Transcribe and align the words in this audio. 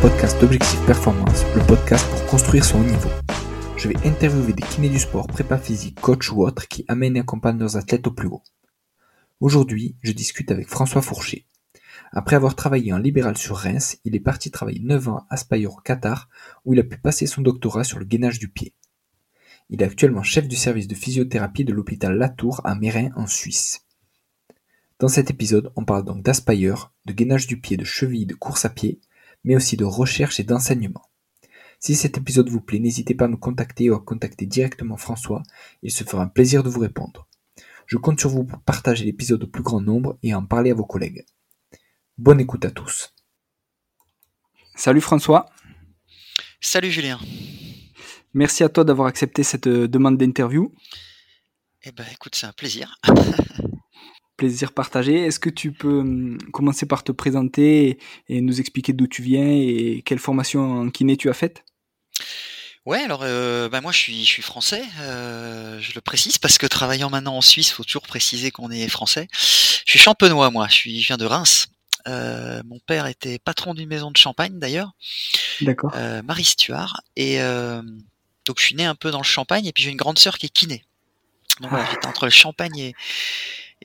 podcast 0.00 0.40
d'Objectif 0.40 0.78
Performance, 0.86 1.44
le 1.56 1.66
podcast 1.66 2.08
pour 2.10 2.24
construire 2.26 2.64
son 2.64 2.84
niveau. 2.84 3.08
Je 3.76 3.88
vais 3.88 3.96
interviewer 4.06 4.52
des 4.52 4.62
kinés 4.62 4.90
du 4.90 4.98
sport, 5.00 5.26
prépa 5.26 5.58
physique, 5.58 6.00
coach 6.00 6.30
ou 6.30 6.44
autres 6.44 6.68
qui 6.68 6.84
amènent 6.86 7.16
et 7.16 7.20
accompagnent 7.20 7.58
leurs 7.58 7.76
athlètes 7.76 8.06
au 8.06 8.12
plus 8.12 8.28
haut. 8.28 8.42
Aujourd'hui, 9.40 9.96
je 10.02 10.12
discute 10.12 10.52
avec 10.52 10.68
François 10.68 11.02
Fourcher. 11.02 11.46
Après 12.12 12.36
avoir 12.36 12.54
travaillé 12.54 12.92
en 12.92 12.98
libéral 12.98 13.36
sur 13.36 13.56
Reims, 13.56 13.98
il 14.04 14.14
est 14.14 14.20
parti 14.20 14.52
travailler 14.52 14.80
9 14.80 15.08
ans 15.08 15.16
à 15.16 15.34
Aspire 15.34 15.72
au 15.72 15.80
Qatar, 15.80 16.28
où 16.64 16.74
il 16.74 16.80
a 16.80 16.84
pu 16.84 16.98
passer 16.98 17.26
son 17.26 17.42
doctorat 17.42 17.82
sur 17.82 17.98
le 17.98 18.04
gainage 18.04 18.38
du 18.38 18.48
pied. 18.48 18.74
Il 19.68 19.82
est 19.82 19.86
actuellement 19.86 20.22
chef 20.22 20.46
du 20.46 20.56
service 20.56 20.86
de 20.86 20.94
physiothérapie 20.94 21.64
de 21.64 21.72
l'hôpital 21.72 22.16
Latour 22.16 22.60
à 22.64 22.76
Mérin 22.76 23.10
en 23.16 23.26
Suisse. 23.26 23.84
Dans 25.00 25.08
cet 25.08 25.30
épisode, 25.30 25.72
on 25.74 25.84
parle 25.84 26.04
donc 26.04 26.22
d'Aspire, 26.22 26.92
de 27.04 27.12
gainage 27.12 27.48
du 27.48 27.60
pied, 27.60 27.76
de 27.76 27.84
cheville, 27.84 28.26
de 28.26 28.34
course 28.34 28.64
à 28.64 28.68
pied, 28.68 29.00
mais 29.44 29.56
aussi 29.56 29.76
de 29.76 29.84
recherche 29.84 30.40
et 30.40 30.44
d'enseignement. 30.44 31.02
Si 31.80 31.94
cet 31.94 32.18
épisode 32.18 32.48
vous 32.48 32.60
plaît, 32.60 32.80
n'hésitez 32.80 33.14
pas 33.14 33.26
à 33.26 33.28
me 33.28 33.36
contacter 33.36 33.88
ou 33.90 33.94
à 33.94 34.00
contacter 34.00 34.46
directement 34.46 34.96
François, 34.96 35.42
il 35.82 35.92
se 35.92 36.04
fera 36.04 36.24
un 36.24 36.28
plaisir 36.28 36.62
de 36.62 36.68
vous 36.68 36.80
répondre. 36.80 37.28
Je 37.86 37.96
compte 37.96 38.20
sur 38.20 38.30
vous 38.30 38.44
pour 38.44 38.60
partager 38.60 39.04
l'épisode 39.04 39.44
au 39.44 39.46
plus 39.46 39.62
grand 39.62 39.80
nombre 39.80 40.18
et 40.22 40.34
en 40.34 40.44
parler 40.44 40.72
à 40.72 40.74
vos 40.74 40.84
collègues. 40.84 41.24
Bonne 42.18 42.40
écoute 42.40 42.64
à 42.64 42.70
tous. 42.70 43.14
Salut 44.74 45.00
François. 45.00 45.50
Salut 46.60 46.90
Julien. 46.90 47.18
Merci 48.34 48.64
à 48.64 48.68
toi 48.68 48.84
d'avoir 48.84 49.08
accepté 49.08 49.42
cette 49.42 49.68
euh, 49.68 49.88
demande 49.88 50.18
d'interview. 50.18 50.74
Eh 51.84 51.92
ben 51.92 52.04
écoute, 52.12 52.34
c'est 52.34 52.46
un 52.46 52.52
plaisir. 52.52 52.98
plaisir 54.38 54.72
partagé. 54.72 55.26
Est-ce 55.26 55.38
que 55.38 55.50
tu 55.50 55.72
peux 55.72 55.98
hum, 55.98 56.38
commencer 56.52 56.86
par 56.86 57.04
te 57.04 57.12
présenter 57.12 57.98
et 58.28 58.40
nous 58.40 58.60
expliquer 58.60 58.94
d'où 58.94 59.06
tu 59.06 59.20
viens 59.20 59.46
et 59.46 60.02
quelle 60.06 60.18
formation 60.18 60.80
en 60.80 60.88
kiné 60.88 61.18
tu 61.18 61.28
as 61.28 61.34
faite? 61.34 61.64
Ouais, 62.86 63.02
alors 63.02 63.20
euh, 63.22 63.68
bah 63.68 63.82
moi 63.82 63.92
je 63.92 63.98
suis, 63.98 64.20
je 64.24 64.28
suis 64.28 64.42
français, 64.42 64.82
euh, 65.00 65.78
je 65.78 65.92
le 65.94 66.00
précise 66.00 66.38
parce 66.38 66.56
que 66.56 66.66
travaillant 66.66 67.10
maintenant 67.10 67.36
en 67.36 67.42
Suisse, 67.42 67.70
faut 67.70 67.84
toujours 67.84 68.06
préciser 68.06 68.50
qu'on 68.50 68.70
est 68.70 68.88
français. 68.88 69.28
Je 69.32 69.90
suis 69.90 69.98
champenois 69.98 70.50
moi, 70.50 70.68
je, 70.70 70.74
suis, 70.74 71.02
je 71.02 71.08
viens 71.08 71.18
de 71.18 71.26
Reims. 71.26 71.66
Euh, 72.06 72.62
mon 72.64 72.78
père 72.78 73.06
était 73.06 73.38
patron 73.38 73.74
d'une 73.74 73.88
maison 73.88 74.10
de 74.10 74.16
champagne 74.16 74.58
d'ailleurs, 74.58 74.92
D'accord. 75.60 75.94
Marie 76.24 76.44
Stuart, 76.44 77.02
et 77.16 77.40
donc 78.46 78.58
je 78.58 78.64
suis 78.64 78.74
né 78.74 78.86
un 78.86 78.94
peu 78.94 79.10
dans 79.10 79.18
le 79.18 79.24
champagne 79.24 79.66
et 79.66 79.72
puis 79.72 79.82
j'ai 79.82 79.90
une 79.90 79.98
grande 79.98 80.18
sœur 80.18 80.38
qui 80.38 80.46
est 80.46 80.52
kiné. 80.52 80.82
Donc 81.60 81.70
voilà, 81.70 81.84
ah. 81.86 81.90
j'étais 81.92 82.06
entre 82.06 82.24
le 82.24 82.30
champagne 82.30 82.78
et, 82.78 82.94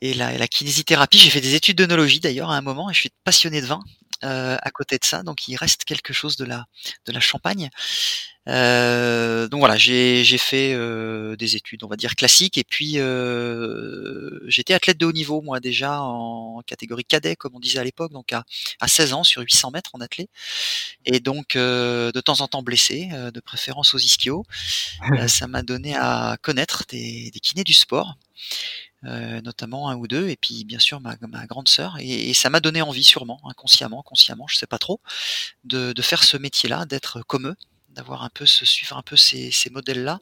et 0.02 0.14
la, 0.14 0.38
la 0.38 0.48
kinésithérapie. 0.48 1.18
J'ai 1.18 1.30
fait 1.30 1.42
des 1.42 1.56
études 1.56 1.78
d'œnologie 1.78 2.20
d'ailleurs 2.20 2.50
à 2.52 2.58
un 2.58 2.62
moment 2.62 2.90
et 2.90 2.94
je 2.94 3.00
suis 3.00 3.12
passionné 3.24 3.62
de 3.62 3.68
vin 3.68 3.82
euh, 4.24 4.58
à 4.62 4.72
côté 4.72 4.98
de 4.98 5.06
ça. 5.06 5.24
Donc 5.24 5.48
il 5.48 5.56
reste 5.56 5.86
quelque 5.86 6.14
chose 6.14 6.38
de 6.38 6.46
la, 6.46 6.66
de 7.06 7.12
la 7.12 7.20
Champagne. 7.20 7.70
Euh, 8.50 9.48
donc 9.48 9.60
voilà, 9.60 9.78
j'ai 9.78 10.24
fait 10.38 10.74
euh, 10.74 11.36
des 11.38 11.56
études, 11.56 11.84
on 11.84 11.88
va 11.88 11.96
dire 11.96 12.16
classiques, 12.16 12.58
et 12.58 12.64
puis 12.64 12.96
euh, 12.98 14.40
j'étais 14.48 14.74
athlète 14.74 14.98
de 14.98 15.06
haut 15.06 15.14
niveau 15.14 15.42
moi 15.42 15.60
déjà 15.62 16.02
en 16.02 16.62
catégorie 16.66 17.06
cadet 17.06 17.38
comme 17.38 17.56
on 17.56 17.60
disait 17.60 17.80
à 17.80 17.84
l'époque, 17.84 18.12
donc 18.12 18.34
à, 18.34 18.44
à 18.82 18.88
16 18.88 19.14
ans 19.14 19.24
sur 19.24 19.42
800 19.42 19.72
mètres 19.72 19.92
en 19.94 20.02
athlète, 20.02 20.30
et 21.06 21.20
donc 21.20 21.56
de 21.56 22.22
temps 22.22 22.42
en 22.42 22.48
temps 22.48 22.64
blessé, 22.64 23.10
de 23.34 23.40
préférence 23.40 23.94
aux 23.94 24.00
ischios. 24.00 24.46
ça 25.28 25.48
m'a 25.48 25.62
donné 25.64 25.96
à 25.96 26.38
connaître 26.42 26.84
des, 26.90 27.32
des 27.32 27.40
kinés 27.40 27.64
du 27.64 27.74
sport. 27.74 28.16
Euh, 29.06 29.42
notamment 29.42 29.90
un 29.90 29.98
ou 29.98 30.08
deux, 30.08 30.30
et 30.30 30.38
puis 30.38 30.64
bien 30.64 30.80
sûr 30.80 31.02
ma, 31.02 31.16
grande 31.46 31.68
sœur. 31.68 31.98
Et, 32.00 32.34
ça 32.34 32.50
m'a 32.50 32.62
donné 32.62 32.82
envie, 32.82 33.04
sûrement, 33.04 33.42
inconsciemment, 33.50 34.02
consciemment, 34.02 34.48
je 34.48 34.56
sais 34.58 34.68
pas 34.68 34.78
trop, 34.80 35.02
de, 35.66 35.94
faire 36.02 36.24
ce 36.24 36.38
métier-là, 36.38 36.86
d'être 36.86 37.22
comme 37.24 37.48
eux, 37.48 37.56
d'avoir 37.90 38.24
un 38.24 38.30
peu 38.30 38.46
se 38.46 38.66
suivre 38.66 38.98
un 38.98 39.02
peu 39.02 39.18
ces, 39.18 39.52
modèles-là. 39.72 40.20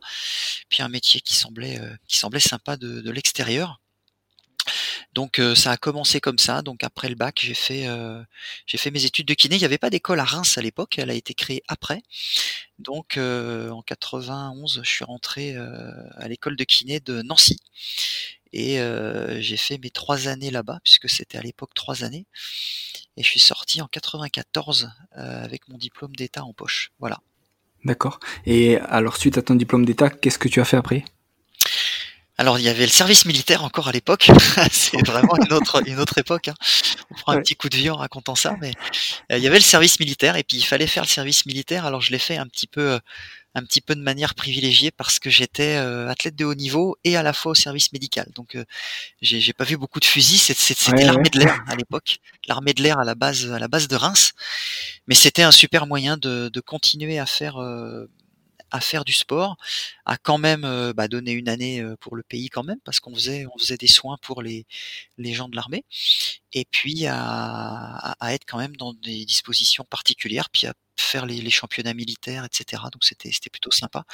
Puis 0.69 0.81
un 0.81 0.89
métier 0.89 1.21
qui 1.21 1.35
semblait 1.35 1.79
euh, 1.79 1.95
qui 2.07 2.17
semblait 2.17 2.39
sympa 2.39 2.75
de 2.77 3.11
l'extérieur. 3.11 3.80
Donc 5.13 5.41
ça 5.55 5.71
a 5.71 5.77
commencé 5.77 6.21
comme 6.21 6.39
ça. 6.39 6.61
Donc 6.61 6.83
après 6.83 7.09
le 7.09 7.15
bac, 7.15 7.39
j'ai 7.43 7.53
fait 7.53 7.87
j'ai 8.65 8.77
fait 8.77 8.91
mes 8.91 9.05
études 9.05 9.27
de 9.27 9.33
kiné. 9.33 9.55
Il 9.55 9.59
n'y 9.59 9.65
avait 9.65 9.77
pas 9.77 9.89
d'école 9.89 10.19
à 10.19 10.25
Reims 10.25 10.57
à 10.57 10.61
l'époque. 10.61 10.97
Elle 10.97 11.09
a 11.09 11.13
été 11.13 11.33
créée 11.33 11.63
après. 11.67 12.01
Donc 12.79 13.17
en 13.17 13.81
91, 13.81 14.81
je 14.83 14.89
suis 14.89 15.05
rentré 15.05 15.55
à 15.55 16.27
l'école 16.27 16.55
de 16.55 16.63
kiné 16.63 16.99
de 16.99 17.21
Nancy. 17.21 17.57
Et 18.53 18.79
j'ai 19.39 19.57
fait 19.57 19.77
mes 19.77 19.89
trois 19.89 20.27
années 20.27 20.51
là-bas, 20.51 20.79
puisque 20.83 21.09
c'était 21.09 21.37
à 21.37 21.41
l'époque 21.41 21.73
trois 21.73 22.03
années. 22.03 22.25
Et 23.17 23.23
je 23.23 23.27
suis 23.27 23.39
sorti 23.39 23.81
en 23.81 23.87
94 23.87 24.91
avec 25.11 25.67
mon 25.67 25.77
diplôme 25.77 26.15
d'État 26.15 26.43
en 26.43 26.53
poche. 26.53 26.91
Voilà. 26.99 27.19
D'accord. 27.83 28.19
Et 28.45 28.77
alors, 28.77 29.17
suite 29.17 29.37
à 29.37 29.41
ton 29.41 29.55
diplôme 29.55 29.85
d'État, 29.85 30.09
qu'est-ce 30.09 30.39
que 30.39 30.47
tu 30.47 30.61
as 30.61 30.65
fait 30.65 30.77
après? 30.77 31.03
Alors 32.41 32.57
il 32.57 32.65
y 32.65 32.69
avait 32.69 32.87
le 32.87 32.91
service 32.91 33.25
militaire 33.25 33.63
encore 33.63 33.87
à 33.87 33.91
l'époque, 33.91 34.31
c'est 34.71 35.05
vraiment 35.05 35.35
une 35.45 35.53
autre 35.53 35.87
une 35.87 35.99
autre 35.99 36.17
époque. 36.17 36.47
Hein. 36.47 36.55
On 37.11 37.13
prend 37.13 37.33
un 37.33 37.39
petit 37.39 37.55
coup 37.55 37.69
de 37.69 37.75
vie 37.75 37.91
en 37.91 37.97
racontant 37.97 38.33
ça, 38.33 38.55
mais 38.59 38.73
il 39.29 39.37
y 39.37 39.45
avait 39.45 39.59
le 39.59 39.63
service 39.63 39.99
militaire 39.99 40.35
et 40.37 40.43
puis 40.43 40.57
il 40.57 40.63
fallait 40.63 40.87
faire 40.87 41.03
le 41.03 41.07
service 41.07 41.45
militaire. 41.45 41.85
Alors 41.85 42.01
je 42.01 42.09
l'ai 42.09 42.17
fait 42.17 42.37
un 42.37 42.47
petit 42.47 42.65
peu 42.65 42.99
un 43.53 43.63
petit 43.63 43.79
peu 43.81 43.93
de 43.93 44.01
manière 44.01 44.33
privilégiée 44.33 44.89
parce 44.89 45.19
que 45.19 45.29
j'étais 45.29 45.75
euh, 45.75 46.07
athlète 46.07 46.35
de 46.35 46.45
haut 46.45 46.55
niveau 46.55 46.97
et 47.03 47.15
à 47.15 47.21
la 47.21 47.31
fois 47.31 47.51
au 47.51 47.55
service 47.55 47.93
médical. 47.93 48.27
Donc 48.33 48.55
euh, 48.55 48.65
j'ai 49.21 49.53
pas 49.53 49.65
vu 49.65 49.77
beaucoup 49.77 49.99
de 49.99 50.05
fusils. 50.05 50.39
C'était 50.39 51.05
l'armée 51.05 51.29
de 51.29 51.37
l'air 51.37 51.63
à 51.67 51.75
l'époque, 51.75 52.17
l'armée 52.47 52.73
de 52.73 52.81
l'air 52.81 52.97
à 52.97 53.05
la 53.05 53.13
base 53.13 53.51
à 53.51 53.59
la 53.59 53.67
base 53.67 53.87
de 53.87 53.95
Reims. 53.95 54.31
Mais 55.05 55.13
c'était 55.13 55.43
un 55.43 55.51
super 55.51 55.85
moyen 55.85 56.17
de, 56.17 56.49
de 56.49 56.59
continuer 56.59 57.19
à 57.19 57.27
faire 57.27 57.61
euh, 57.61 58.09
à 58.71 58.79
faire 58.81 59.05
du 59.05 59.13
sport, 59.13 59.57
à 60.05 60.17
quand 60.17 60.37
même 60.37 60.93
bah, 60.95 61.07
donner 61.07 61.31
une 61.31 61.49
année 61.49 61.83
pour 61.99 62.15
le 62.15 62.23
pays 62.23 62.49
quand 62.49 62.63
même, 62.63 62.79
parce 62.83 62.99
qu'on 62.99 63.13
faisait 63.13 63.45
on 63.53 63.57
faisait 63.57 63.77
des 63.77 63.87
soins 63.87 64.17
pour 64.21 64.41
les 64.41 64.65
les 65.17 65.33
gens 65.33 65.49
de 65.49 65.55
l'armée, 65.55 65.85
et 66.53 66.65
puis 66.65 67.05
à, 67.07 68.15
à, 68.19 68.33
être 68.33 68.45
quand 68.45 68.57
même 68.57 68.75
dans 68.77 68.93
des 68.93 69.25
dispositions 69.25 69.85
particulières, 69.85 70.49
puis 70.49 70.67
à 70.67 70.73
faire 71.01 71.25
les, 71.25 71.49
championnats 71.49 71.93
militaires, 71.93 72.45
etc. 72.45 72.83
Donc 72.91 73.03
c'était 73.03 73.49
plutôt 73.49 73.71
sympa. 73.71 74.05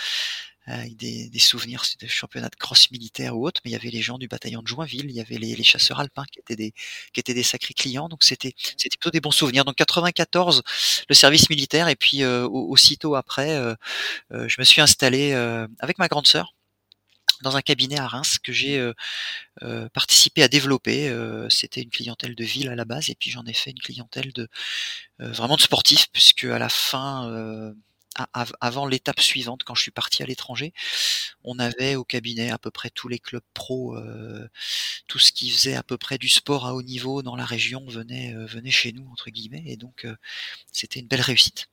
Euh, 0.69 0.85
des, 0.95 1.29
des 1.29 1.39
souvenirs 1.39 1.81
des 1.97 2.09
championnats 2.09 2.49
de 2.49 2.55
cross 2.57 2.91
militaire 2.91 3.37
ou 3.37 3.47
autre, 3.47 3.61
mais 3.63 3.71
il 3.71 3.73
y 3.73 3.77
avait 3.77 3.89
les 3.89 4.01
gens 4.01 4.17
du 4.17 4.27
bataillon 4.27 4.61
de 4.61 4.67
Joinville, 4.67 5.05
il 5.05 5.15
y 5.15 5.21
avait 5.21 5.37
les, 5.37 5.63
chasseurs 5.63 6.01
alpins 6.01 6.25
qui 6.29 6.39
étaient 6.39 6.57
des 6.57 6.73
qui 7.13 7.21
étaient 7.21 7.33
des 7.33 7.43
sacrés 7.43 7.73
clients, 7.73 8.09
donc 8.09 8.23
c'était 8.23 8.53
c'était 8.57 8.97
plutôt 8.97 9.11
des 9.11 9.21
bons 9.21 9.31
souvenirs. 9.31 9.63
Donc 9.63 9.75
94, 9.75 10.63
le 11.07 11.15
service 11.15 11.49
militaire, 11.49 11.87
et 11.87 11.95
puis 11.95 12.21
euh, 12.23 12.45
aussitôt 12.47 13.15
après, 13.15 13.55
euh, 13.55 13.75
je 14.31 14.55
me 14.59 14.65
suis 14.65 14.81
installé 14.81 15.33
avec 15.79 15.99
ma 15.99 16.09
grande 16.09 16.27
sœur 16.27 16.53
dans 17.43 17.55
un 17.55 17.61
cabinet 17.61 17.99
à 17.99 18.07
Reims 18.07 18.39
que 18.39 18.51
j'ai 18.51 18.77
euh, 19.63 19.89
participé 19.93 20.43
à 20.43 20.49
développer. 20.49 21.15
C'était 21.49 21.81
une 21.81 21.91
clientèle 21.91 22.35
de 22.35 22.43
ville 22.43 22.67
à 22.69 22.75
la 22.75 22.85
base, 22.85 23.09
et 23.09 23.15
puis 23.15 23.29
j'en 23.29 23.45
ai 23.45 23.53
fait 23.53 23.71
une 23.71 23.79
clientèle 23.79 24.33
de 24.33 24.49
vraiment 25.19 25.55
de 25.55 25.61
sportifs, 25.61 26.07
puisque 26.11 26.43
à 26.43 26.59
la 26.59 26.69
fin 26.69 27.73
avant 28.61 28.85
l'étape 28.85 29.19
suivante, 29.19 29.63
quand 29.63 29.75
je 29.75 29.81
suis 29.81 29.91
parti 29.91 30.23
à 30.23 30.25
l'étranger, 30.25 30.73
on 31.43 31.59
avait 31.59 31.95
au 31.95 32.03
cabinet 32.03 32.51
à 32.51 32.57
peu 32.57 32.71
près 32.71 32.89
tous 32.89 33.07
les 33.07 33.19
clubs 33.19 33.43
pro, 33.53 33.97
tout 35.07 35.19
ce 35.19 35.31
qui 35.31 35.49
faisait 35.49 35.75
à 35.75 35.83
peu 35.83 35.97
près 35.97 36.17
du 36.17 36.29
sport 36.29 36.65
à 36.65 36.73
haut 36.73 36.83
niveau 36.83 37.21
dans 37.21 37.35
la 37.35 37.45
région 37.45 37.85
venait, 37.87 38.33
venait 38.45 38.71
chez 38.71 38.91
nous 38.91 39.07
entre 39.11 39.29
guillemets, 39.29 39.63
et 39.65 39.77
donc 39.77 40.07
c'était 40.71 40.99
une 40.99 41.07
belle 41.07 41.21
réussite. 41.21 41.69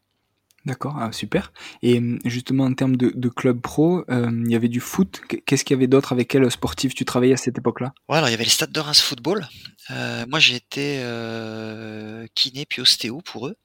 D'accord, 0.65 0.97
ah, 0.99 1.13
super. 1.13 1.53
Et 1.83 1.99
hum, 1.99 2.19
justement, 2.25 2.65
en 2.65 2.73
termes 2.73 2.97
de, 2.97 3.13
de 3.15 3.29
club 3.29 3.61
pro, 3.61 4.05
il 4.09 4.51
y 4.51 4.55
avait 4.55 4.69
du 4.69 4.81
foot. 4.81 5.21
Qu'est-ce 5.47 5.65
qu'il 5.65 5.75
y 5.75 5.79
avait 5.79 5.87
d'autre 5.87 6.13
Avec 6.13 6.29
quel 6.29 6.51
sportif 6.51 6.95
tu 6.95 7.05
travaillais 7.05 7.35
à 7.35 7.39
cette 7.39 7.59
époque-là? 7.59 7.93
Ouais, 8.09 8.17
alors 8.17 8.29
il 8.29 8.33
y 8.33 8.35
avait 8.35 8.45
les 8.45 8.51
stades 8.51 8.73
de 8.73 8.81
Reims 8.81 9.03
Football. 9.03 9.47
Euh, 9.91 10.25
moi, 10.29 10.39
j'étais 10.39 11.01
euh, 11.03 12.27
kiné 12.35 12.65
puis 12.65 12.81
ostéo 12.81 13.21
pour 13.21 13.49
eux. 13.49 13.57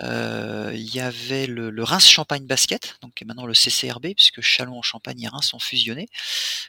Euh, 0.00 0.72
il 0.74 0.94
y 0.94 1.00
avait 1.00 1.46
le, 1.46 1.70
le, 1.70 1.84
Reims 1.84 2.08
Champagne 2.08 2.46
Basket, 2.46 2.96
donc 3.02 3.20
maintenant 3.26 3.44
le 3.44 3.54
CCRB, 3.54 4.14
puisque 4.16 4.40
Chalon 4.40 4.78
en 4.78 4.82
Champagne 4.82 5.20
et 5.20 5.28
Reims 5.28 5.48
sont 5.48 5.58
fusionnés. 5.58 6.08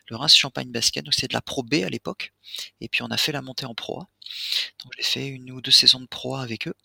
Le 0.07 0.17
Reims 0.17 0.35
Champagne 0.35 0.71
Basket, 0.71 1.05
donc 1.05 1.13
c'est 1.13 1.29
de 1.29 1.33
la 1.33 1.41
Pro 1.41 1.63
B 1.63 1.75
à 1.85 1.89
l'époque. 1.89 2.33
Et 2.81 2.89
puis 2.89 3.01
on 3.01 3.07
a 3.07 3.17
fait 3.17 3.31
la 3.31 3.41
montée 3.41 3.65
en 3.65 3.75
Pro 3.75 4.01
A. 4.01 4.07
Donc 4.83 4.93
j'ai 4.97 5.03
fait 5.03 5.27
une 5.27 5.51
ou 5.51 5.61
deux 5.61 5.71
saisons 5.71 6.01
de 6.01 6.05
Pro 6.07 6.35
A 6.35 6.41
avec 6.41 6.67
eux. 6.67 6.75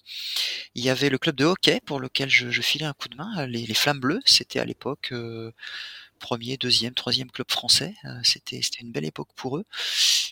Il 0.75 0.85
y 0.85 0.91
avait 0.91 1.09
le 1.09 1.19
club 1.19 1.37
de 1.37 1.45
hockey 1.45 1.81
pour 1.85 1.99
lequel 1.99 2.31
je, 2.31 2.49
filais 2.63 2.87
un 2.87 2.93
coup 2.93 3.09
de 3.09 3.17
main, 3.17 3.47
les, 3.47 3.67
les 3.67 3.75
Flammes 3.75 4.01
Bleues. 4.01 4.21
C'était 4.25 4.61
à 4.61 4.65
l'époque 4.65 5.09
euh, 5.13 5.53
premier, 6.21 6.57
deuxième, 6.57 6.95
troisième 6.95 7.31
club 7.31 7.51
français. 7.51 7.95
Euh, 8.05 8.21
c'était 8.23 8.63
c'était 8.63 8.83
une 8.83 8.93
belle 8.93 9.05
époque 9.05 9.31
pour 9.35 9.59
eux. 9.59 9.65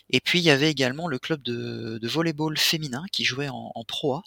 Et 0.09 0.21
puis 0.21 0.39
il 0.39 0.43
y 0.45 0.51
avait 0.51 0.71
également 0.71 1.07
le 1.07 1.19
club 1.19 1.41
de, 1.43 1.99
de 2.01 2.07
volleyball 2.07 2.57
féminin 2.57 3.03
qui 3.11 3.25
jouait 3.25 3.49
en, 3.49 3.71
en 3.75 3.83
Pro 3.83 4.15
A 4.15 4.23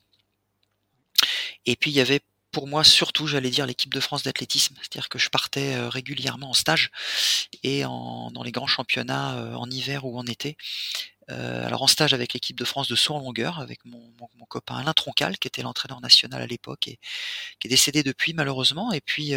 et 1.67 1.77
puis 1.77 1.91
il 1.91 1.95
y 1.95 2.01
avait 2.01 2.21
pour 2.53 2.67
moi 2.67 2.83
surtout, 2.83 3.29
j'allais 3.29 3.51
dire, 3.51 3.65
l'équipe 3.65 3.95
de 3.95 4.01
France 4.01 4.25
d'athlétisme, 4.25 4.75
c'est-à-dire 4.79 5.09
que 5.09 5.21
je 5.21 5.29
partais 5.29 5.77
euh, 5.77 5.89
régulièrement 5.89 6.51
en 6.51 6.53
stage 6.53 6.91
et 7.63 7.85
en, 7.85 8.33
dans 8.33 8.43
les 8.43 8.51
grands 8.51 8.67
championnats 8.67 9.37
euh, 9.37 9.55
en 9.55 9.71
hiver 9.71 10.05
ou 10.05 10.19
en 10.19 10.27
été. 10.27 10.57
alors 11.29 11.83
en 11.83 11.87
stage 11.87 12.13
avec 12.13 12.33
l'équipe 12.33 12.59
de 12.59 12.65
France 12.65 12.89
de 12.89 12.97
saut 12.97 13.15
en 13.15 13.21
longueur, 13.21 13.61
avec 13.61 13.85
mon, 13.85 14.03
mon, 14.19 14.47
copain 14.47 14.79
Alain 14.79 14.93
Troncal, 14.93 15.39
qui 15.39 15.47
était 15.47 15.63
l'entraîneur 15.63 16.01
national 16.01 16.43
à 16.43 16.47
l'époque 16.47 16.89
et 16.89 16.99
qui 17.61 17.69
est 17.69 17.71
décédé 17.71 18.03
depuis 18.03 18.33
malheureusement. 18.35 18.91
Et 18.93 19.01
puis 19.01 19.37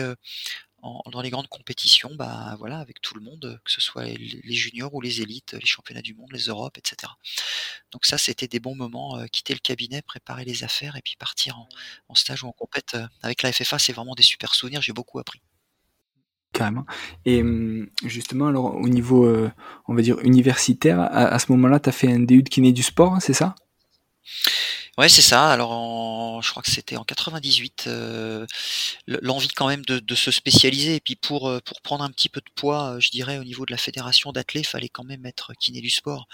dans 1.11 1.21
les 1.21 1.29
grandes 1.29 1.47
compétitions, 1.47 2.13
bah 2.15 2.55
voilà, 2.59 2.79
avec 2.79 3.01
tout 3.01 3.15
le 3.15 3.21
monde, 3.21 3.59
que 3.63 3.71
ce 3.71 3.79
soit 3.79 4.05
les, 4.05 4.53
juniors 4.53 4.93
ou 4.93 4.99
les 4.99 5.21
élites, 5.21 5.53
les 5.53 5.65
championnats 5.65 6.01
du 6.01 6.13
monde, 6.13 6.31
les 6.31 6.45
Europes, 6.47 6.77
etc. 6.77 7.11
Donc 7.91 8.05
ça, 8.05 8.17
c'était 8.17 8.47
des 8.47 8.59
bons 8.59 8.75
moments. 8.75 9.17
Euh, 9.17 9.25
quitter 9.27 9.53
le 9.53 9.59
cabinet, 9.59 10.01
préparer 10.01 10.43
les 10.43 10.63
affaires 10.63 10.95
et 10.97 11.01
puis 11.01 11.15
partir 11.17 11.57
en, 12.09 12.15
stage 12.15 12.43
ou 12.43 12.47
en 12.47 12.51
compète 12.51 12.95
euh, 12.95 13.07
avec 13.21 13.43
la 13.43 13.51
FFA, 13.53 13.79
c'est 13.79 13.93
vraiment 13.93 14.15
des 14.15 14.23
super 14.23 14.53
souvenirs. 14.55 14.81
J'ai 14.81 14.93
beaucoup 14.93 15.19
appris. 15.19 15.41
Carrément. 16.51 16.85
Et 17.25 17.41
hum, 17.41 17.89
justement, 18.03 18.47
alors 18.47 18.75
au 18.75 18.89
niveau, 18.89 19.25
euh, 19.25 19.51
on 19.87 19.95
va 19.95 20.01
dire 20.01 20.19
universitaire, 20.19 20.99
à, 20.99 21.39
ce 21.39 21.51
moment-là, 21.53 21.79
tu 21.79 21.89
as 21.89 21.93
fait 21.93 22.11
un 22.11 22.19
DU 22.19 22.43
de 22.43 22.49
kiné 22.49 22.73
du 22.73 22.83
sport, 22.83 23.21
c'est 23.21 23.33
ça? 23.33 23.55
Ouais, 24.99 25.09
c'est 25.09 25.23
ça. 25.23 25.51
Alors, 25.51 26.41
je 26.43 26.51
crois 26.51 26.61
que 26.61 26.69
c'était 26.69 26.97
en 26.97 27.03
98, 27.03 27.85
euh, 27.87 28.45
l'envie 29.07 29.47
quand 29.47 29.67
même 29.67 29.83
de, 29.85 30.15
se 30.15 30.29
spécialiser 30.29 30.95
et 30.95 30.99
puis 30.99 31.15
pour 31.15 31.49
euh, 31.49 31.59
pour 31.65 31.81
prendre 31.81 32.03
un 32.03 32.11
petit 32.11 32.29
peu 32.29 32.41
de 32.41 32.49
poids, 32.55 32.93
euh, 32.95 32.99
je 32.99 33.09
dirais 33.09 33.39
au 33.39 33.43
niveau 33.43 33.65
de 33.65 33.71
la 33.71 33.77
fédération 33.77 34.31
d'athlètes, 34.31 34.67
fallait 34.67 34.89
quand 34.89 35.03
même 35.03 35.25
être 35.25 35.53
kiné 35.59 35.81
du 35.81 35.89
sport, 35.89 36.27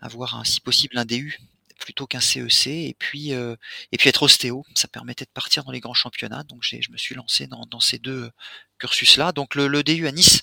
avoir 0.00 0.36
un, 0.36 0.44
si 0.44 0.60
possible 0.60 0.98
un 0.98 1.04
DU 1.04 1.40
plutôt 1.80 2.06
qu'un 2.06 2.20
CEC 2.20 2.66
et 2.68 2.94
puis 2.98 3.30
et 3.30 3.96
puis 3.98 4.08
être 4.08 4.22
ostéo, 4.22 4.64
ça 4.74 4.86
permettait 4.88 5.24
de 5.24 5.30
partir 5.30 5.64
dans 5.64 5.72
les 5.72 5.80
grands 5.80 5.94
championnats. 5.94 6.44
Donc 6.44 6.62
j'ai 6.62 6.82
je 6.82 6.92
me 6.92 6.96
suis 6.98 7.14
lancé 7.16 7.46
dans, 7.48 7.66
dans 7.66 7.80
ces 7.80 7.98
deux 7.98 8.30
cursus 8.80 9.16
là. 9.16 9.32
Donc 9.32 9.54
le, 9.54 9.68
le 9.68 9.82
DU 9.84 10.08
à 10.08 10.12
Nice 10.12 10.40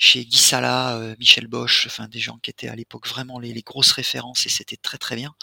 chez 0.00 0.24
Guy 0.24 0.38
Sala, 0.38 1.14
Michel 1.18 1.48
Bosch, 1.48 1.86
enfin 1.86 2.08
des 2.08 2.20
gens 2.20 2.38
qui 2.38 2.50
étaient 2.50 2.68
à 2.68 2.76
l'époque 2.76 3.08
vraiment 3.08 3.38
les, 3.38 3.52
les 3.52 3.62
grosses 3.62 3.92
références 3.92 4.46
et 4.46 4.48
c'était 4.48 4.76
très 4.76 4.98
très 4.98 5.16
bien. 5.16 5.34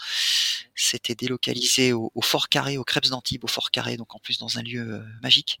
C'était 0.78 1.14
délocalisé 1.14 1.94
au, 1.94 2.12
Fort 2.20 2.50
Carré, 2.50 2.76
au 2.76 2.84
Crêpes 2.84 3.06
d'Antibes, 3.06 3.44
au 3.44 3.48
Fort 3.48 3.70
Carré, 3.70 3.96
donc 3.96 4.14
en 4.14 4.18
plus 4.18 4.38
dans 4.38 4.58
un 4.58 4.62
lieu 4.62 4.82
euh, 4.82 5.02
magique. 5.22 5.60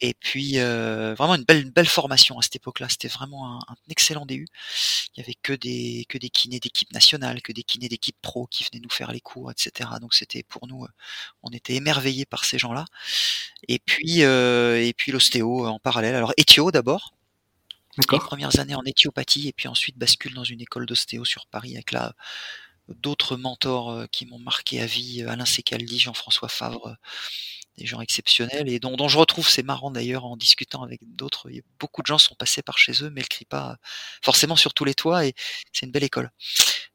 Et 0.00 0.14
puis 0.14 0.58
euh, 0.58 1.14
vraiment 1.14 1.36
une 1.36 1.44
belle, 1.44 1.70
belle 1.70 1.86
formation 1.86 2.38
à 2.38 2.42
cette 2.42 2.56
époque-là. 2.56 2.88
C'était 2.88 3.08
vraiment 3.08 3.60
un, 3.68 3.76
excellent 3.88 4.26
DU. 4.26 4.46
Il 5.14 5.20
y 5.20 5.22
avait 5.22 5.36
que 5.40 5.52
des 5.52 6.06
que 6.08 6.18
des 6.18 6.28
kinés 6.28 6.58
d'équipe 6.58 6.92
nationale, 6.92 7.40
que 7.40 7.52
des 7.52 7.62
kinés 7.62 7.88
d'équipe 7.88 8.16
pro 8.20 8.46
qui 8.48 8.64
venaient 8.64 8.82
nous 8.82 8.90
faire 8.90 9.12
les 9.12 9.20
cours, 9.20 9.50
etc. 9.50 9.88
Donc 10.00 10.12
c'était 10.14 10.42
pour 10.42 10.66
nous, 10.66 10.84
euh, 10.84 10.88
on 11.42 11.50
était 11.50 11.74
émerveillés 11.74 12.26
par 12.26 12.44
ces 12.44 12.58
gens-là. 12.58 12.84
Et 13.68 13.78
puis 13.78 14.20
et 14.20 14.94
puis 14.96 15.12
l'ostéo 15.12 15.65
en 15.70 15.78
parallèle. 15.78 16.14
Alors 16.14 16.32
Éthio 16.36 16.70
d'abord. 16.70 17.12
Les 18.12 18.18
premières 18.18 18.58
années 18.60 18.74
en 18.74 18.84
éthiopathie 18.84 19.48
et 19.48 19.52
puis 19.54 19.68
ensuite 19.68 19.96
bascule 19.96 20.34
dans 20.34 20.44
une 20.44 20.60
école 20.60 20.84
d'ostéo 20.84 21.24
sur 21.24 21.46
Paris 21.46 21.74
avec 21.74 21.92
la 21.92 22.12
d'autres 22.88 23.36
mentors 23.36 23.90
euh, 23.90 24.06
qui 24.06 24.26
m'ont 24.26 24.38
marqué 24.38 24.80
à 24.80 24.86
vie, 24.86 25.22
euh, 25.22 25.30
Alain 25.30 25.44
Secaldi, 25.44 25.98
Jean-François 25.98 26.48
Favre, 26.48 26.88
euh, 26.88 26.94
des 27.78 27.86
gens 27.86 28.00
exceptionnels 28.00 28.68
et 28.68 28.78
dont, 28.78 28.96
dont 28.96 29.08
je 29.08 29.18
retrouve, 29.18 29.48
c'est 29.48 29.62
marrant 29.62 29.90
d'ailleurs 29.90 30.24
en 30.24 30.36
discutant 30.36 30.82
avec 30.82 31.00
d'autres, 31.02 31.50
beaucoup 31.78 32.02
de 32.02 32.06
gens 32.06 32.18
sont 32.18 32.34
passés 32.34 32.62
par 32.62 32.78
chez 32.78 32.92
eux, 33.02 33.10
mais 33.10 33.20
le 33.20 33.26
crient 33.26 33.44
pas 33.44 33.76
forcément 34.22 34.56
sur 34.56 34.72
tous 34.72 34.84
les 34.84 34.94
toits 34.94 35.26
et 35.26 35.34
c'est 35.72 35.86
une 35.86 35.92
belle 35.92 36.04
école. 36.04 36.30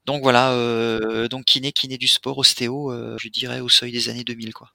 Donc 0.05 0.23
voilà, 0.23 0.53
euh, 0.53 1.27
donc 1.27 1.45
kiné, 1.45 1.71
kiné 1.71 1.97
du 1.97 2.07
sport, 2.07 2.37
ostéo, 2.39 2.91
je 3.19 3.29
dirais 3.29 3.59
au 3.59 3.69
seuil 3.69 3.91
des 3.91 4.09
années 4.09 4.23
2000 4.23 4.53
quoi. 4.53 4.71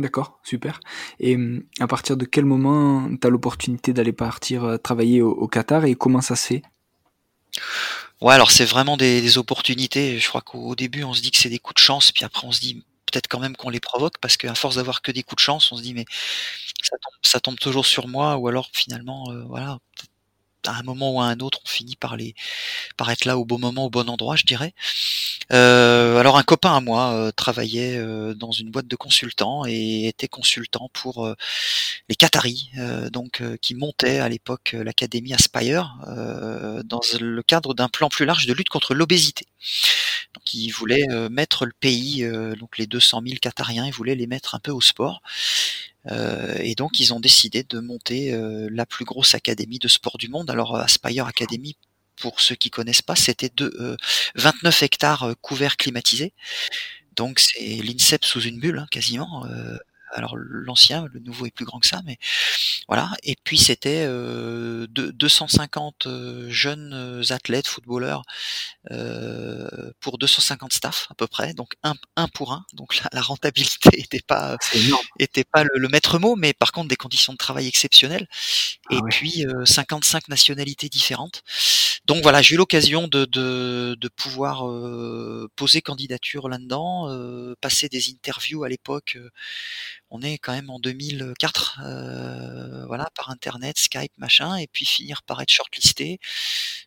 D'accord, 0.00 0.40
super. 0.42 0.80
Et 1.18 1.36
hum, 1.36 1.62
à 1.78 1.86
partir 1.86 2.16
de 2.16 2.24
quel 2.24 2.44
moment 2.44 3.08
tu 3.20 3.26
as 3.26 3.30
l'opportunité 3.30 3.92
d'aller 3.92 4.12
partir 4.12 4.78
travailler 4.82 5.22
au, 5.22 5.30
au 5.30 5.48
Qatar 5.48 5.84
et 5.84 5.94
comment 5.94 6.20
ça 6.20 6.36
se 6.36 6.46
fait? 6.46 6.62
Ouais, 8.20 8.34
alors 8.34 8.50
c'est 8.50 8.64
vraiment 8.66 8.96
des, 8.96 9.38
opportunités. 9.38 10.18
Je 10.18 10.28
crois 10.28 10.42
qu'au 10.42 10.74
début, 10.74 11.04
on 11.04 11.14
se 11.14 11.22
dit 11.22 11.30
que 11.30 11.38
c'est 11.38 11.48
des 11.48 11.58
coups 11.58 11.76
de 11.80 11.84
chance, 11.84 12.12
puis 12.12 12.24
après, 12.24 12.46
on 12.46 12.52
se 12.52 12.60
dit 12.60 12.84
peut-être 13.06 13.28
quand 13.28 13.40
même 13.40 13.56
qu'on 13.56 13.70
les 13.70 13.80
provoque, 13.80 14.18
parce 14.20 14.36
qu'à 14.36 14.54
force 14.54 14.76
d'avoir 14.76 15.02
que 15.02 15.10
des 15.10 15.22
coups 15.22 15.40
de 15.40 15.44
chance, 15.44 15.72
on 15.72 15.76
se 15.76 15.82
dit 15.82 15.94
mais 15.94 16.04
ça 17.22 17.40
tombe, 17.40 17.58
toujours 17.58 17.86
sur 17.86 18.08
moi, 18.08 18.36
ou 18.36 18.48
alors 18.48 18.70
finalement, 18.72 19.30
euh, 19.30 19.44
voilà, 19.44 19.78
à 20.66 20.78
un 20.78 20.82
moment 20.82 21.12
ou 21.14 21.20
à 21.20 21.26
un 21.26 21.40
autre, 21.40 21.60
on 21.64 21.68
finit 21.68 21.96
par 21.96 22.16
les 22.16 22.34
par 22.96 23.10
être 23.10 23.24
là 23.24 23.38
au 23.38 23.44
bon 23.44 23.58
moment, 23.58 23.86
au 23.86 23.90
bon 23.90 24.08
endroit, 24.08 24.36
je 24.36 24.44
dirais. 24.44 24.74
Euh, 25.52 26.18
alors 26.18 26.36
un 26.38 26.42
copain 26.42 26.76
à 26.76 26.80
moi 26.80 27.12
euh, 27.12 27.32
travaillait 27.32 27.96
euh, 27.96 28.34
dans 28.34 28.52
une 28.52 28.70
boîte 28.70 28.86
de 28.86 28.96
consultants 28.96 29.64
et 29.66 30.06
était 30.06 30.28
consultant 30.28 30.90
pour 30.92 31.34
les 32.08 32.14
Qataris, 32.14 32.70
donc 33.12 33.42
qui 33.60 33.74
montaient 33.74 34.18
à 34.18 34.28
l'époque 34.28 34.76
l'académie 34.78 35.34
Aspire 35.34 35.96
dans 36.84 37.00
le 37.20 37.42
cadre 37.42 37.74
d'un 37.74 37.88
plan 37.88 38.08
plus 38.08 38.26
large 38.26 38.46
de 38.46 38.52
lutte 38.52 38.68
contre 38.68 38.94
l'obésité. 38.94 39.46
Donc 40.34 40.54
il 40.54 40.70
voulait 40.70 41.06
mettre 41.30 41.66
le 41.66 41.72
pays, 41.78 42.24
donc 42.58 42.78
les 42.78 42.86
200 42.86 43.22
000 43.24 43.36
Qatariens, 43.40 43.86
il 43.86 43.92
voulait 43.92 44.14
les 44.14 44.26
mettre 44.26 44.54
un 44.54 44.60
peu 44.60 44.70
au 44.72 44.80
sport. 44.80 45.22
Euh, 46.06 46.56
et 46.60 46.74
donc 46.74 46.98
ils 47.00 47.12
ont 47.12 47.20
décidé 47.20 47.62
de 47.62 47.78
monter 47.78 48.32
euh, 48.32 48.68
la 48.72 48.86
plus 48.86 49.04
grosse 49.04 49.34
académie 49.34 49.78
de 49.78 49.88
sport 49.88 50.18
du 50.18 50.28
monde. 50.28 50.50
Alors 50.50 50.76
Aspire 50.76 51.26
Academy, 51.26 51.76
pour 52.16 52.40
ceux 52.40 52.54
qui 52.54 52.70
connaissent 52.70 53.02
pas, 53.02 53.16
c'était 53.16 53.50
de 53.54 53.96
29 54.34 54.82
hectares 54.82 55.34
couverts 55.40 55.76
climatisés. 55.76 56.32
Donc 57.16 57.40
c'est 57.40 57.82
l'INSEP 57.82 58.24
sous 58.24 58.42
une 58.42 58.60
bulle, 58.60 58.78
hein, 58.78 58.86
quasiment. 58.90 59.46
Alors 60.12 60.36
l'ancien, 60.36 61.06
le 61.12 61.20
nouveau 61.20 61.46
est 61.46 61.50
plus 61.50 61.64
grand 61.64 61.80
que 61.80 61.86
ça, 61.86 62.00
mais 62.04 62.18
voilà. 62.88 63.10
Et 63.22 63.36
puis 63.44 63.58
c'était 63.58 64.04
euh, 64.06 64.86
250 64.88 66.08
jeunes 66.48 67.22
athlètes, 67.30 67.66
footballeurs, 67.66 68.22
euh, 68.90 69.92
pour 70.00 70.18
250 70.18 70.72
staff 70.72 71.06
à 71.10 71.14
peu 71.14 71.26
près, 71.26 71.54
donc 71.54 71.74
un, 71.82 71.94
un 72.16 72.28
pour 72.28 72.52
un. 72.52 72.64
Donc 72.72 72.96
la, 72.98 73.08
la 73.12 73.20
rentabilité 73.20 73.90
était 74.00 74.22
pas 74.26 74.56
était 75.18 75.44
pas 75.44 75.64
le, 75.64 75.88
maître 75.88 76.18
mot, 76.18 76.36
mais 76.36 76.52
par 76.52 76.72
contre 76.72 76.88
des 76.88 76.96
conditions 76.96 77.32
de 77.32 77.38
travail 77.38 77.66
exceptionnelles. 77.66 78.28
Ah 78.90 78.96
et 78.96 79.00
puis 79.10 79.44
55 79.64 80.28
nationalités 80.28 80.88
différentes. 80.88 81.42
Donc 82.06 82.22
voilà, 82.22 82.42
j'ai 82.42 82.54
eu 82.54 82.58
l'occasion 82.58 83.08
de, 83.08 83.24
de, 83.24 83.96
de 84.00 84.08
pouvoir 84.08 84.68
euh, 84.68 85.48
poser 85.56 85.82
candidature 85.82 86.48
là-dedans, 86.48 87.08
euh, 87.08 87.54
passer 87.60 87.88
des 87.88 88.10
interviews 88.10 88.64
à 88.64 88.68
l'époque. 88.68 89.18
Euh, 90.10 90.16
on 90.20 90.22
est 90.22 90.38
quand 90.38 90.52
même 90.52 90.70
en 90.70 90.78
2004, 90.78 91.80
voilà, 92.86 93.08
par 93.14 93.30
internet, 93.30 93.78
Skype, 93.78 94.12
machin, 94.18 94.56
et 94.56 94.66
puis 94.66 94.84
finir 94.84 95.22
par 95.22 95.40
être 95.40 95.50
shortlisté, 95.50 96.18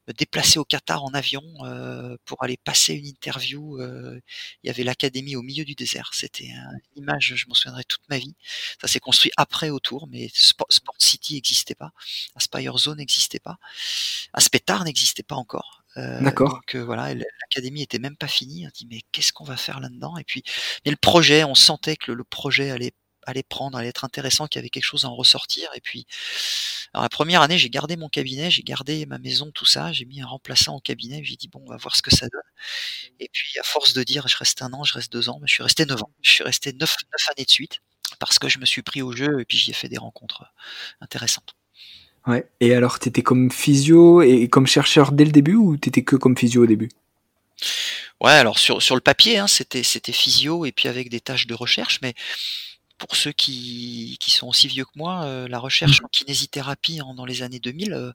me 0.07 0.13
déplacer 0.13 0.59
au 0.59 0.65
Qatar 0.65 1.03
en 1.03 1.13
avion 1.13 1.43
pour 2.25 2.43
aller 2.43 2.57
passer 2.57 2.93
une 2.93 3.07
interview. 3.07 3.79
il 3.81 4.67
y 4.67 4.69
avait 4.69 4.83
l'académie 4.83 5.35
au 5.35 5.41
milieu 5.41 5.65
du 5.65 5.75
désert. 5.75 6.11
C'était 6.13 6.49
une 6.95 7.03
image, 7.03 7.33
je 7.35 7.47
m'en 7.47 7.53
souviendrai 7.53 7.83
toute 7.85 8.07
ma 8.09 8.17
vie. 8.17 8.35
Ça 8.81 8.87
s'est 8.87 8.99
construit 8.99 9.31
après 9.37 9.69
autour, 9.69 10.07
mais 10.07 10.29
Sport, 10.33 10.67
City 10.97 11.35
n'existait 11.35 11.75
pas, 11.75 11.91
Aspire 12.35 12.77
Zone 12.77 12.97
n'existait 12.97 13.39
pas, 13.39 13.57
Aspetar 14.33 14.83
n'existait 14.83 15.23
pas 15.23 15.35
encore. 15.35 15.83
Euh, 15.97 16.21
D'accord. 16.21 16.53
Donc 16.53 16.75
voilà, 16.75 17.13
l'académie 17.13 17.83
était 17.83 17.99
même 17.99 18.17
pas 18.17 18.27
finie. 18.27 18.65
On 18.65 18.71
dit 18.73 18.87
mais 18.89 19.01
qu'est-ce 19.11 19.31
qu'on 19.31 19.43
va 19.43 19.57
faire 19.57 19.79
là-dedans? 19.79 20.17
Et 20.17 20.23
puis, 20.23 20.43
mais 20.85 20.91
le 20.91 20.97
projet, 20.97 21.43
on 21.43 21.55
sentait 21.55 21.97
que 21.97 22.11
le 22.11 22.23
projet 22.23 22.71
allait 22.71 22.93
aller 23.25 23.43
prendre, 23.43 23.77
allait 23.77 23.89
être 23.89 24.05
intéressant, 24.05 24.47
qu'il 24.47 24.59
y 24.59 24.61
avait 24.61 24.69
quelque 24.69 24.83
chose 24.83 25.05
à 25.05 25.09
en 25.09 25.15
ressortir. 25.15 25.69
Et 25.75 25.81
puis, 25.81 26.05
alors 26.93 27.03
la 27.03 27.09
première 27.09 27.41
année, 27.41 27.57
j'ai 27.57 27.69
gardé 27.69 27.97
mon 27.97 28.09
cabinet, 28.09 28.51
j'ai 28.51 28.63
gardé 28.63 29.05
ma 29.05 29.17
maison, 29.17 29.51
tout 29.51 29.65
ça. 29.65 29.91
J'ai 29.91 30.05
mis 30.05 30.21
un 30.21 30.27
remplaçant 30.27 30.75
au 30.75 30.79
cabinet. 30.79 31.21
J'ai 31.23 31.35
dit 31.35 31.47
bon, 31.47 31.61
on 31.65 31.69
va 31.69 31.77
voir 31.77 31.95
ce 31.95 32.01
que 32.01 32.15
ça 32.15 32.27
donne. 32.27 32.41
Et 33.19 33.29
puis, 33.31 33.57
à 33.59 33.63
force 33.63 33.93
de 33.93 34.03
dire, 34.03 34.27
je 34.27 34.37
reste 34.37 34.61
un 34.61 34.73
an, 34.73 34.83
je 34.83 34.93
reste 34.93 35.11
deux 35.11 35.29
ans, 35.29 35.39
je 35.43 35.53
suis 35.53 35.63
resté 35.63 35.85
neuf 35.85 36.01
ans. 36.01 36.11
Je 36.21 36.31
suis 36.31 36.43
resté 36.43 36.73
neuf, 36.73 36.95
neuf 37.11 37.29
années 37.29 37.45
de 37.45 37.51
suite 37.51 37.79
parce 38.19 38.39
que 38.39 38.49
je 38.49 38.59
me 38.59 38.65
suis 38.65 38.81
pris 38.81 39.01
au 39.01 39.11
jeu 39.11 39.39
et 39.41 39.45
puis 39.45 39.57
j'y 39.57 39.71
ai 39.71 39.73
fait 39.73 39.89
des 39.89 39.97
rencontres 39.97 40.45
intéressantes. 41.01 41.55
Ouais. 42.25 42.47
Et 42.61 42.73
alors, 42.73 42.99
t'étais 42.99 43.21
comme 43.21 43.51
physio 43.51 44.21
et 44.21 44.47
comme 44.47 44.67
chercheur 44.67 45.11
dès 45.11 45.25
le 45.25 45.31
début 45.31 45.55
ou 45.55 45.77
t'étais 45.77 46.03
que 46.03 46.15
comme 46.15 46.37
physio 46.37 46.63
au 46.63 46.65
début? 46.65 46.89
Ouais, 48.21 48.31
alors 48.31 48.59
sur, 48.59 48.81
sur 48.81 48.95
le 48.95 49.01
papier, 49.01 49.37
hein, 49.37 49.47
c'était 49.47 49.83
c'était 49.83 50.13
physio 50.13 50.65
et 50.65 50.71
puis 50.71 50.87
avec 50.87 51.09
des 51.09 51.19
tâches 51.19 51.47
de 51.47 51.53
recherche, 51.53 51.99
mais 52.01 52.13
pour 52.97 53.15
ceux 53.15 53.31
qui, 53.31 54.17
qui 54.19 54.31
sont 54.31 54.47
aussi 54.47 54.67
vieux 54.67 54.85
que 54.85 54.91
moi, 54.95 55.23
euh, 55.25 55.47
la 55.47 55.59
recherche 55.59 56.01
mmh. 56.01 56.05
en 56.05 56.07
kinésithérapie 56.09 56.99
dans 57.15 57.25
les 57.25 57.41
années 57.41 57.59
2000, 57.59 57.93
euh, 57.93 58.11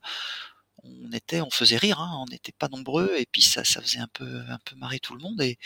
on 0.84 1.12
était, 1.12 1.40
on 1.40 1.50
faisait 1.50 1.76
rire, 1.76 2.00
hein, 2.00 2.18
on 2.22 2.30
n'était 2.30 2.52
pas 2.52 2.68
nombreux 2.68 3.14
et 3.18 3.26
puis 3.26 3.42
ça, 3.42 3.64
ça 3.64 3.82
faisait 3.82 3.98
un 3.98 4.08
peu, 4.12 4.42
un 4.48 4.58
peu 4.64 4.76
marrer 4.76 5.00
tout 5.00 5.14
le 5.14 5.22
monde 5.22 5.40
et 5.42 5.58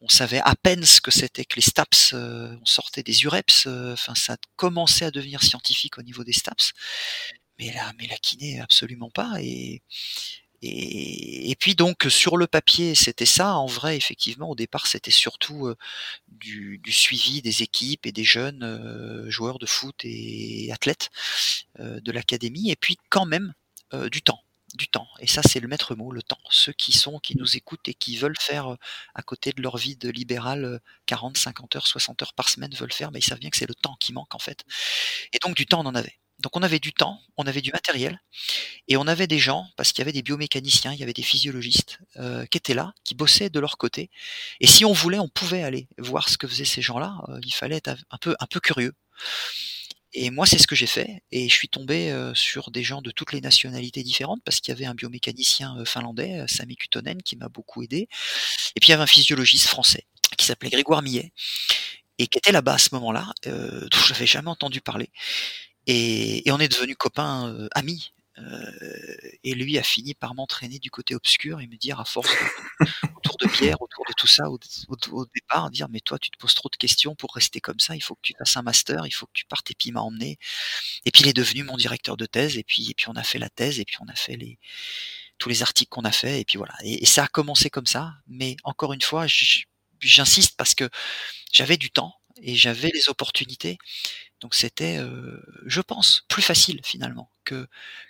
on 0.00 0.08
savait 0.08 0.40
à 0.44 0.54
peine 0.54 0.84
ce 0.84 1.00
que 1.00 1.10
c'était 1.10 1.44
que 1.44 1.56
les 1.56 1.62
STAPS, 1.62 2.12
euh, 2.14 2.54
on 2.60 2.66
sortait 2.66 3.02
des 3.02 3.24
UREPS, 3.24 3.66
enfin 3.66 4.14
ça 4.14 4.36
commençait 4.56 5.06
à 5.06 5.10
devenir 5.10 5.42
scientifique 5.42 5.98
au 5.98 6.02
niveau 6.02 6.24
des 6.24 6.32
STAPS, 6.32 6.72
mais 7.58 7.72
la, 7.72 7.92
mais 7.98 8.06
la 8.06 8.16
kiné 8.18 8.60
absolument 8.60 9.10
pas 9.10 9.34
et 9.40 9.82
et, 10.60 11.54
puis 11.58 11.76
donc 11.76 12.06
sur 12.08 12.36
le 12.36 12.48
papier 12.48 12.94
c'était 12.96 13.26
ça, 13.26 13.54
en 13.56 13.66
vrai 13.66 13.96
effectivement 13.96 14.50
au 14.50 14.56
départ 14.56 14.88
c'était 14.88 15.12
surtout 15.12 15.72
du, 16.38 16.80
suivi 16.88 17.42
des 17.42 17.62
équipes 17.62 18.06
et 18.06 18.12
des 18.12 18.24
jeunes 18.24 19.26
joueurs 19.28 19.58
de 19.58 19.66
foot 19.66 19.96
et 20.04 20.70
athlètes 20.72 21.10
de 21.78 22.12
l'académie 22.12 22.70
et 22.70 22.76
puis 22.76 22.96
quand 23.10 23.26
même 23.26 23.54
du 24.10 24.22
temps. 24.22 24.42
du 24.74 24.88
temps 24.88 25.08
et 25.20 25.26
ça, 25.26 25.42
c'est 25.42 25.60
le 25.60 25.68
maître 25.68 25.94
mot, 25.96 26.12
le 26.12 26.22
temps. 26.22 26.38
Ceux 26.50 26.72
qui 26.72 26.92
sont 26.92 27.18
qui 27.20 27.36
nous 27.36 27.56
écoutent 27.56 27.88
et 27.88 27.94
qui 27.94 28.16
veulent 28.16 28.36
faire, 28.38 28.76
à 29.14 29.22
côté 29.22 29.52
de 29.52 29.62
leur 29.62 29.76
vie 29.78 29.96
de 29.96 30.10
libéral, 30.10 30.64
heu, 30.64 30.80
40-50 31.06 31.76
heures, 31.76 31.86
60 31.86 32.22
heures 32.22 32.34
par 32.34 32.48
semaine 32.48 32.72
veulent 32.74 32.92
faire, 32.92 33.10
mais 33.12 33.20
ils 33.20 33.24
savent 33.24 33.38
bien 33.40 33.50
que 33.50 33.56
c'est 33.58 33.68
le 33.68 33.74
temps 33.74 33.96
qui 34.00 34.12
manque, 34.12 34.34
en 34.34 34.38
fait 34.38 34.64
et 35.32 35.38
donc 35.40 35.56
du 35.56 35.66
temps, 35.66 35.80
on 35.82 35.86
en 35.86 35.94
avait. 35.94 36.18
Donc 36.40 36.56
on 36.56 36.62
avait 36.62 36.78
du 36.78 36.92
temps, 36.92 37.20
on 37.36 37.44
avait 37.44 37.60
du 37.62 37.72
matériel 37.72 38.20
et 38.88 38.96
on 38.96 39.06
avait 39.08 39.26
des 39.26 39.38
gens, 39.40 39.66
parce 39.76 39.92
qu'il 39.92 40.02
y 40.02 40.04
avait 40.04 40.12
des 40.12 40.22
biomécaniciens, 40.22 40.92
il 40.92 41.00
y 41.00 41.02
avait 41.04 41.12
des 41.14 41.22
physiologistes, 41.22 41.98
heu, 42.18 42.46
qui 42.50 42.58
étaient 42.58 42.74
là, 42.74 42.94
qui 43.04 43.14
bossaient 43.16 43.50
de 43.50 43.60
leur 43.60 43.78
côté. 43.78 44.10
Et 44.60 44.66
si 44.68 44.84
on 44.84 44.92
voulait, 44.92 45.18
on 45.20 45.28
pouvait 45.28 45.62
aller 45.64 45.88
voir 45.98 46.28
ce 46.28 46.38
que 46.38 46.48
faisaient 46.48 46.64
ces 46.66 46.82
gens-là, 46.82 47.16
heu, 47.28 47.40
il 47.44 47.52
fallait 47.54 47.76
être 47.76 47.90
un 48.10 48.18
peu 48.18 48.36
un 48.40 48.46
peu 48.46 48.60
curieux. 48.60 48.94
Et 50.14 50.30
moi, 50.30 50.46
c'est 50.46 50.58
ce 50.58 50.66
que 50.66 50.74
j'ai 50.74 50.86
fait 50.86 51.22
et 51.32 51.48
je 51.48 51.54
suis 51.54 51.68
tombé, 51.68 52.10
heu, 52.10 52.34
sur 52.34 52.70
des 52.70 52.82
gens 52.82 53.02
de 53.02 53.10
toutes 53.10 53.32
les 53.32 53.40
nationalités 53.42 54.02
différentes 54.02 54.40
parce 54.44 54.60
qu'il 54.60 54.72
y 54.72 54.76
avait 54.76 54.86
un 54.86 54.94
biomécanicien, 54.94 55.76
finlandais, 55.84 56.44
Sami 56.48 56.76
Kutonen 56.76 57.22
qui 57.22 57.36
m'a 57.36 57.48
beaucoup 57.48 57.82
aidé. 57.82 58.08
Et 58.76 58.80
puis 58.80 58.88
il 58.88 58.90
y 58.90 58.94
avait 58.94 59.02
un 59.04 59.06
physiologiste 59.06 59.66
français 59.68 60.06
qui 60.38 60.46
s'appelait 60.46 60.70
Grégoire 60.70 61.02
Millet 61.02 61.32
et 62.18 62.26
qui 62.28 62.38
était 62.38 62.52
là-bas 62.52 62.74
à 62.74 62.78
ce 62.78 62.90
moment-là, 62.94 63.32
dont 63.46 63.98
j'avais 64.08 64.26
jamais 64.26 64.50
entendu 64.50 64.80
parler 64.80 65.10
et 65.88 66.48
et 66.48 66.52
on 66.52 66.60
est 66.60 66.68
devenus 66.68 66.96
copains, 66.98 67.48
heu, 67.50 67.68
amis, 67.74 68.12
heu 68.38 68.72
et 69.44 69.54
lui 69.54 69.78
a 69.78 69.82
fini 69.84 70.14
par 70.14 70.34
m'entraîner 70.34 70.78
du 70.80 70.90
côté 70.90 71.14
obscur 71.16 71.60
et 71.60 71.66
me 71.68 71.76
dire 71.76 72.00
à 72.00 72.04
force 72.06 72.30
de 72.30 72.36
autour 73.16 73.36
de 73.38 73.46
bière, 73.48 73.80
autour 73.82 74.04
de 74.08 74.12
tout 74.16 74.26
ça, 74.28 74.50
au 74.50 74.58
au 74.88 74.96
au 75.12 75.26
départ, 75.34 75.70
dire: 75.70 75.88
«Mais 75.90 76.00
toi, 76.00 76.18
tu 76.18 76.30
te 76.30 76.38
poses 76.38 76.54
trop 76.54 76.68
de 76.70 76.76
questions 76.76 77.14
pour 77.16 77.34
rester 77.34 77.60
comme 77.60 77.80
ça, 77.80 77.96
il 77.96 78.02
faut 78.02 78.14
que 78.16 78.22
tu 78.22 78.34
fasses 78.38 78.56
un 78.56 78.62
master, 78.62 79.06
il 79.06 79.12
faut 79.12 79.26
que 79.26 79.32
tu 79.34 79.44
partes» 79.46 79.70
et 79.70 79.74
puis 79.74 79.90
il 79.90 79.92
m'a 79.92 80.02
emmené. 80.02 80.38
Et 81.06 81.10
puis 81.12 81.22
il 81.24 81.28
est 81.28 81.34
devenu 81.34 81.64
mon 81.64 81.76
directeur 81.76 82.16
de 82.18 82.26
thèse 82.26 82.58
et 82.58 82.64
puis 82.64 82.90
et 82.90 82.94
puis 82.94 83.08
on 83.10 83.16
a 83.16 83.24
fait 83.24 83.38
la 83.40 83.50
thèse 83.50 83.80
et 83.80 83.84
puis 83.86 83.96
on 84.00 84.08
a 84.08 84.14
fait 84.16 84.36
les 84.36 84.58
tous 85.38 85.48
les 85.48 85.62
articles 85.62 85.88
qu'on 85.90 86.04
a 86.04 86.12
fait 86.12 86.40
et 86.40 86.44
puis 86.44 86.58
voilà. 86.58 86.74
Et 86.84 87.02
et 87.02 87.06
ça 87.06 87.24
a 87.24 87.28
commencé 87.28 87.70
comme 87.70 87.86
ça, 87.86 88.14
mais 88.28 88.56
encore 88.64 88.92
une 88.92 89.02
fois, 89.02 89.26
j'insiste 90.00 90.56
parce 90.56 90.74
que 90.74 90.88
j'avais 91.52 91.76
du 91.76 91.90
temps 91.90 92.14
et 92.42 92.56
j'avais 92.56 92.90
les 92.94 93.08
opportunités 93.08 93.78
donc 94.40 94.54
c'était, 94.54 94.98
heu, 94.98 95.42
je 95.66 95.80
pense, 95.80 96.24
plus 96.28 96.42
facile 96.42 96.80
finalement 96.84 97.30
que 97.44 97.66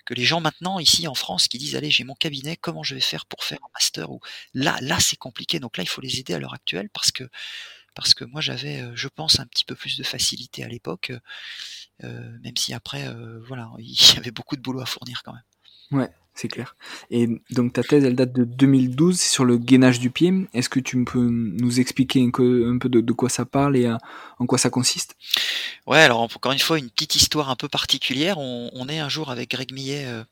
les 0.09 0.25
gens 0.25 0.41
maintenant 0.41 0.79
ici 0.79 1.07
en 1.07 1.15
France 1.15 1.47
qui 1.47 1.57
disent: 1.57 1.75
«Allez, 1.75 1.91
j'ai 1.91 2.03
mon 2.03 2.15
cabinet, 2.15 2.57
comment 2.57 2.83
je 2.83 2.93
vais 2.93 3.01
faire 3.01 3.25
pour 3.25 3.43
faire 3.43 3.59
un 3.63 3.69
master?» 3.73 4.11
ou 4.11 4.19
là 4.53 4.77
là, 4.81 4.99
c'est 4.99 5.15
compliqué 5.15 5.59
donc 5.59 5.77
là, 5.77 5.83
il 5.83 5.89
faut 5.89 6.01
les 6.01 6.19
aider 6.19 6.33
à 6.33 6.39
l'heure 6.39 6.53
actuelle 6.53 6.89
parce 6.89 7.11
que 7.11 7.23
parce 7.95 8.13
que 8.13 8.23
moi 8.25 8.41
j'avais, 8.41 8.81
heu, 8.81 8.95
je 8.95 9.07
pense 9.07 9.39
un 9.39 9.45
petit 9.45 9.65
peu 9.65 9.75
plus 9.75 9.97
de 9.97 10.03
facilité 10.03 10.63
à 10.63 10.67
l'époque, 10.67 11.11
heu, 12.03 12.39
même 12.43 12.57
si 12.57 12.73
après, 12.73 13.07
voilà, 13.47 13.71
il 13.79 14.15
y 14.15 14.17
avait 14.17 14.31
beaucoup 14.31 14.55
de 14.55 14.61
boulot 14.61 14.81
à 14.81 14.85
fournir 14.85 15.23
quand 15.23 15.33
même. 15.33 15.43
C'est 16.39 16.47
clair 16.47 16.75
et 17.11 17.27
donc 17.51 17.73
ta 17.73 17.83
thèse, 17.83 18.03
elle 18.03 18.15
date 18.15 18.33
de 18.33 18.43
2012, 18.43 19.17
c'est 19.19 19.29
sur 19.29 19.45
le 19.45 19.57
gainage 19.57 19.99
du 19.99 20.09
pied. 20.09 20.33
Est-ce 20.53 20.69
que 20.69 20.79
tu 20.79 21.03
peux 21.03 21.19
nous 21.19 21.79
expliquer 21.79 22.21
un 22.23 22.77
peu 22.77 22.89
de 22.89 23.11
quoi 23.13 23.29
ça 23.29 23.45
parle 23.45 23.75
et 23.77 23.85
heu, 23.85 23.97
en 24.39 24.45
quoi 24.45 24.57
ça 24.57 24.69
consiste? 24.69 25.15
Ouais, 25.85 25.99
alors 25.99 26.21
encore 26.21 26.51
une 26.51 26.59
fois, 26.59 26.77
une 26.79 26.89
petite 26.89 27.15
histoire 27.15 27.49
un 27.49 27.55
peu 27.55 27.67
particulière. 27.67 28.37
On 28.37 28.87
est 28.89 28.99
un 28.99 29.09
jour 29.09 29.31
avec 29.31 29.51
Greg 29.51 29.73
Millet, 29.73 30.05
heu 30.05 30.25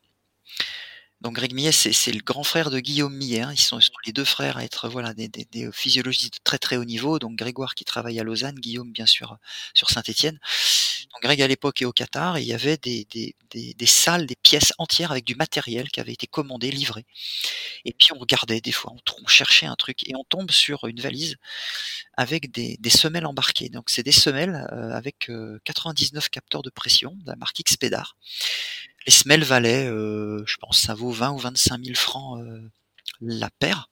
donc 1.22 1.34
Greg 1.34 1.52
Millet, 1.54 1.72
c'est 1.72 2.12
le 2.12 2.22
grand 2.24 2.44
frère 2.44 2.70
de 2.70 2.80
Guillaume 2.80 3.16
Millet, 3.16 3.42
hein. 3.42 3.52
Ils 3.52 3.60
sont 3.60 3.80
les 4.06 4.14
2 4.14 4.24
frères 4.24 4.58
à 4.58 4.64
être, 4.64 4.88
voilà, 4.88 5.16
des 5.16 5.28
des 5.28 5.46
des 5.52 5.70
physiologistes 5.74 6.36
de 6.36 6.40
très, 6.44 6.60
très 6.60 6.78
haut 6.78 6.86
niveau. 6.86 7.18
Donc 7.18 7.36
Grégoire 7.36 7.74
qui 7.74 7.86
travaille 7.86 8.20
à 8.20 8.24
Lausanne, 8.24 8.56
Guillaume 8.56 8.92
bien 8.92 9.08
sûr, 9.08 9.38
sur 9.74 9.90
Saint-Étienne. 9.90 10.40
Donc 11.14 11.22
Greg 11.24 11.42
à 11.42 11.48
l'époque 11.48 11.82
est 11.82 11.86
au 11.86 11.92
Qatar 11.94 12.38
et 12.38 12.42
il 12.42 12.48
y 12.48 12.54
avait 12.54 12.78
des 12.78 13.06
salles, 13.86 14.26
des 14.28 14.36
pièces 14.36 14.74
entières 14.78 15.12
avec 15.12 15.26
du 15.26 15.36
matériel 15.36 15.90
qui 15.90 16.00
avait 16.00 16.14
été 16.14 16.28
commandé, 16.28 16.72
livré 16.72 17.06
et 17.86 17.94
puis 17.94 18.10
on 18.16 18.20
regardait 18.20 18.62
des 18.62 18.72
fois, 18.72 18.94
on 19.24 19.28
cherchait 19.28 19.66
un 19.68 19.76
truc 19.76 20.08
et 20.10 20.16
on 20.16 20.24
tombe 20.26 20.52
sur 20.52 20.86
une 20.86 21.00
valise 21.02 21.38
avec 22.18 22.52
des 22.52 22.90
semelles 22.90 23.26
embarquées. 23.28 23.70
Donc 23.70 23.90
c'est 23.90 24.04
des 24.04 24.12
semelles, 24.14 24.68
heu, 24.74 24.94
avec, 24.94 25.30
heu, 25.30 25.60
99 25.66 26.30
capteurs 26.30 26.64
de 26.64 26.70
pression 26.72 27.16
de 27.24 27.28
la 27.28 27.36
marque 27.38 27.60
Expedar. 27.60 28.18
Les 29.08 29.14
semelles 29.14 29.44
valaient, 29.44 29.88
heu, 29.88 30.44
je 30.48 30.58
pense 30.58 30.80
ça 30.82 30.96
vaut 30.96 31.12
20 31.12 31.32
ou 31.32 31.40
25 31.40 31.80
000 31.84 31.96
francs, 31.98 32.40
la 33.22 33.50
paire 33.52 33.90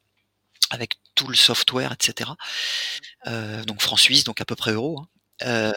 avec 0.72 0.96
tout 1.16 1.28
le 1.28 1.36
software 1.36 1.94
et 1.94 1.98
heu, 3.28 3.66
donc 3.66 3.82
francs 3.82 4.00
suisses, 4.00 4.24
donc 4.24 4.42
à 4.42 4.46
peu 4.46 4.56
près 4.56 4.72
euros, 4.74 5.00
hein, 5.02 5.08
heu 5.44 5.74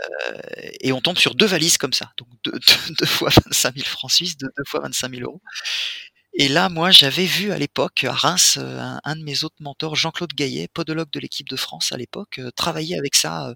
et 0.81 0.93
on 0.93 1.01
tombe 1.01 1.19
sur 1.19 1.35
2 1.35 1.47
valises 1.47 1.79
comme 1.79 1.93
ça, 1.95 2.13
donc 2.19 2.29
2- 2.45 2.53
2- 2.53 2.95
2 3.01 3.07
fois 3.07 3.31
25 3.31 3.75
000 3.77 3.87
francs 3.89 4.13
suisses, 4.13 4.37
2- 4.39 4.49
2 4.57 4.65
fois 4.67 4.81
25 4.81 5.11
000 5.11 5.25
€ 5.25 5.41
et 6.39 6.49
là, 6.49 6.69
moi, 6.69 6.91
j'avais 6.93 7.27
vu 7.27 7.53
à 7.53 7.59
l'époque 7.59 8.05
à 8.05 8.13
Reims, 8.13 8.59
heu, 8.59 8.79
un 9.05 9.17
de 9.17 9.23
mes 9.25 9.45
autres 9.45 9.57
mentors, 9.61 9.97
Jean-Claude 9.97 10.33
Gaillet, 10.35 10.69
podologue 10.69 11.11
de 11.11 11.21
l'équipe 11.21 11.49
de 11.49 11.57
France 11.57 11.93
à 11.93 11.97
l'époque, 11.99 12.39
heu, 12.41 12.53
travailler 12.53 12.99
avec 12.99 13.15
ça, 13.17 13.55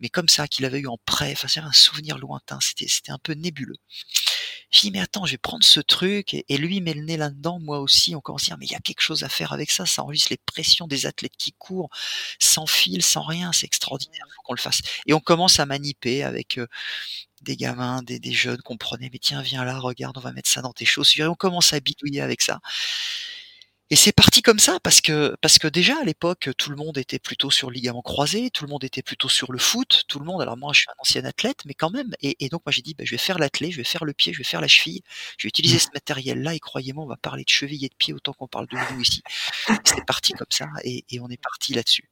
mais 0.00 0.08
comme 0.10 0.28
ça, 0.28 0.48
qu'il 0.48 0.64
avait 0.66 0.80
eu 0.80 0.88
en 0.88 0.98
prêt, 1.06 1.32
enfin, 1.32 1.48
c'est 1.48 1.60
un 1.60 1.72
souvenir 1.72 2.18
lointain, 2.18 2.58
c'était 2.62 2.88
c'était 2.88 3.12
un 3.12 3.18
peu 3.22 3.34
nébuleux. 3.34 3.76
Je 4.72 4.80
dis: 4.80 4.90
«Mais 4.90 5.00
attends, 5.00 5.24
je 5.26 5.32
vais 5.32 5.38
prendre 5.38 5.64
ce 5.64 5.80
truc» 5.80 6.34
et 6.34 6.56
lui, 6.58 6.80
met 6.80 6.92
le 6.94 7.02
nez 7.04 7.16
là-dedans, 7.16 7.60
moi 7.60 7.78
aussi, 7.78 8.16
on 8.16 8.20
commence 8.20 8.42
à 8.44 8.46
dire: 8.46 8.56
«Mais 8.58 8.66
il 8.66 8.72
y 8.72 8.74
a 8.74 8.80
quelque 8.80 9.00
chose 9.00 9.22
à 9.22 9.28
faire 9.28 9.52
avec 9.52 9.70
ça, 9.70 9.86
ça 9.86 10.02
enregistre 10.02 10.28
les 10.32 10.38
pressions 10.44 10.88
des 10.88 11.06
athlètes 11.06 11.36
qui 11.38 11.52
courent, 11.52 11.88
sans 12.40 12.66
fil, 12.66 13.02
sans 13.02 13.22
rien, 13.22 13.52
c'est 13.52 13.66
extraordinaire, 13.66 14.24
faut 14.34 14.42
qu'on 14.42 14.54
le 14.54 14.60
fasse» 14.60 14.80
et 15.06 15.12
on 15.14 15.20
commence 15.20 15.60
à 15.60 15.66
maniper 15.66 16.24
avec, 16.24 16.58
heu, 16.58 16.66
des 17.42 17.56
gamins, 17.56 18.02
des 18.02 18.18
des 18.20 18.32
jeunes 18.32 18.62
qu'on 18.62 18.76
prenait: 18.78 19.10
«Mais 19.12 19.20
tiens, 19.20 19.42
viens 19.42 19.64
là, 19.64 19.78
regarde, 19.78 20.18
on 20.18 20.20
va 20.22 20.32
mettre 20.32 20.50
ça 20.50 20.62
dans 20.62 20.72
tes 20.74 20.86
chaussures» 20.86 21.26
et 21.26 21.28
on 21.28 21.34
commence 21.36 21.72
à 21.72 21.80
bidouiller 21.80 22.20
avec 22.22 22.42
ça 22.42 22.60
et 23.90 23.94
c'est 23.96 24.12
parti 24.12 24.42
comme 24.42 24.58
ça 24.58 24.80
parce 24.82 25.00
que 25.00 25.36
parce 25.40 25.58
que 25.58 25.68
déjà 25.68 25.94
à 26.00 26.04
l'époque, 26.04 26.50
tout 26.58 26.70
le 26.70 26.76
monde 26.76 26.98
était 26.98 27.20
plutôt 27.20 27.50
sur 27.52 27.70
le 27.70 27.74
ligament 27.74 28.02
croisé, 28.02 28.50
tout 28.50 28.64
le 28.64 28.70
monde 28.70 28.82
était 28.84 29.02
plutôt 29.02 29.28
sur 29.28 29.52
le 29.52 29.58
foot, 29.60 30.02
tout 30.08 30.18
le 30.18 30.24
monde 30.24 30.42
alors 30.42 30.56
moi, 30.56 30.72
je 30.72 30.80
suis 30.80 30.88
un 30.90 31.00
ancien 31.00 31.24
athlète, 31.24 31.60
mais 31.66 31.74
quand 31.74 31.90
même 31.90 32.12
et 32.20 32.36
et 32.44 32.48
donc 32.48 32.62
moi 32.66 32.72
j'ai 32.72 32.82
dit: 32.82 32.94
«Bah, 32.94 33.04
je 33.06 33.12
vais 33.12 33.18
faire 33.18 33.38
l'athlé, 33.38 33.70
je 33.70 33.76
vais 33.76 33.84
faire 33.84 34.04
le 34.04 34.12
pied, 34.12 34.32
je 34.32 34.38
vais 34.38 34.44
faire 34.44 34.60
la 34.60 34.66
cheville, 34.68 35.02
je 35.38 35.46
vais 35.46 35.48
utiliser 35.50 35.78
ce 35.78 35.88
matériel-là 35.94 36.54
et 36.54 36.58
croyez-moi, 36.60 37.04
on 37.04 37.08
va 37.08 37.16
parler 37.16 37.44
de 37.44 37.48
cheville 37.50 37.84
et 37.84 37.88
de 37.88 37.94
pied 37.96 38.12
autant 38.12 38.32
qu'on 38.32 38.48
parle 38.48 38.66
de 38.68 38.76
nous 38.94 39.00
ici». 39.00 39.22
C'est 39.84 40.04
parti 40.06 40.32
comme 40.34 40.46
ça 40.50 40.68
et 40.84 41.04
et 41.10 41.20
on 41.20 41.28
est 41.30 41.40
parti 41.42 41.74
là-dessus. 41.74 42.08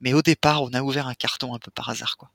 Mais 0.00 0.14
au 0.14 0.22
départ, 0.22 0.62
on 0.64 0.72
a 0.74 0.82
ouvert 0.82 1.08
un 1.08 1.14
carton 1.14 1.54
un 1.54 1.58
peu 1.60 1.70
par 1.72 1.88
hasard, 1.90 2.16
quoi. 2.18 2.30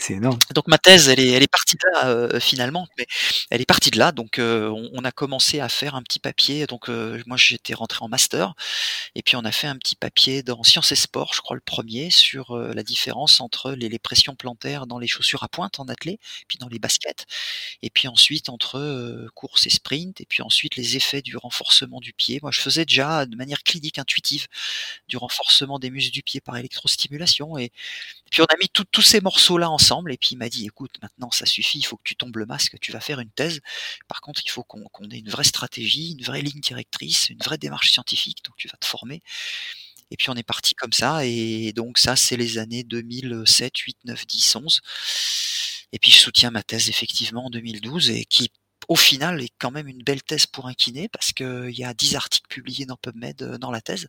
C'est 0.00 0.14
énorme. 0.14 0.38
Donc 0.54 0.68
ma 0.68 0.78
thèse, 0.78 1.08
elle 1.08 1.18
est 1.18 1.30
elle 1.32 1.42
est 1.42 1.48
partie 1.50 1.74
de 1.76 1.80
là, 1.92 2.08
heu, 2.08 2.38
finalement, 2.40 2.86
mais 2.96 3.06
elle 3.50 3.60
est 3.60 3.66
partie 3.66 3.90
de 3.90 3.98
là, 3.98 4.12
donc 4.12 4.38
heu, 4.38 4.70
on 4.92 5.04
a 5.04 5.10
commencé 5.10 5.58
à 5.58 5.68
faire 5.68 5.96
un 5.96 6.02
petit 6.02 6.20
papier, 6.20 6.66
donc 6.66 6.88
heu, 6.88 7.20
moi 7.26 7.36
j'étais 7.36 7.74
rentré 7.74 8.04
en 8.04 8.08
master. 8.08 8.54
Et 9.16 9.22
puis 9.22 9.36
on 9.36 9.44
a 9.44 9.52
fait 9.52 9.66
un 9.68 9.76
petit 9.76 9.96
papier 9.96 10.42
dans 10.42 10.62
Sciences 10.62 10.92
et 10.92 10.96
Sport, 10.96 11.34
je 11.34 11.40
crois 11.40 11.56
le 11.56 11.62
1er 11.62 12.10
sur, 12.10 12.56
la 12.56 12.82
différence 12.84 13.40
entre 13.40 13.72
les 13.72 13.98
pressions 13.98 14.36
plantaires 14.36 14.86
dans 14.86 14.98
les 14.98 15.08
chaussures 15.08 15.42
à 15.44 15.48
pointe 15.48 15.80
en 15.80 15.88
athlé, 15.88 16.18
puis 16.48 16.58
dans 16.58 16.68
les 16.68 16.78
baskets. 16.78 17.26
Et 17.82 17.90
puis 17.90 18.08
ensuite 18.08 18.48
entre, 18.50 19.28
course 19.34 19.66
et 19.66 19.70
sprint. 19.70 20.20
Et 20.20 20.26
puis 20.26 20.42
ensuite 20.42 20.76
les 20.76 20.96
effets 20.96 21.22
du 21.22 21.36
renforcement 21.36 22.00
du 22.00 22.12
pied. 22.12 22.38
Moi, 22.42 22.50
je 22.52 22.60
faisais 22.60 22.84
déjà 22.84 23.26
de 23.26 23.36
manière 23.36 23.62
clinique, 23.64 23.98
intuitive, 23.98 24.46
du 25.08 25.16
renforcement 25.16 25.78
des 25.78 25.90
muscles 25.90 26.12
du 26.12 26.22
pied 26.22 26.40
par 26.40 26.56
électrostimulation. 26.56 27.58
Et 27.58 27.72
puis 28.30 28.42
on 28.42 28.46
a 28.46 28.56
mis 28.60 28.68
tous 28.70 29.02
ces 29.02 29.20
morceaux-là 29.48 29.70
ensemble 29.70 30.12
et 30.12 30.16
puis 30.18 30.30
il 30.32 30.38
m'a 30.38 30.48
dit: 30.48 30.66
«Écoute, 30.66 30.92
maintenant 31.02 31.30
ça 31.30 31.46
suffit, 31.46 31.78
il 31.78 31.84
faut 31.84 31.96
que 31.96 32.02
tu 32.04 32.16
tombes 32.16 32.36
le 32.36 32.46
masque, 32.46 32.76
tu 32.80 32.92
vas 32.92 33.00
faire 33.00 33.20
une 33.20 33.30
thèse. 33.30 33.60
Par 34.08 34.20
contre, 34.20 34.42
il 34.44 34.50
faut 34.50 34.62
qu'on 34.62 34.82
ait 35.10 35.18
une 35.18 35.30
vraie 35.30 35.44
stratégie, 35.44 36.12
une 36.12 36.24
vraie 36.24 36.42
ligne 36.42 36.60
directrice, 36.60 37.30
une 37.30 37.38
vraie 37.38 37.58
démarche 37.58 37.90
scientifique, 37.92 38.44
donc 38.44 38.54
tu 38.56 38.68
vas 38.68 38.78
te 38.78 38.86
former» 38.86 39.22
et 40.10 40.16
puis 40.16 40.30
on 40.30 40.34
est 40.36 40.42
parti 40.42 40.74
comme 40.74 40.94
ça 40.94 41.26
et 41.26 41.74
donc 41.74 41.98
ça, 41.98 42.16
c'est 42.16 42.38
les 42.38 42.56
années 42.56 42.82
2007-8-9-10-11 42.84 44.80
et 45.92 45.98
puis 45.98 46.10
je 46.10 46.16
soutiens 46.16 46.50
ma 46.50 46.62
thèse 46.62 46.88
effectivement 46.88 47.44
en 47.46 47.50
2012 47.50 48.10
et 48.10 48.24
qui, 48.24 48.50
au 48.88 48.96
final, 48.96 49.42
est 49.42 49.50
quand 49.58 49.70
même 49.70 49.88
une 49.88 50.02
belle 50.02 50.22
thèse 50.22 50.46
pour 50.46 50.66
un 50.68 50.74
kiné 50.74 51.08
parce 51.08 51.32
qu'il 51.32 51.70
y 51.78 51.84
a 51.84 51.94
10 51.94 52.16
articles 52.16 52.48
publiés 52.48 52.86
dans 52.86 52.96
PubMed, 52.96 53.42
heu, 53.42 53.58
dans 53.58 53.70
la 53.70 53.80
thèse 53.82 54.08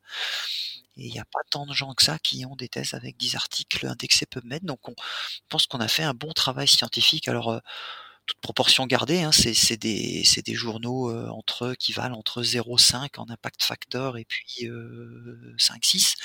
et 0.98 1.08
il 1.08 1.14
y 1.16 1.20
a 1.20 1.26
pas 1.26 1.40
tant 1.52 1.66
de 1.66 1.74
gens 1.74 1.94
que 1.94 2.04
ça 2.04 2.20
qui 2.20 2.46
ont 2.46 2.56
des 2.56 2.70
thèses 2.70 2.94
avec 2.94 3.18
10 3.18 3.36
articles 3.36 3.86
indexés 3.88 4.26
PubMed, 4.26 4.64
donc 4.66 4.88
on 4.90 4.96
pense 5.50 5.68
qu'on 5.68 5.80
a 5.80 5.88
fait 5.88 6.04
un 6.04 6.14
bon 6.14 6.34
travail 6.34 6.68
scientifique. 6.68 7.28
Alors, 7.28 7.52
heu, 7.54 7.62
toute 8.30 8.42
proportion 8.42 8.88
gardée, 8.88 9.24
hein, 9.24 9.32
c'est 9.34 9.78
des 9.78 10.24
des 10.46 10.54
journaux, 10.56 11.10
heu, 11.12 11.30
entre 11.32 11.74
qui 11.80 11.94
valent 11.94 12.18
entre 12.18 12.44
0,5 12.44 13.20
en 13.20 13.30
impact 13.30 13.64
factor 13.64 14.18
et 14.18 14.26
puis, 14.26 14.66
heu, 14.68 15.56
5-6 15.58 16.16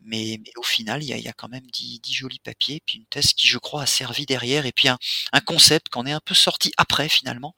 mais 0.00 0.38
mais 0.44 0.52
au 0.56 0.62
final, 0.64 1.02
il 1.02 1.08
y 1.08 1.12
a 1.14 1.18
y 1.18 1.28
a 1.28 1.32
quand 1.34 1.48
même 1.48 1.66
10- 1.72 2.00
10 2.00 2.14
jolis 2.14 2.40
papiers, 2.40 2.82
puis 2.86 2.98
une 2.98 3.06
thèse 3.06 3.32
qui, 3.34 3.46
je 3.48 3.58
crois, 3.58 3.82
a 3.82 3.86
servi 3.86 4.26
derrière 4.26 4.66
et 4.66 4.72
puis 4.72 4.88
un 4.88 4.98
concept 5.46 5.88
qu'on 5.90 6.06
est 6.06 6.12
un 6.12 6.20
peu 6.24 6.34
sorti 6.34 6.72
après 6.78 7.08
finalement. 7.08 7.54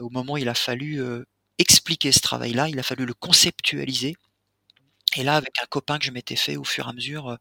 Au 0.00 0.10
moment 0.10 0.34
où 0.34 0.38
il 0.38 0.48
a 0.50 0.54
fallu, 0.54 1.00
heu, 1.00 1.26
expliquer 1.58 2.12
ce 2.12 2.20
travail-là, 2.20 2.68
il 2.70 2.78
a 2.80 2.84
fallu 2.84 3.06
le 3.06 3.14
conceptualiser 3.14 4.16
et 5.16 5.24
là, 5.24 5.36
avec 5.36 5.54
un 5.62 5.66
copain 5.66 5.98
que 5.98 6.06
je 6.06 6.12
m'étais 6.12 6.36
fait 6.36 6.56
au 6.56 6.64
fur 6.64 6.86
et 6.86 6.90
à 6.90 6.92
mesure, 6.94 7.38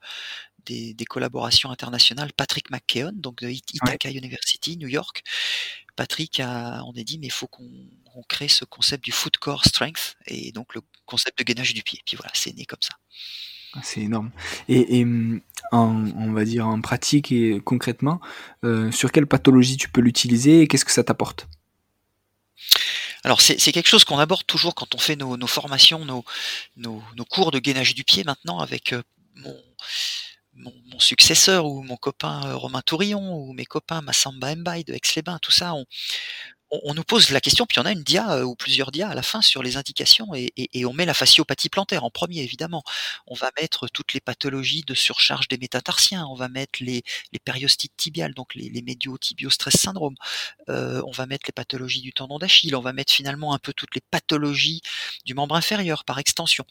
des 0.66 0.94
des 0.94 1.06
collaborations 1.06 1.72
internationales, 1.72 2.32
Patrick 2.34 2.70
McKeown, 2.70 3.20
donc 3.20 3.42
de 3.42 3.48
Ouais. 3.48 3.62
Ithaca 3.74 4.10
University, 4.10 4.78
New 4.78 4.88
York, 4.88 5.24
Patrick 5.96 6.40
a, 6.40 6.84
on 6.86 6.92
a 6.92 7.04
dit 7.04 7.18
mais 7.20 7.28
il 7.28 7.32
faut 7.32 7.48
qu'on 7.48 7.66
crée 8.28 8.48
ce 8.48 8.66
concept 8.66 9.04
du 9.04 9.12
foot 9.12 9.38
core 9.38 9.66
strength 9.66 10.16
et 10.28 10.52
donc 10.52 10.76
le 10.76 10.82
concept 11.06 11.40
de 11.40 11.44
gainage 11.44 11.74
du 11.74 11.84
pied. 11.84 12.02
Puis 12.06 12.18
voilà, 12.18 12.32
c'est 12.34 12.56
né 12.56 12.66
comme 12.66 12.82
ça. 12.82 12.96
Ah, 13.74 13.82
c'est 13.84 14.02
énorme. 14.02 14.32
Et, 14.70 15.04
hum, 15.04 15.42
en, 15.72 16.12
on 16.16 16.32
va 16.32 16.46
dire 16.46 16.68
en 16.68 16.80
pratique 16.80 17.32
et 17.32 17.60
concrètement, 17.64 18.22
euh, 18.64 18.90
sur 18.92 19.12
quelle 19.12 19.28
pathologie 19.28 19.76
tu 19.76 19.90
peux 19.90 20.02
l'utiliser 20.02 20.62
et 20.62 20.68
qu'est-ce 20.68 20.86
que 20.86 20.92
ça 20.92 21.04
t'apporte? 21.04 21.48
Alors 23.24 23.42
c'est 23.42 23.58
quelque 23.58 23.88
chose 23.88 24.06
qu'on 24.06 24.20
aborde 24.20 24.46
toujours 24.46 24.76
quand 24.76 24.94
on 24.94 25.00
fait 25.00 25.16
nos, 25.16 25.48
formations, 25.48 26.06
nos, 26.06 26.24
nos, 26.78 27.26
cours 27.28 27.50
de 27.50 27.58
gainage 27.58 27.96
du 27.96 28.04
pied 28.04 28.24
maintenant 28.24 28.60
avec 28.60 28.94
euh, 28.94 29.02
mon, 29.34 29.58
mon, 30.56 31.00
successeur 31.00 31.66
ou 31.66 31.84
mon 31.84 31.98
copain 31.98 32.48
euh, 32.48 32.56
Romain 32.56 32.82
Tourillon 32.82 33.36
ou 33.36 33.54
mes 33.54 33.66
copains 33.66 34.02
Massamba 34.02 34.56
Mbaye 34.56 34.84
de 34.84 34.94
Aix-les-Bains, 34.94 35.40
tout 35.42 35.52
ça, 35.52 35.74
on, 36.72 36.94
nous 36.94 37.04
pose 37.04 37.30
la 37.30 37.42
question, 37.42 37.66
puis 37.66 37.80
on 37.80 37.86
a 37.86 37.92
une 37.92 38.04
dia 38.04 38.32
euh, 38.32 38.44
ou 38.44 38.56
plusieurs 38.56 38.92
dias 38.92 39.10
à 39.10 39.16
la 39.16 39.22
fin 39.22 39.42
sur 39.42 39.62
les 39.62 39.78
indications 39.78 40.34
et, 40.34 40.52
on 40.86 40.94
met 40.94 41.06
la 41.06 41.14
fasciopathie 41.14 41.70
plantaire 41.70 42.04
en 42.04 42.10
premier 42.10 42.42
évidemment. 42.42 42.84
On 43.28 43.36
va 43.36 43.52
mettre 43.60 43.88
toutes 43.88 44.14
les 44.14 44.20
pathologies 44.22 44.84
de 44.86 44.94
surcharge 44.94 45.48
des 45.48 45.58
métatarsiens, 45.58 46.26
on 46.26 46.36
va 46.36 46.48
mettre 46.48 46.80
les, 46.82 47.04
périostites 47.44 47.96
tibiales, 47.98 48.34
donc 48.34 48.56
les, 48.56 48.70
les 48.70 48.82
médio-tibio 48.82 49.50
stress 49.50 49.78
syndrome, 49.78 50.16
euh, 50.70 51.02
on 51.06 51.12
va 51.12 51.26
mettre 51.26 51.46
les 51.48 51.54
pathologies 51.54 52.02
du 52.02 52.14
tendon 52.14 52.40
d'Achille, 52.40 52.76
on 52.76 52.82
va 52.82 52.94
mettre 52.94 53.14
finalement 53.14 53.54
un 53.54 53.60
peu 53.60 53.74
toutes 53.74 53.94
les 53.96 54.02
pathologies 54.10 54.82
du 55.26 55.34
membre 55.34 55.56
inférieur 55.56 56.06
par 56.06 56.20
extension 56.20 56.66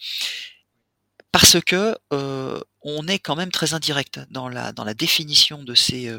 parce 1.34 1.60
que 1.60 1.98
euh, 2.12 2.60
on 2.82 3.08
est 3.08 3.18
quand 3.18 3.34
même 3.34 3.50
très 3.50 3.74
indirect 3.74 4.20
dans 4.30 4.48
la 4.48 4.72
dans 4.72 4.84
la 4.84 4.94
définition 4.94 5.64
de 5.64 5.74
ces 5.74 6.16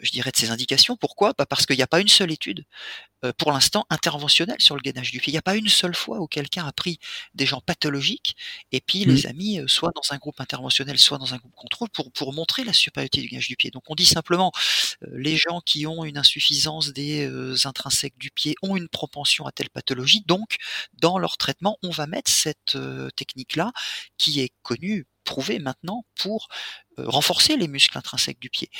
je 0.00 0.10
dirais, 0.10 0.30
de 0.30 0.36
ces 0.36 0.50
indications. 0.50 0.96
Pourquoi? 0.96 1.32
Bah 1.38 1.46
Parce 1.46 1.66
qu'il 1.66 1.76
n'y 1.76 1.82
a 1.82 1.86
pas 1.86 2.00
une 2.00 2.08
seule 2.08 2.32
étude, 2.32 2.64
euh, 3.24 3.32
pour 3.38 3.52
l'instant, 3.52 3.86
interventionnelle 3.90 4.60
sur 4.60 4.74
le 4.74 4.80
gainage 4.80 5.10
du 5.10 5.20
pied. 5.20 5.30
Il 5.30 5.34
n'y 5.34 5.38
a 5.38 5.42
pas 5.42 5.56
une 5.56 5.68
seule 5.68 5.94
fois 5.94 6.20
où 6.20 6.26
quelqu'un 6.26 6.66
a 6.66 6.72
pris 6.72 6.98
des 7.34 7.46
gens 7.46 7.60
pathologiques 7.60 8.36
et 8.72 8.80
puis 8.80 9.06
mmh. 9.06 9.10
les 9.10 9.26
a 9.26 9.32
mis 9.32 9.60
euh, 9.60 9.68
soit 9.68 9.92
dans 9.94 10.14
un 10.14 10.18
groupe 10.18 10.40
interventionnel, 10.40 10.98
soit 10.98 11.18
dans 11.18 11.34
un 11.34 11.38
groupe 11.38 11.54
contrôle 11.54 11.88
pour, 11.90 12.12
pour 12.12 12.32
montrer 12.32 12.64
la 12.64 12.72
supériorité 12.72 13.20
du 13.20 13.28
gainage 13.28 13.48
du 13.48 13.56
pied. 13.56 13.70
Donc 13.70 13.84
on 13.88 13.94
dit 13.94 14.06
simplement, 14.06 14.52
euh, 15.04 15.08
les 15.12 15.36
gens 15.36 15.60
qui 15.60 15.86
ont 15.86 16.04
une 16.04 16.18
insuffisance 16.18 16.92
des 16.92 17.26
intrinsèques 17.66 18.18
du 18.18 18.30
pied 18.30 18.54
ont 18.62 18.76
une 18.76 18.88
propension 18.88 19.46
à 19.46 19.52
telle 19.52 19.70
pathologie. 19.70 20.22
Donc, 20.26 20.56
dans 20.94 21.18
leur 21.18 21.36
traitement, 21.36 21.78
on 21.82 21.90
va 21.90 22.06
mettre 22.06 22.30
cette 22.30 22.76
technique-là 23.16 23.72
qui 24.18 24.40
est 24.40 24.50
connue 24.62 25.06
prouvé 25.26 25.58
maintenant 25.58 26.04
pour 26.14 26.48
renforcer 26.98 27.56
les 27.56 27.68
muscles 27.68 27.98
intrinsèques 27.98 28.40
du 28.40 28.50
pied. 28.50 28.70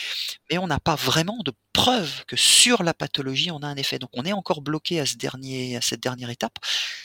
Mais 0.50 0.58
on 0.58 0.66
n'a 0.66 0.80
pas 0.80 0.94
vraiment 0.94 1.38
de 1.44 1.52
preuve 1.73 2.25
que 2.26 2.37
sur 2.37 2.82
la 2.82 2.94
pathologie, 2.94 3.50
on 3.50 3.58
a 3.58 3.66
un 3.66 3.76
effet. 3.76 3.99
Donc 3.99 4.11
on 4.14 4.25
est 4.25 4.32
encore 4.32 4.62
bloqué 4.62 4.99
à, 5.00 5.06
ce 5.06 5.16
dernier, 5.16 5.76
à 5.76 5.82
cette 5.82 6.00
dernière 6.00 6.30
étape. 6.30 6.58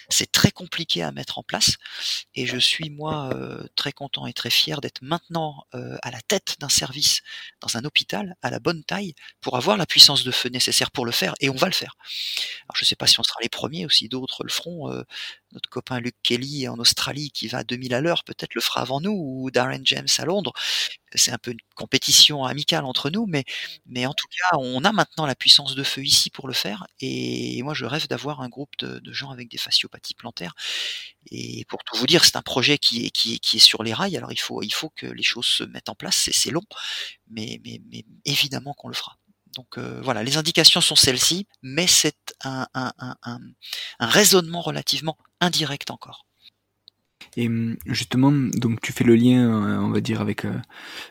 C'est 0.09 0.31
très 0.31 0.51
compliqué 0.51 1.03
à 1.03 1.11
mettre 1.11 1.37
en 1.39 1.43
place. 1.43 1.75
Et 2.35 2.45
je 2.45 2.57
suis, 2.57 2.89
moi, 2.89 3.33
très 3.75 3.91
content 3.91 4.27
et 4.27 4.33
très 4.33 4.49
fier 4.49 4.79
d'être 4.79 5.01
maintenant 5.01 5.65
à 5.73 6.11
la 6.11 6.21
tête 6.21 6.55
d'un 6.59 6.69
service 6.69 7.21
dans 7.59 7.77
un 7.77 7.83
hôpital 7.83 8.35
à 8.41 8.49
la 8.49 8.59
bonne 8.59 8.83
taille 8.83 9.13
pour 9.41 9.57
avoir 9.57 9.77
la 9.77 9.85
puissance 9.85 10.23
de 10.23 10.31
feu 10.31 10.49
nécessaire 10.49 10.91
pour 10.91 11.05
le 11.05 11.11
faire. 11.11 11.33
Et 11.41 11.49
on 11.49 11.55
va 11.55 11.67
le 11.67 11.73
faire. 11.73 11.95
Alors 12.69 12.75
je 12.75 12.83
ne 12.83 12.87
sais 12.87 12.95
pas 12.95 13.07
si 13.07 13.19
on 13.19 13.23
sera 13.23 13.39
les 13.41 13.49
premiers 13.49 13.85
ou 13.85 13.89
si 13.89 14.07
d'autres 14.07 14.43
le 14.43 14.49
feront. 14.49 14.89
notre 15.51 15.69
copain 15.69 15.99
Luke 15.99 16.15
Kelly 16.23 16.67
en 16.69 16.77
Australie 16.77 17.31
qui 17.31 17.47
va 17.47 17.59
à 17.59 17.63
2000 17.63 17.93
à 17.93 18.01
l'heure 18.01 18.23
peut-être 18.23 18.55
le 18.55 18.61
fera 18.61 18.81
avant 18.81 19.01
nous 19.01 19.11
ou 19.11 19.51
Darren 19.51 19.81
James 19.83 20.07
à 20.17 20.25
Londres 20.25 20.53
c'est 21.15 21.31
un 21.31 21.37
peu 21.37 21.51
une 21.51 21.59
compétition 21.75 22.45
amicale 22.45 22.85
entre 22.85 23.09
nous, 23.09 23.25
mais, 23.27 23.43
mais 23.85 24.05
en 24.05 24.13
tout 24.13 24.27
cas, 24.27 24.57
on 24.57 24.83
a 24.83 24.91
maintenant 24.91 25.25
la 25.25 25.35
puissance 25.35 25.75
de 25.75 25.83
feu 25.83 26.03
ici 26.03 26.29
pour 26.29 26.47
le 26.47 26.53
faire. 26.53 26.87
Et 26.99 27.61
moi, 27.63 27.73
je 27.73 27.85
rêve 27.85 28.07
d'avoir 28.07 28.41
un 28.41 28.49
groupe 28.49 28.71
de, 28.79 29.01
gens 29.11 29.31
avec 29.31 29.49
des 29.49 29.57
fasciopathies 29.57 30.15
plantaires. 30.15 30.53
Et 31.31 31.65
pour 31.65 31.83
tout 31.83 31.97
vous 31.97 32.07
dire, 32.07 32.25
c'est 32.25 32.35
un 32.35 32.41
projet 32.41 32.77
qui 32.77 33.05
est, 33.05 33.09
qui, 33.11 33.35
est, 33.35 33.39
qui 33.39 33.57
est 33.57 33.59
sur 33.59 33.83
les 33.83 33.93
rails. 33.93 34.17
Alors, 34.17 34.31
il 34.31 34.39
faut, 34.39 34.63
il 34.63 34.73
faut 34.73 34.89
que 34.89 35.05
les 35.05 35.23
choses 35.23 35.45
se 35.45 35.63
mettent 35.63 35.89
en 35.89 35.95
place. 35.95 36.29
C'est 36.31 36.51
long, 36.51 36.63
mais, 37.29 37.59
mais, 37.65 37.81
mais 37.91 38.05
évidemment 38.25 38.73
qu'on 38.73 38.87
le 38.87 38.95
fera. 38.95 39.17
Donc 39.55 39.77
euh, 39.77 39.99
voilà, 40.01 40.23
les 40.23 40.37
indications 40.37 40.81
sont 40.81 40.95
celles-ci, 40.95 41.47
mais 41.61 41.87
c'est 41.87 42.33
un, 42.43 42.67
un, 42.73 42.93
un, 42.97 43.15
un 43.99 44.07
raisonnement 44.07 44.61
relativement 44.61 45.17
indirect 45.41 45.91
encore. 45.91 46.25
Et 47.37 47.47
hum, 47.47 47.77
justement, 47.85 48.31
donc 48.31 48.81
tu 48.81 48.91
fais 48.91 49.03
le 49.03 49.15
lien, 49.15 49.49
euh, 49.49 49.79
on 49.79 49.89
va 49.89 50.01
dire, 50.01 50.21
avec, 50.21 50.45
euh, 50.45 50.53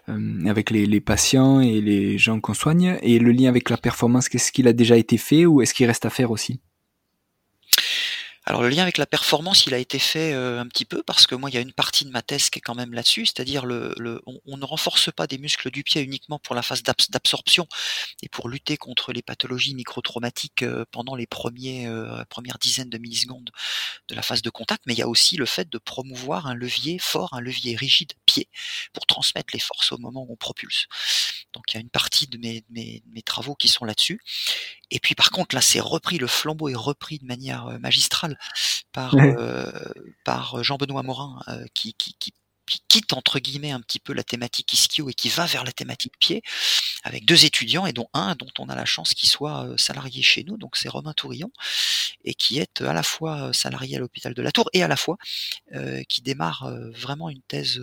euh, 0.09 0.46
avec 0.46 0.70
les, 0.70 0.87
les, 0.87 1.00
patients 1.00 1.61
et 1.61 1.80
les 1.80 2.18
gens 2.18 2.40
qu'on 2.40 2.54
soigne, 2.54 2.98
et 3.02 3.18
le 3.18 3.33
lien 3.33 3.48
avec 3.48 3.70
la 3.70 3.76
performance, 3.76 4.28
qu'est-ce 4.28 4.52
qu'il 4.52 4.68
a 4.68 4.72
déjà 4.72 4.96
été 4.96 5.16
fait 5.16 5.46
ou 5.46 5.62
est-ce 5.62 5.74
qu'il 5.74 5.87
reste 5.87 6.04
à 6.04 6.11
faire 6.11 6.30
aussi? 6.30 6.61
Alors 8.46 8.62
le 8.62 8.70
lien 8.70 8.83
avec 8.83 8.96
la 8.96 9.07
performance, 9.07 9.66
il 9.66 9.74
a 9.74 9.79
été 9.79 9.98
fait 9.98 10.33
euh, 10.33 10.61
un 10.61 10.66
petit 10.66 10.87
peu 10.87 11.03
parce 11.03 11.26
que 11.26 11.35
moi, 11.35 11.50
il 11.50 11.55
y 11.55 11.59
a 11.59 11.61
une 11.61 11.74
partie 11.74 12.07
de 12.07 12.11
ma 12.11 12.22
thèse 12.22 12.48
qui 12.48 12.59
est 12.59 12.62
quand 12.62 12.74
même 12.74 12.94
là-dessus, 12.94 13.26
c'est-à-dire 13.26 13.66
le, 13.66 13.94
on, 14.46 14.57
ne 14.57 14.64
renforce 14.64 15.12
pas 15.12 15.26
des 15.26 15.37
muscles 15.37 15.70
du 15.70 15.85
pied 15.85 16.00
uniquement 16.00 16.38
pour 16.38 16.55
la 16.55 16.62
phase 16.62 16.83
d'absorption 16.83 17.68
et 18.22 18.31
pour 18.31 18.48
lutter 18.48 18.79
contre 18.79 19.12
les 19.12 19.20
pathologies 19.20 19.74
microtraumatiques 19.74 20.62
euh, 20.62 20.87
pendant 20.90 21.16
les 21.16 21.29
euh, 21.35 22.24
premières 22.31 22.59
dizaines 22.59 22.88
de 22.88 22.96
millisecondes 22.96 23.50
de 24.09 24.14
la 24.14 24.22
phase 24.22 24.40
de 24.40 24.50
contact, 24.50 24.85
mais 24.87 24.94
il 24.94 24.98
y 24.98 25.03
a 25.03 25.09
aussi 25.09 25.37
le 25.37 25.46
fait 25.46 25.68
de 25.68 25.79
promouvoir 25.79 26.46
un 26.46 26.55
levier 26.55 26.98
fort, 26.98 27.35
un 27.35 27.40
levier 27.40 27.76
rigide 27.76 28.14
pied 28.24 28.48
pour 28.94 29.05
transmettre 29.05 29.50
les 29.53 29.61
forces 29.61 29.92
au 29.92 29.98
moment 29.98 30.22
où 30.22 30.33
on 30.33 30.37
propulse. 30.37 30.87
Donc 31.53 31.64
il 31.68 31.74
y 31.74 31.76
a 31.76 31.81
une 31.81 31.90
partie 31.90 32.26
de 32.26 32.38
mes, 32.38 32.64
mes 32.70 33.22
travaux 33.22 33.55
qui 33.55 33.68
sont 33.68 33.85
là-dessus. 33.85 34.20
Et 34.90 34.98
puis 35.00 35.14
par 35.14 35.31
contre 35.31 35.55
là, 35.55 35.61
c'est 35.61 35.81
repris, 35.81 36.18
le 36.18 36.26
flambeau 36.26 36.68
est 36.68 36.74
repris 36.74 37.18
de 37.18 37.26
manière 37.26 37.79
magistrale 37.81 38.37
par, 38.92 39.14
euh, 39.14 39.70
par 40.24 40.62
Jean-Benoît 40.62 41.03
Morin, 41.03 41.40
euh, 41.48 41.64
qui, 41.74 41.94
qui, 41.94 42.14
qui, 42.18 42.33
quitte 42.88 43.12
entre 43.12 43.38
guillemets 43.38 43.72
un 43.72 43.80
petit 43.80 43.98
peu 43.98 44.12
la 44.12 44.22
thématique 44.22 44.72
ischio 44.72 45.09
et 45.09 45.14
qui 45.14 45.28
va 45.28 45.46
vers 45.46 45.64
la 45.64 45.72
thématique 45.72 46.18
pied, 46.18 46.42
avec 47.02 47.24
deux 47.24 47.44
étudiants 47.44 47.87
et 47.87 47.92
dont 47.92 48.09
un 48.14 48.35
dont 48.35 48.50
on 48.59 48.68
a 48.68 48.74
la 48.74 48.85
chance 48.85 49.14
qu'il 49.14 49.28
soit 49.28 49.66
euh, 49.66 49.76
salarié 49.76 50.22
chez 50.22 50.44
nous, 50.44 50.56
donc 50.56 50.76
c'est 50.76 50.88
Romain 50.88 51.12
Tourillon, 51.12 51.50
et 52.24 52.35
qui 52.35 52.59
est 52.59 52.83
à 52.83 52.92
la 52.92 53.02
fois 53.02 53.52
salarié 53.52 53.96
à 53.96 53.98
l'hôpital 53.98 54.35
de 54.35 54.42
la 54.42 54.52
Tour 54.52 54.68
et 54.72 54.83
à 54.83 54.88
la 54.88 54.96
fois 54.96 55.16
qui 56.09 56.22
démarre 56.22 56.70
vraiment 56.92 57.30
une 57.30 57.42
thèse, 57.42 57.80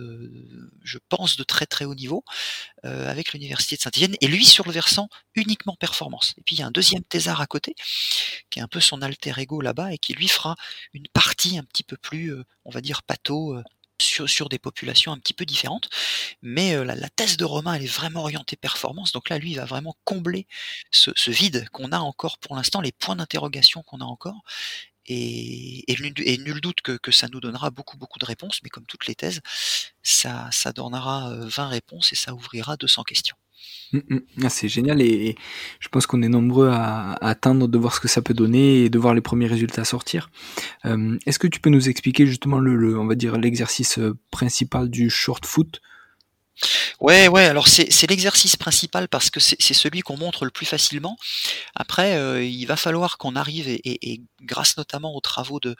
je 0.82 0.98
pense, 1.08 1.36
de 1.36 1.42
très 1.42 1.66
très 1.66 1.84
haut 1.84 1.94
niveau 1.94 2.24
avec 2.82 3.32
l'université 3.32 3.76
de 3.76 3.80
Saint-Étienne, 3.80 4.14
et 4.20 4.28
lui 4.28 4.44
sur 4.44 4.64
le 4.66 4.72
versant 4.72 5.08
uniquement 5.34 5.76
performance. 5.78 6.34
Et 6.38 6.42
puis 6.42 6.56
il 6.56 6.60
y 6.60 6.62
a 6.62 6.66
un 6.66 6.70
deuxième 6.70 7.02
thésard 7.02 7.40
à 7.40 7.46
côté, 7.46 7.74
qui 8.50 8.58
est 8.58 8.62
un 8.62 8.68
peu 8.68 8.80
son 8.80 9.02
alter 9.02 9.32
ego 9.38 9.60
là-bas, 9.60 9.92
et 9.92 9.98
qui 9.98 10.14
lui 10.14 10.28
fera 10.28 10.56
une 10.92 11.08
partie 11.08 11.58
un 11.58 11.64
petit 11.64 11.82
peu 11.82 11.96
plus, 11.96 12.32
on 12.64 12.70
va 12.70 12.80
dire, 12.80 13.02
patho, 13.02 13.56
sur, 14.00 14.28
sur, 14.28 14.48
des 14.48 14.58
populations 14.58 15.12
un 15.12 15.18
petit 15.18 15.34
peu 15.34 15.44
différentes. 15.44 15.88
Mais 16.42 16.74
la, 16.84 16.94
la, 16.94 17.08
thèse 17.10 17.36
de 17.36 17.44
Romain, 17.44 17.74
elle 17.74 17.84
est 17.84 17.86
vraiment 17.86 18.20
orientée 18.20 18.56
performance. 18.56 19.12
Donc 19.12 19.28
là, 19.28 19.38
lui, 19.38 19.52
il 19.52 19.56
va 19.56 19.64
vraiment 19.64 19.96
combler 20.04 20.46
ce 20.90 21.30
vide 21.30 21.68
qu'on 21.70 21.92
a 21.92 21.98
encore 21.98 22.38
pour 22.38 22.56
l'instant, 22.56 22.80
les 22.80 22.92
points 22.92 23.16
d'interrogation 23.16 23.82
qu'on 23.82 24.00
a 24.00 24.04
encore. 24.04 24.42
Et, 25.08 25.84
nul 25.98 26.60
doute 26.60 26.80
que, 26.82 27.10
ça 27.10 27.28
nous 27.32 27.40
donnera 27.40 27.70
beaucoup, 27.70 27.96
beaucoup 27.96 28.18
de 28.18 28.26
réponses. 28.26 28.60
Mais 28.62 28.70
comme 28.70 28.84
toutes 28.86 29.06
les 29.06 29.14
thèses, 29.14 29.40
ça, 30.02 30.50
donnera 30.74 31.34
20 31.34 31.68
réponses 31.68 32.12
et 32.12 32.16
ça 32.16 32.34
ouvrira 32.34 32.76
200 32.76 33.02
questions. 33.04 33.36
Mmh, 33.92 33.98
mmh. 34.08 34.18
Ah, 34.44 34.50
c'est 34.50 34.68
génial 34.68 35.00
et, 35.00 35.34
je 35.80 35.88
pense 35.88 36.06
qu'on 36.06 36.22
est 36.22 36.28
nombreux 36.28 36.68
à, 36.68 37.14
attendre 37.24 37.68
de 37.68 37.78
voir 37.78 37.94
ce 37.94 38.00
que 38.00 38.08
ça 38.08 38.22
peut 38.22 38.34
donner 38.34 38.84
et 38.84 38.90
de 38.90 38.98
voir 38.98 39.14
les 39.14 39.20
premiers 39.20 39.46
résultats 39.46 39.84
sortir. 39.84 40.30
Euh, 40.84 41.18
est-ce 41.26 41.38
que 41.38 41.46
tu 41.46 41.60
peux 41.60 41.70
nous 41.70 41.88
expliquer 41.88 42.26
justement 42.26 42.58
le, 42.58 42.98
on 42.98 43.06
va 43.06 43.14
dire 43.14 43.36
l'exercice 43.38 43.98
euh, 43.98 44.16
principal 44.30 44.90
du 44.90 45.10
short 45.10 45.44
foot 45.46 45.80
Ouais, 47.00 47.28
ouais. 47.28 47.44
Alors 47.44 47.68
c'est 47.68 48.10
l'exercice 48.10 48.56
principal 48.56 49.08
parce 49.08 49.30
que 49.30 49.40
c'est 49.40 49.74
celui 49.74 50.00
qu'on 50.00 50.16
montre 50.16 50.44
le 50.44 50.50
plus 50.50 50.66
facilement. 50.66 51.16
Après, 51.74 52.16
euh, 52.16 52.44
il 52.44 52.66
va 52.66 52.76
falloir 52.76 53.18
qu'on 53.18 53.36
arrive 53.36 53.68
et, 53.68 53.80
et, 53.84 54.20
grâce 54.42 54.76
notamment 54.76 55.14
aux 55.14 55.20
travaux 55.20 55.60
de 55.60 55.76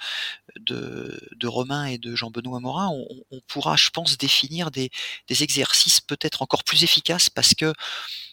de, 0.61 1.47
Romain 1.47 1.87
et 1.87 1.99
de 1.99 2.15
Jean-Benoît 2.15 2.61
Morin, 2.61 2.89
on, 2.89 3.07
on, 3.31 3.41
pourra, 3.47 3.77
je 3.77 3.91
pense, 3.91 4.19
définir 4.19 4.71
des, 4.71 4.91
des 5.29 5.43
exercices 5.43 6.01
peut-être 6.01 6.43
encore 6.43 6.65
plus 6.65 6.85
efficaces 6.85 7.31
parce 7.31 7.55
que 7.55 7.73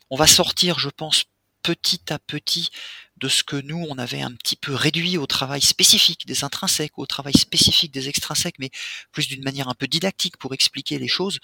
on 0.10 0.18
va 0.18 0.28
sortir, 0.28 0.80
je 0.80 0.90
pense, 0.90 1.26
petit 1.64 2.14
à 2.14 2.20
petit 2.20 2.70
de 3.18 3.30
ce 3.30 3.44
que 3.44 3.56
nous, 3.56 3.86
on 3.90 3.98
avait 3.98 4.22
un 4.22 4.32
petit 4.32 4.56
peu 4.56 4.74
réduit 4.74 5.18
au 5.18 5.26
travail 5.26 5.62
spécifique 5.62 6.26
des 6.26 6.44
intrinsèques, 6.44 6.98
au 6.98 7.06
travail 7.06 7.34
spécifique 7.34 7.94
des 7.94 8.10
extrinsèques, 8.10 8.60
mais 8.60 8.70
plus 9.12 9.28
d'une 9.28 9.44
manière 9.44 9.70
un 9.70 9.74
peu 9.74 9.88
didactique 9.88 10.38
pour 10.38 10.54
expliquer 10.54 11.00
les 11.00 11.08
choses. 11.08 11.40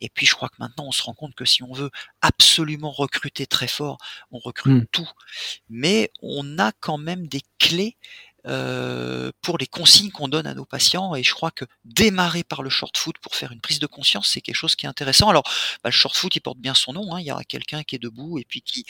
Et 0.00 0.08
puis 0.08 0.26
je 0.26 0.34
crois 0.34 0.48
que 0.48 0.56
maintenant, 0.58 0.86
on 0.86 0.92
se 0.92 1.02
rend 1.02 1.14
compte 1.14 1.34
que 1.34 1.44
si 1.44 1.62
on 1.62 1.72
veut 1.72 1.90
absolument 2.20 2.90
recruter 2.90 3.46
très 3.46 3.68
fort, 3.68 3.98
on 4.32 4.38
recrute 4.38 4.82
mmh. 4.82 4.86
tout. 4.90 5.10
Mais 5.68 6.10
on 6.20 6.58
a 6.58 6.72
quand 6.72 6.98
même 6.98 7.28
des 7.28 7.42
clés 7.58 7.96
pour 8.44 9.58
les 9.58 9.66
consignes 9.66 10.10
qu'on 10.10 10.28
donne 10.28 10.46
à 10.46 10.54
nos 10.54 10.64
patients. 10.64 11.14
Et 11.14 11.22
je 11.22 11.32
crois 11.32 11.50
que 11.50 11.64
démarrer 11.84 12.44
par 12.44 12.62
le 12.62 12.70
short 12.70 12.96
foot 12.96 13.16
pour 13.18 13.34
faire 13.34 13.52
une 13.52 13.60
prise 13.60 13.78
de 13.78 13.86
conscience, 13.86 14.28
c'est 14.28 14.40
quelque 14.40 14.56
chose 14.56 14.76
qui 14.76 14.86
est 14.86 14.88
intéressant. 14.88 15.28
Alors, 15.28 15.44
bah, 15.82 15.90
le 15.90 15.92
short 15.92 16.16
foot, 16.16 16.34
il 16.36 16.40
porte 16.40 16.58
bien 16.58 16.74
son 16.74 16.92
nom. 16.92 17.14
Hein. 17.14 17.20
Il 17.20 17.26
y 17.26 17.32
aura 17.32 17.44
quelqu'un 17.44 17.82
qui 17.82 17.96
est 17.96 17.98
debout 17.98 18.38
et 18.38 18.44
puis 18.44 18.62
qui 18.62 18.84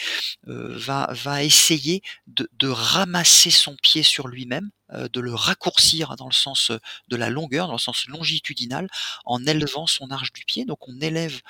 va, 0.47 1.09
va 1.13 1.43
essayer 1.43 2.03
de, 2.27 2.69
ramasser 2.69 3.51
son 3.51 3.77
pied 3.77 4.03
sur 4.03 4.29
lui-même 4.29 4.71
euh, 4.84 4.84
de 5.13 5.21
le 5.21 5.35
raccourcir 5.35 6.17
dans 6.17 6.27
le 6.27 6.33
sens 6.33 6.71
euh, 6.71 6.79
de 7.09 7.17
la 7.17 7.31
longueur, 7.31 7.67
dans 7.67 7.75
le 7.75 7.79
sens 7.79 8.07
longitudinal, 8.07 8.89
en 9.25 9.45
élevant 9.47 9.87
son 9.87 10.11
arche 10.11 10.33
du 10.33 10.45
pied. 10.45 10.65
Donc 10.65 10.89
on 10.89 11.01
élève 11.01 11.41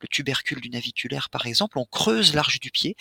le 0.00 0.08
tubercule 0.08 0.60
du 0.60 0.70
naviculaire 0.70 1.30
par 1.30 1.46
exemple, 1.46 1.78
on 1.78 1.84
creuse 1.84 2.34
l'arche 2.34 2.60
du 2.60 2.70
pied, 2.70 2.96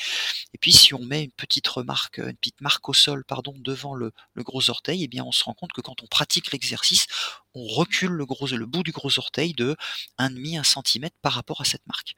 et 0.53 0.57
puis 0.57 0.73
si 0.73 0.93
on 0.93 0.99
met 0.99 1.23
une 1.23 1.31
petite 1.31 1.67
remarque, 1.67 2.19
une 2.19 2.35
petite 2.35 2.61
marque 2.61 2.87
au 2.89 2.93
sol, 2.93 3.23
pardon, 3.25 3.53
devant 3.57 3.93
le, 3.93 4.11
gros 4.37 4.69
orteil, 4.69 5.03
eh 5.03 5.07
bien 5.07 5.23
on 5.23 5.31
se 5.31 5.43
rend 5.43 5.53
compte 5.53 5.71
que 5.71 5.81
quand 5.81 6.03
on 6.03 6.07
pratique 6.07 6.51
l'exercice, 6.51 7.07
on 7.55 7.67
recule 7.67 8.11
le, 8.11 8.25
gros, 8.25 8.47
le 8.47 8.65
bout 8.65 8.83
du 8.83 8.91
gros 8.91 9.17
orteil 9.19 9.53
de 9.53 9.75
1,5 10.19 10.87
cm 10.87 11.09
par 11.21 11.33
rapport 11.33 11.61
à 11.61 11.65
cette 11.65 11.85
marque. 11.87 12.15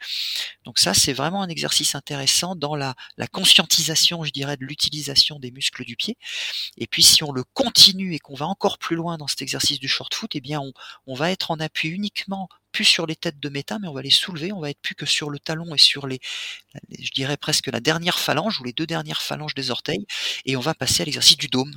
Donc 0.64 0.80
ça, 0.80 0.94
c'est 0.94 1.14
vraiment 1.14 1.42
un 1.42 1.50
exercice 1.50 1.96
intéressant 1.96 2.56
dans 2.56 2.76
la, 2.76 2.96
la 3.18 3.28
conscientisation, 3.28 4.24
je 4.24 4.32
dirais, 4.32 4.58
de 4.58 4.66
l'utilisation 4.66 5.40
des 5.40 5.52
muscles 5.52 5.86
du 5.86 5.96
pied. 5.96 6.18
Et 6.78 6.88
puis 6.88 7.04
si 7.04 7.24
on 7.24 7.32
le 7.32 7.44
continue 7.54 8.14
et 8.14 8.20
qu'on 8.20 8.36
va 8.36 8.48
encore 8.48 8.78
plus 8.78 8.96
loin 8.96 9.18
dans 9.18 9.28
cet 9.28 9.42
exercice 9.42 9.80
du 9.80 9.88
short 9.88 10.14
foot, 10.14 10.32
eh 10.36 10.42
bien 10.42 10.60
on, 10.60 10.74
on 11.08 11.16
va 11.16 11.32
être 11.32 11.52
en 11.52 11.60
appui 11.60 11.90
uniquement 11.90 12.50
plus 12.72 12.84
sur 12.84 13.06
les 13.06 13.16
têtes 13.16 13.40
de 13.40 13.50
méta, 13.50 13.80
mais 13.80 13.88
on 13.88 13.94
va 13.94 14.02
les 14.02 14.10
soulever, 14.10 14.52
on 14.52 14.60
va 14.60 14.70
être 14.70 14.82
plus 14.82 14.96
que 14.96 15.06
sur 15.06 15.30
le 15.30 15.40
talon 15.40 15.74
et 15.74 15.78
sur 15.78 16.08
les, 16.08 16.20
je 17.00 17.12
dirais 17.12 17.38
presque 17.38 17.68
la 17.68 17.80
dernière 17.80 18.20
phalange 18.20 18.60
ou 18.60 18.66
les 18.66 18.74
deux 18.74 18.86
dernières 18.86 19.22
phalanges 19.22 19.56
des 19.56 19.72
orteils, 19.72 20.06
et 20.46 20.58
on 20.58 20.60
va 20.60 20.74
passer 20.74 21.04
à 21.04 21.06
l'exercice 21.06 21.38
du 21.38 21.48
dôme, 21.48 21.74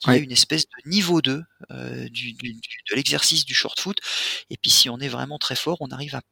qui 0.00 0.10
est 0.10 0.18
une 0.18 0.32
espèce 0.32 0.64
de 0.64 0.90
niveau 0.90 1.20
2 1.20 1.42
euh, 1.70 2.08
du, 2.08 2.32
du, 2.34 2.52
de 2.52 2.94
l'exercice 2.94 3.44
du 3.44 3.54
short 3.54 3.78
foot. 3.80 3.98
Et 4.50 4.56
puis 4.56 4.70
si 4.70 4.88
on 4.88 4.98
est 4.98 5.08
vraiment 5.08 5.38
très 5.38 5.56
fort, 5.56 5.78
on 5.80 5.90
arrive 5.90 6.14
à 6.14 6.22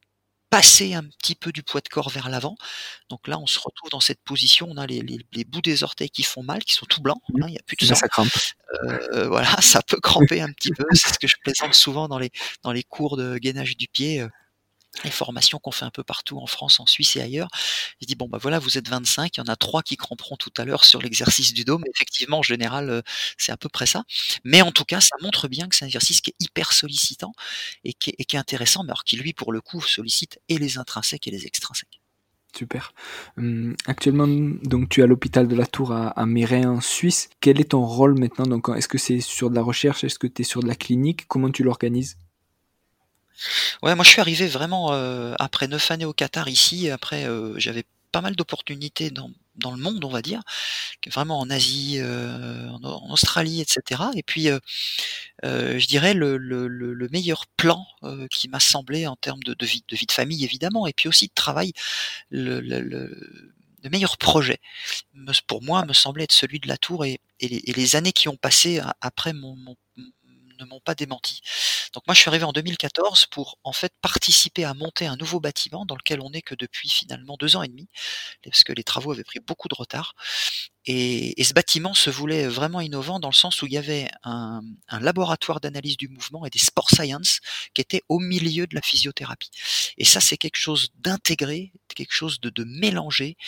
passer 0.51 0.95
un 0.95 1.03
petit 1.03 1.35
peu 1.35 1.53
du 1.53 1.63
poids 1.63 1.81
de 1.81 1.89
corps 1.89 2.09
vers 2.09 2.29
l'avant. 2.29 2.57
Donc 3.11 3.27
là, 3.27 3.39
on 3.39 3.47
se 3.47 3.59
retrouve 3.59 3.91
dans 3.91 4.01
cette 4.01 4.23
position. 4.23 4.69
On 4.71 4.77
a 4.77 4.87
les, 4.87 5.03
les, 5.03 5.45
bouts 5.45 5.61
des 5.61 5.83
orteils 5.83 6.11
qui 6.11 6.23
font 6.23 6.43
mal, 6.43 6.65
qui 6.65 6.75
sont 6.75 6.87
tout 6.87 7.03
blancs. 7.03 7.21
Mmh. 7.29 7.43
Hein, 7.43 7.47
il 7.49 7.53
n'y 7.53 7.59
a 7.59 7.63
plus 7.67 7.77
de 7.77 7.85
sang. 7.85 7.95
Ça 7.95 8.09
crampe. 8.09 8.29
Euh, 8.85 9.29
voilà, 9.29 9.49
ça 9.61 9.83
peut 9.83 10.01
cramper 10.01 10.41
un 10.41 10.53
petit 10.53 10.71
peu. 10.71 10.85
C'est 10.93 11.15
ce 11.15 11.19
que 11.19 11.27
je 11.27 11.37
plaisante 11.43 11.75
souvent 11.75 12.09
dans 12.09 12.19
les 12.19 12.31
dans 12.63 12.73
les 12.73 12.85
cours 12.85 13.17
de 13.17 13.39
gainage 13.39 13.77
du 13.77 13.89
pied. 13.89 14.25
Les 15.05 15.11
formations 15.11 15.59
qu'on 15.59 15.71
fait 15.71 15.85
un 15.85 15.91
peu 15.91 16.03
partout 16.03 16.39
en 16.39 16.47
France, 16.47 16.81
en 16.81 16.87
Suisse 16.87 17.17
et 17.17 17.23
ailleurs. 17.23 17.49
Il 18.01 18.07
dit 18.07 18.15
bon 18.15 18.29
bah 18.29 18.39
voilà, 18.41 18.59
vous 18.59 18.79
êtes 18.79 18.89
25, 18.89 19.37
il 19.37 19.41
y 19.41 19.43
en 19.43 19.53
a 19.53 19.57
trois 19.57 19.83
qui 19.83 19.97
cramperont 19.97 20.37
tout 20.37 20.53
à 20.57 20.65
l'heure 20.65 20.85
sur 20.85 21.01
l'exercice 21.01 21.53
du 21.53 21.65
dôme. 21.65 21.85
Effectivement, 21.95 22.39
en 22.39 22.43
général, 22.43 22.91
euh, 22.91 23.03
c'est 23.37 23.53
à 23.53 23.57
peu 23.57 23.69
près 23.69 23.87
ça. 23.87 24.05
Mais 24.45 24.63
en 24.63 24.73
tout 24.73 24.85
cas, 24.85 25.01
ça 25.01 25.17
montre 25.21 25.49
bien 25.49 25.69
que 25.69 25.77
c'est 25.77 25.85
un 25.85 25.89
exercice 25.89 26.21
qui 26.21 26.31
est 26.31 26.37
hyper 26.41 26.73
sollicitant 26.73 27.33
et 27.85 27.93
qui 27.93 28.15
est, 28.19 28.35
intéressant, 28.37 28.83
mais 28.83 28.91
alors 28.91 29.05
qui 29.05 29.17
lui, 29.17 29.33
pour 29.33 29.53
le 29.53 29.61
coup, 29.61 29.81
sollicite 29.81 30.41
et 30.49 30.59
les 30.59 30.79
intrinsèques 30.79 31.27
et 31.27 31.31
les 31.31 31.47
extrinsèques. 31.47 32.01
Super. 32.55 32.93
Hum, 33.37 33.77
actuellement, 33.87 34.27
donc 34.27 34.89
tu 34.89 35.01
es 35.01 35.05
à 35.05 35.07
l'hôpital 35.07 35.47
de 35.47 35.55
la 35.55 35.67
Tour 35.67 35.93
à, 35.93 36.09
à 36.09 36.25
en 36.25 36.81
Suisse. 36.81 37.29
Quel 37.41 37.61
est 37.61 37.71
ton 37.71 37.85
rôle 37.85 38.19
maintenant? 38.19 38.47
Donc, 38.47 38.69
est-ce 38.75 38.89
que 38.89 38.99
c'est 38.99 39.21
sur 39.21 39.51
de 39.51 39.55
la 39.55 39.63
recherche? 39.63 40.05
Est-ce 40.05 40.19
que 40.19 40.27
tu 40.27 40.43
es 40.43 40.45
sur 40.45 40.63
de 40.63 40.69
la 40.69 40.75
clinique? 40.75 41.27
Comment 41.29 41.51
tu 41.51 41.63
l'organises? 41.63 42.17
Ouais, 43.83 43.95
moi 43.95 44.05
je 44.05 44.11
suis 44.11 44.21
arrivé 44.21 44.47
vraiment 44.47 44.93
euh, 44.93 45.35
après 45.39 45.69
neuf 45.69 45.91
années 45.91 46.05
au 46.05 46.13
Qatar 46.13 46.49
ici. 46.49 46.91
Après, 46.91 47.25
euh, 47.27 47.55
j'avais 47.59 47.85
pas 48.13 48.21
mal 48.21 48.35
d'opportunités 48.37 49.11
dans, 49.11 49.31
dans 49.57 49.71
le 49.71 49.77
monde, 49.77 50.05
on 50.05 50.09
va 50.09 50.23
dire, 50.23 50.43
vraiment 51.07 51.39
en 51.39 51.51
Asie, 51.51 51.99
euh, 51.99 52.69
en, 52.71 53.11
Australie, 53.13 53.61
etc. 53.61 54.03
Et 54.15 54.23
puis, 54.23 54.49
je 55.43 55.87
dirais 55.87 56.15
le, 56.15 56.37
le, 56.39 56.67
le 56.69 57.09
meilleur 57.11 57.47
plan 57.57 57.87
qui 58.31 58.49
m'a 58.49 58.61
semblé 58.61 59.07
en 59.07 59.17
termes 59.17 59.43
de, 59.43 59.55
de, 59.55 59.67
vie, 59.67 59.85
de 59.89 59.97
vie 59.97 60.07
de 60.07 60.13
famille 60.13 60.45
évidemment, 60.45 60.87
et 60.87 60.93
puis 60.95 61.09
aussi 61.09 61.27
de 61.27 61.35
travail, 61.35 61.73
le, 62.31 62.61
le 63.87 63.91
meilleur 63.91 64.19
projet, 64.19 64.59
pour 65.47 65.63
moi, 65.63 65.85
me 65.85 65.93
semblait 65.93 66.25
être 66.25 66.33
celui 66.33 66.59
de 66.59 66.69
la 66.69 66.77
tour 66.77 67.05
et, 67.05 67.21
et, 67.41 67.49
les, 67.73 67.97
années 67.97 68.13
qui 68.13 68.29
ont 68.29 68.37
passé 68.37 68.81
après 69.01 69.33
ne 69.33 69.39
m'ont 70.65 70.81
pas 70.81 70.95
démenti. 70.95 71.41
Donc 71.97 72.07
moi 72.07 72.15
je 72.15 72.21
suis 72.21 72.29
arrivé 72.29 72.45
en 72.45 72.53
2014 72.53 73.25
pour 73.31 73.59
en 73.65 73.73
fait 73.73 73.91
participer 74.03 74.67
à 74.67 74.75
monter 74.75 75.07
un 75.07 75.17
nouveau 75.17 75.41
bâtiment 75.41 75.87
dans 75.87 75.97
lequel 75.97 76.21
on 76.21 76.29
n'est 76.29 76.43
que 76.43 76.55
depuis 76.55 76.91
finalement 76.91 77.39
deux 77.39 77.57
ans 77.57 77.63
et 77.63 77.69
demi, 77.69 77.89
parce 78.45 78.65
que 78.65 78.75
les 78.75 78.85
travaux 78.85 79.13
avaient 79.13 79.25
pris 79.25 79.41
beaucoup 79.41 79.67
de 79.69 79.75
retard. 79.75 80.15
Et, 80.85 81.43
ce 81.43 81.55
bâtiment 81.55 81.95
se 81.95 82.11
voulait 82.11 82.49
vraiment 82.49 82.83
innovant 82.83 83.19
dans 83.19 83.31
le 83.31 83.35
sens 83.35 83.63
où 83.63 83.67
il 83.67 83.73
y 83.73 83.79
avait 83.79 84.11
un, 84.25 84.61
laboratoire 85.01 85.59
d'analyse 85.59 85.97
du 85.97 86.09
mouvement 86.09 86.45
et 86.45 86.51
des 86.51 86.59
sport 86.59 86.91
science 86.91 87.41
qui 87.73 87.81
était 87.81 88.03
au 88.11 88.19
milieu 88.19 88.67
de 88.67 88.75
la 88.75 88.83
physiothérapie. 88.83 89.51
Et 89.97 90.05
ça, 90.05 90.21
c'est 90.21 90.37
quelque 90.37 90.59
chose 90.59 90.91
d'intégré, 90.97 91.73
quelque 91.95 92.13
chose 92.13 92.41
de, 92.41 92.51
de 92.51 92.65
mélangé, 92.65 93.39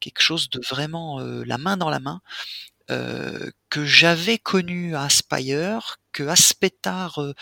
quelque 0.00 0.20
chose 0.20 0.50
de 0.50 0.60
vraiment 0.68 1.20
euh, 1.20 1.42
la 1.46 1.56
main 1.56 1.78
dans 1.78 1.90
la 1.90 2.00
main. 2.00 2.20
Euh, 2.90 3.50
que 3.70 3.86
j'avais 3.86 4.36
connu 4.36 4.94
à 4.94 5.04
Aspire, 5.04 5.96
que 6.14 6.22
Aspetar 6.22 7.18
euh, 7.18 7.32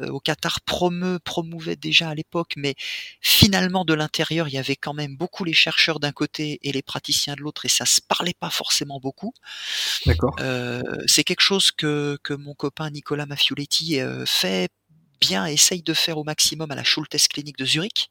euh, 0.00 0.08
au 0.10 0.20
Qatar 0.20 0.60
promeut, 0.60 1.18
promouvait 1.18 1.74
déjà 1.74 2.10
à 2.10 2.14
l'époque, 2.14 2.52
mais 2.56 2.76
finalement 3.20 3.84
de 3.84 3.94
l'intérieur, 3.94 4.46
il 4.46 4.54
y 4.54 4.58
avait 4.58 4.76
quand 4.76 4.94
même 4.94 5.16
beaucoup 5.16 5.42
les 5.42 5.52
chercheurs 5.52 5.98
d'un 5.98 6.12
côté 6.12 6.60
et 6.62 6.70
les 6.70 6.82
praticiens 6.82 7.34
de 7.34 7.40
l'autre, 7.40 7.64
et 7.64 7.68
ça 7.68 7.86
se 7.86 8.00
parlait 8.00 8.36
pas 8.38 8.50
forcément 8.50 9.00
beaucoup. 9.00 9.32
D'accord. 10.06 10.36
c'est 11.06 11.24
quelque 11.24 11.40
chose 11.40 11.72
que, 11.72 12.18
que 12.22 12.34
mon 12.34 12.54
copain 12.54 12.90
Nicolas 12.90 13.26
Maffioletti 13.26 14.00
fait 14.26 14.70
bien 15.20 15.46
essaye 15.46 15.82
de 15.82 15.94
faire 15.94 16.18
au 16.18 16.24
maximum 16.24 16.70
à 16.70 16.74
la 16.74 16.84
Schultes 16.84 17.28
Clinic 17.28 17.56
de 17.56 17.64
Zurich. 17.64 18.10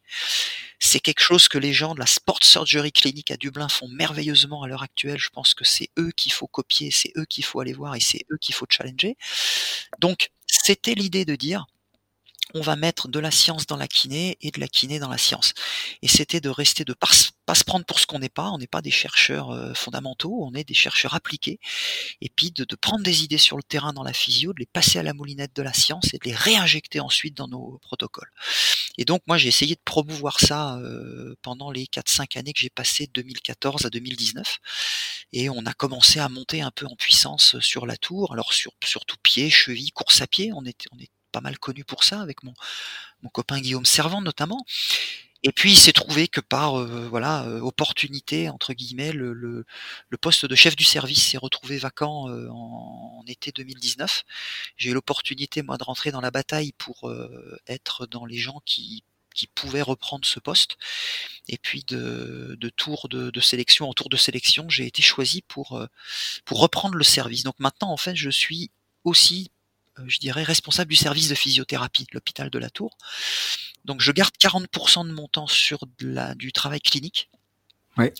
C'est 0.79 0.99
quelque 0.99 1.21
chose 1.21 1.47
que 1.47 1.57
les 1.57 1.73
gens 1.73 1.95
de 1.95 1.99
la 1.99 2.05
Sport 2.05 2.39
Surgery 2.43 2.91
Clinic 2.91 3.31
à 3.31 3.37
Dublin 3.37 3.67
font 3.69 3.87
merveilleusement 3.87 4.63
à 4.63 4.67
l'heure 4.67 4.83
actuelle. 4.83 5.17
Je 5.19 5.29
pense 5.29 5.53
que 5.53 5.65
c'est 5.65 5.89
eux 5.97 6.11
qu'il 6.15 6.31
faut 6.31 6.47
copier, 6.47 6.91
c'est 6.91 7.11
eux 7.17 7.25
qu'il 7.25 7.43
faut 7.43 7.59
aller 7.59 7.73
voir 7.73 7.95
et 7.95 7.99
c'est 7.99 8.25
eux 8.31 8.37
qu'il 8.39 8.53
faut 8.55 8.67
challenger. 8.69 9.17
Donc, 9.99 10.29
c'était 10.47 10.93
l'idée 10.93 11.25
de 11.25 11.35
dire, 11.35 11.65
on 12.53 12.61
va 12.61 12.75
mettre 12.75 13.07
de 13.07 13.19
la 13.19 13.31
science 13.31 13.65
dans 13.65 13.75
la 13.75 13.87
kiné 13.87 14.37
et 14.41 14.51
de 14.51 14.59
la 14.59 14.67
kiné 14.67 14.99
dans 14.99 15.09
la 15.09 15.17
science. 15.17 15.53
Et 16.01 16.07
c'était 16.07 16.39
de 16.39 16.49
rester, 16.49 16.85
de 16.85 16.93
pas, 16.93 17.07
se 17.07 17.63
prendre 17.63 17.85
pour 17.85 17.99
ce 17.99 18.05
qu'on 18.05 18.19
n'est 18.19 18.29
pas. 18.29 18.49
On 18.49 18.57
n'est 18.57 18.67
pas 18.67 18.81
des 18.81 18.91
chercheurs 18.91 19.51
euh, 19.51 19.73
fondamentaux, 19.73 20.39
on 20.41 20.53
est 20.53 20.63
des 20.63 20.73
chercheurs 20.73 21.13
appliqués. 21.13 21.59
Et 22.21 22.29
puis 22.29 22.51
de, 22.51 22.63
de, 22.63 22.75
prendre 22.75 23.03
des 23.03 23.23
idées 23.23 23.37
sur 23.37 23.57
le 23.57 23.63
terrain 23.63 23.93
dans 23.93 24.03
la 24.03 24.13
physio, 24.13 24.53
de 24.53 24.59
les 24.59 24.65
passer 24.65 24.99
à 24.99 25.03
la 25.03 25.13
moulinette 25.13 25.55
de 25.55 25.61
la 25.61 25.73
science 25.73 26.13
et 26.13 26.17
de 26.17 26.25
les 26.25 26.35
réinjecter 26.35 26.99
ensuite 26.99 27.35
dans 27.35 27.47
nos 27.47 27.79
protocoles. 27.81 28.31
Et 28.97 29.05
donc 29.05 29.21
moi 29.27 29.37
j'ai 29.37 29.49
essayé 29.49 29.75
de 29.75 29.81
promouvoir 29.83 30.39
ça 30.39 30.77
euh, 30.77 31.35
pendant 31.41 31.71
les 31.71 31.85
4-5 31.85 32.37
années 32.37 32.53
que 32.53 32.59
j'ai 32.59 32.69
passées 32.69 33.07
de 33.07 33.11
2014 33.13 33.85
à 33.85 33.89
2019. 33.89 34.59
Et 35.33 35.49
on 35.49 35.65
a 35.65 35.73
commencé 35.73 36.19
à 36.19 36.29
monter 36.29 36.61
un 36.61 36.71
peu 36.71 36.85
en 36.85 36.95
puissance 36.95 37.59
sur 37.59 37.85
la 37.85 37.97
tour. 37.97 38.33
Alors 38.33 38.53
sur 38.53 38.71
surtout 38.83 39.17
pied, 39.21 39.49
cheville, 39.49 39.91
course 39.91 40.21
à 40.21 40.27
pied, 40.27 40.51
on 40.53 40.65
était 40.65 40.87
on 40.91 40.97
était 40.97 41.16
pas 41.31 41.41
mal 41.41 41.57
connu 41.59 41.83
pour 41.83 42.03
ça, 42.03 42.21
avec 42.21 42.43
mon, 42.43 42.53
mon 43.21 43.29
copain 43.29 43.59
Guillaume 43.59 43.85
Servant 43.85 44.21
notamment. 44.21 44.65
Et 45.43 45.51
puis 45.51 45.71
il 45.73 45.77
s'est 45.77 45.93
trouvé 45.93 46.27
que 46.27 46.41
par 46.41 46.79
euh, 46.79 47.07
voilà 47.09 47.43
euh, 47.45 47.59
opportunité 47.59 48.49
entre 48.49 48.73
guillemets 48.73 49.11
le, 49.11 49.33
le, 49.33 49.65
poste 50.19 50.45
de 50.45 50.55
chef 50.55 50.75
du 50.75 50.83
service 50.83 51.23
s'est 51.23 51.37
retrouvé 51.37 51.77
vacant 51.77 52.27
euh, 52.29 52.49
en, 52.49 53.23
été 53.27 53.51
2019. 53.51 54.23
J'ai 54.77 54.89
eu 54.89 54.93
l'opportunité 54.93 55.61
moi 55.61 55.77
de 55.77 55.83
rentrer 55.83 56.11
dans 56.11 56.21
la 56.21 56.31
bataille 56.31 56.71
pour 56.77 57.11
être 57.67 58.07
dans 58.07 58.25
les 58.25 58.37
gens 58.37 58.61
qui 58.65 59.03
qui 59.35 59.47
pouvaient 59.47 59.81
reprendre 59.83 60.25
ce 60.25 60.39
poste. 60.39 60.77
Et 61.47 61.57
puis 61.57 61.83
de, 61.83 62.57
de 62.59 62.69
tour 62.69 63.07
de, 63.09 63.29
de, 63.29 63.39
sélection 63.39 63.89
en 63.89 63.93
tour 63.93 64.09
de 64.09 64.17
sélection, 64.17 64.67
j'ai 64.69 64.87
été 64.87 65.01
choisi 65.01 65.43
pour 65.43 65.85
pour 66.45 66.59
reprendre 66.61 66.95
le 66.95 67.03
service. 67.03 67.43
Donc 67.43 67.59
maintenant 67.59 67.91
en 67.91 67.97
fait 67.97 68.15
je 68.15 68.29
suis 68.29 68.71
aussi 69.03 69.51
je 70.05 70.19
dirais, 70.19 70.43
responsable 70.43 70.89
du 70.89 70.95
service 70.95 71.29
de 71.29 71.35
physiothérapie 71.35 72.03
de 72.03 72.13
l'hôpital 72.13 72.49
de 72.49 72.59
la 72.59 72.69
Tour. 72.69 72.97
Donc 73.85 74.01
je 74.01 74.11
garde 74.11 74.33
40% 74.39 75.07
de 75.07 75.13
mon 75.13 75.27
temps 75.27 75.47
sur 75.47 75.79
de 75.99 76.07
la, 76.07 76.35
du 76.35 76.51
travail 76.51 76.81
clinique, 76.81 77.29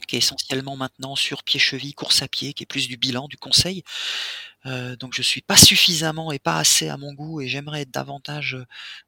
qui 0.08 0.16
est 0.16 0.20
essentiellement 0.20 0.76
maintenant 0.76 1.16
sur 1.16 1.44
pied-cheville, 1.44 1.94
course 1.94 2.24
à 2.24 2.28
pied, 2.28 2.54
qui 2.54 2.64
est 2.64 2.66
plus 2.66 2.88
du 2.88 2.98
bilan, 2.98 3.28
du 3.28 3.38
conseil. 3.38 3.84
Euh, 4.66 4.96
donc 4.96 5.14
je 5.14 5.22
suis 5.22 5.42
pas 5.42 5.56
suffisamment 5.56 6.32
et 6.32 6.40
pas 6.40 6.58
assez 6.58 6.90
à 6.90 6.98
mon 6.98 7.14
goût 7.14 7.42
et 7.42 7.48
j'aimerais 7.48 7.82
être 7.82 7.92
davantage 7.92 8.58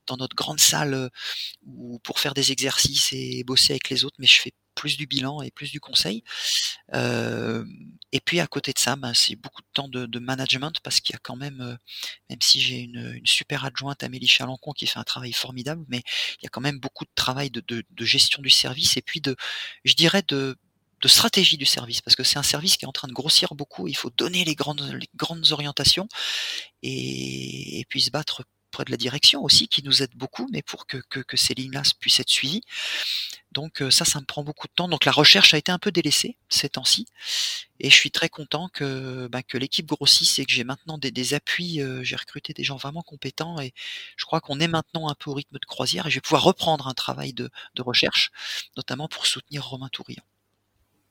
dans 0.06 0.16
notre 0.18 0.36
grande 0.36 0.60
salle 0.60 0.94
euh, 0.94 1.10
pour 2.04 2.20
faire 2.20 2.34
des 2.34 2.52
exercices 2.52 3.10
et 3.12 3.44
bosser 3.44 3.74
avec 3.74 3.90
les 3.90 4.06
autres, 4.06 4.18
mais 4.20 4.28
je 4.28 4.40
fais 4.40 4.54
plus 4.80 4.96
du 4.96 5.08
bilan 5.08 5.42
et 5.42 5.52
plus 5.52 5.72
du 5.72 5.82
conseil. 5.82 6.24
Et 8.12 8.20
puis 8.22 8.40
à 8.40 8.48
côté 8.48 8.74
de 8.74 8.80
ça, 8.80 8.96
ben, 8.96 9.14
c'est 9.14 9.36
beaucoup 9.36 9.62
de 9.62 9.68
temps 9.74 9.88
de, 9.88 10.20
management 10.20 10.80
parce 10.84 11.00
qu'il 11.00 11.14
y 11.14 11.16
a 11.16 11.20
quand 11.22 11.36
même, 11.36 11.62
euh, 11.62 11.76
même 12.30 12.42
si 12.42 12.60
j'ai 12.60 12.80
une, 12.80 13.22
super 13.26 13.66
adjointe 13.66 14.04
Amélie 14.04 14.28
Chalancon 14.28 14.72
qui 14.72 14.88
fait 14.88 15.00
un 15.00 15.04
travail 15.04 15.34
formidable, 15.34 15.86
mais 15.90 16.02
il 16.40 16.44
y 16.44 16.48
a 16.48 16.50
quand 16.50 16.62
même 16.62 16.80
beaucoup 16.80 17.06
de 17.06 17.12
travail 17.16 17.50
de, 17.52 17.86
gestion 18.00 18.42
du 18.42 18.50
service 18.50 18.98
et 18.98 19.02
puis 19.02 19.22
de, 19.22 19.36
je 19.86 19.94
dirais 19.94 20.24
de 20.24 20.58
stratégie 21.06 21.58
du 21.58 21.66
service, 21.66 22.02
parce 22.02 22.16
que 22.16 22.24
c'est 22.24 22.38
un 22.40 22.44
service 22.44 22.78
qui 22.78 22.86
est 22.86 22.88
en 22.88 22.92
train 22.92 23.08
de 23.08 23.14
grossir 23.14 23.56
beaucoup. 23.56 23.88
Il 23.88 23.96
faut 23.96 24.10
donner 24.10 24.44
les 24.44 24.56
grandes, 24.56 24.82
orientations 25.52 26.08
et 26.82 27.86
puis 27.90 28.02
se 28.02 28.12
battre 28.12 28.44
de 28.86 28.92
la 28.92 28.98
direction 28.98 29.44
aussi, 29.44 29.68
qui 29.68 29.84
nous 29.84 30.02
aide 30.02 30.16
beaucoup, 30.16 30.48
mais 30.52 30.62
pour 30.62 30.88
que, 30.88 30.98
que, 30.98 31.20
que 31.20 31.38
ces 31.38 31.54
lignes-là 31.54 31.84
puissent 32.00 32.20
être 32.20 32.30
suivies. 32.30 32.62
Donc 33.52 33.84
ça, 33.90 34.06
ça 34.06 34.20
me 34.20 34.26
prend 34.26 34.44
beaucoup 34.44 34.68
de 34.68 34.74
temps. 34.74 34.88
Donc 34.88 35.06
la 35.06 35.12
recherche 35.12 35.54
a 35.54 35.58
été 35.58 35.72
un 35.72 35.80
peu 35.80 35.92
délaissée 35.92 36.38
ces 36.50 36.70
temps-ci, 36.70 37.08
et 37.80 37.90
je 37.90 37.96
suis 37.96 38.12
très 38.12 38.30
content 38.30 38.70
que, 38.70 39.28
bah, 39.28 39.42
que 39.42 39.58
l'équipe 39.58 39.88
grossisse 39.88 40.38
et 40.40 40.46
que 40.46 40.52
j'ai 40.52 40.64
maintenant 40.64 40.98
des, 40.98 41.12
des 41.12 41.34
appuis. 41.34 41.82
Euh, 41.82 42.04
j'ai 42.04 42.16
recruté 42.16 42.54
des 42.54 42.64
gens 42.64 42.78
vraiment 42.78 43.02
compétents, 43.02 43.60
et 43.60 43.74
je 44.18 44.26
crois 44.26 44.42
qu'on 44.42 44.60
est 44.60 44.68
maintenant 44.68 45.10
un 45.10 45.16
peu 45.16 45.32
au 45.32 45.34
rythme 45.34 45.58
de 45.58 45.66
croisière, 45.66 46.08
et 46.08 46.10
je 46.10 46.16
vais 46.16 46.22
pouvoir 46.22 46.44
reprendre 46.44 46.88
un 46.88 46.94
travail 46.94 47.34
de, 47.34 47.50
de 47.76 47.82
recherche, 47.82 48.32
notamment 48.78 49.08
pour 49.08 49.26
soutenir 49.26 49.66
Romain 49.66 49.90
Tourillon. 49.90 50.24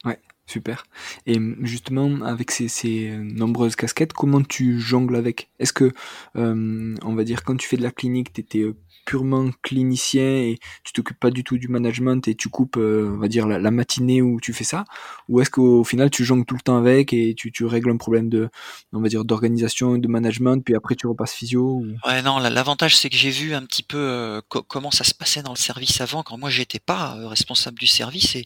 Ouais, 0.04 0.20
super. 0.48 0.84
Et 1.26 1.38
mmh, 1.38 1.56
justement, 1.62 2.22
avec 2.22 2.50
ces, 2.50 2.68
ces 2.68 3.16
nombreuses 3.16 3.76
casquettes, 3.76 4.12
comment 4.12 4.42
tu 4.42 4.80
jongles 4.80 5.16
avec? 5.16 5.50
Est-ce 5.58 5.72
que, 5.72 5.92
euh, 6.36 6.94
on 7.02 7.14
va 7.14 7.24
dire, 7.24 7.44
quand 7.44 7.56
tu 7.56 7.68
fais 7.68 7.76
de 7.76 7.82
la 7.82 7.90
clinique, 7.90 8.32
tu 8.32 8.40
étais 8.40 8.64
purement 9.08 9.48
clinicien 9.62 10.22
et 10.22 10.58
tu 10.84 10.92
t'occupes 10.92 11.18
pas 11.18 11.30
du 11.30 11.42
tout 11.42 11.56
du 11.56 11.68
management 11.68 12.28
et 12.28 12.34
tu 12.34 12.50
coupes, 12.50 12.76
euh, 12.76 13.10
on 13.14 13.18
va 13.18 13.28
dire, 13.28 13.46
la, 13.46 13.70
matinée 13.70 14.20
où 14.20 14.38
tu 14.38 14.52
fais 14.52 14.64
ça? 14.64 14.84
Ou 15.30 15.40
est-ce 15.40 15.48
qu'au 15.48 15.82
final, 15.82 16.10
tu 16.10 16.26
jongles 16.26 16.44
tout 16.44 16.54
le 16.54 16.60
temps 16.60 16.76
avec 16.76 17.14
et 17.14 17.34
tu, 17.34 17.64
règles 17.64 17.90
un 17.90 17.96
problème 17.96 18.28
de, 18.28 18.50
on 18.92 19.00
va 19.00 19.08
dire, 19.08 19.24
d'organisation 19.24 19.96
et 19.96 19.98
de 19.98 20.08
management, 20.08 20.62
puis 20.62 20.74
après 20.74 20.94
tu 20.94 21.06
repasses 21.06 21.32
physio 21.32 21.82
Ouais, 22.06 22.20
non, 22.20 22.38
l'avantage, 22.38 22.96
c'est 22.96 23.08
que 23.08 23.16
j'ai 23.16 23.30
vu 23.30 23.54
un 23.54 23.62
petit 23.62 23.82
peu 23.82 23.96
euh, 23.96 24.40
comment 24.46 24.90
ça 24.90 25.04
se 25.04 25.14
passait 25.14 25.42
dans 25.42 25.52
le 25.52 25.58
service 25.58 26.02
avant, 26.02 26.22
quand 26.22 26.36
moi, 26.36 26.50
j'étais 26.50 26.80
pas 26.80 27.14
responsable 27.28 27.78
du 27.78 27.86
service 27.86 28.36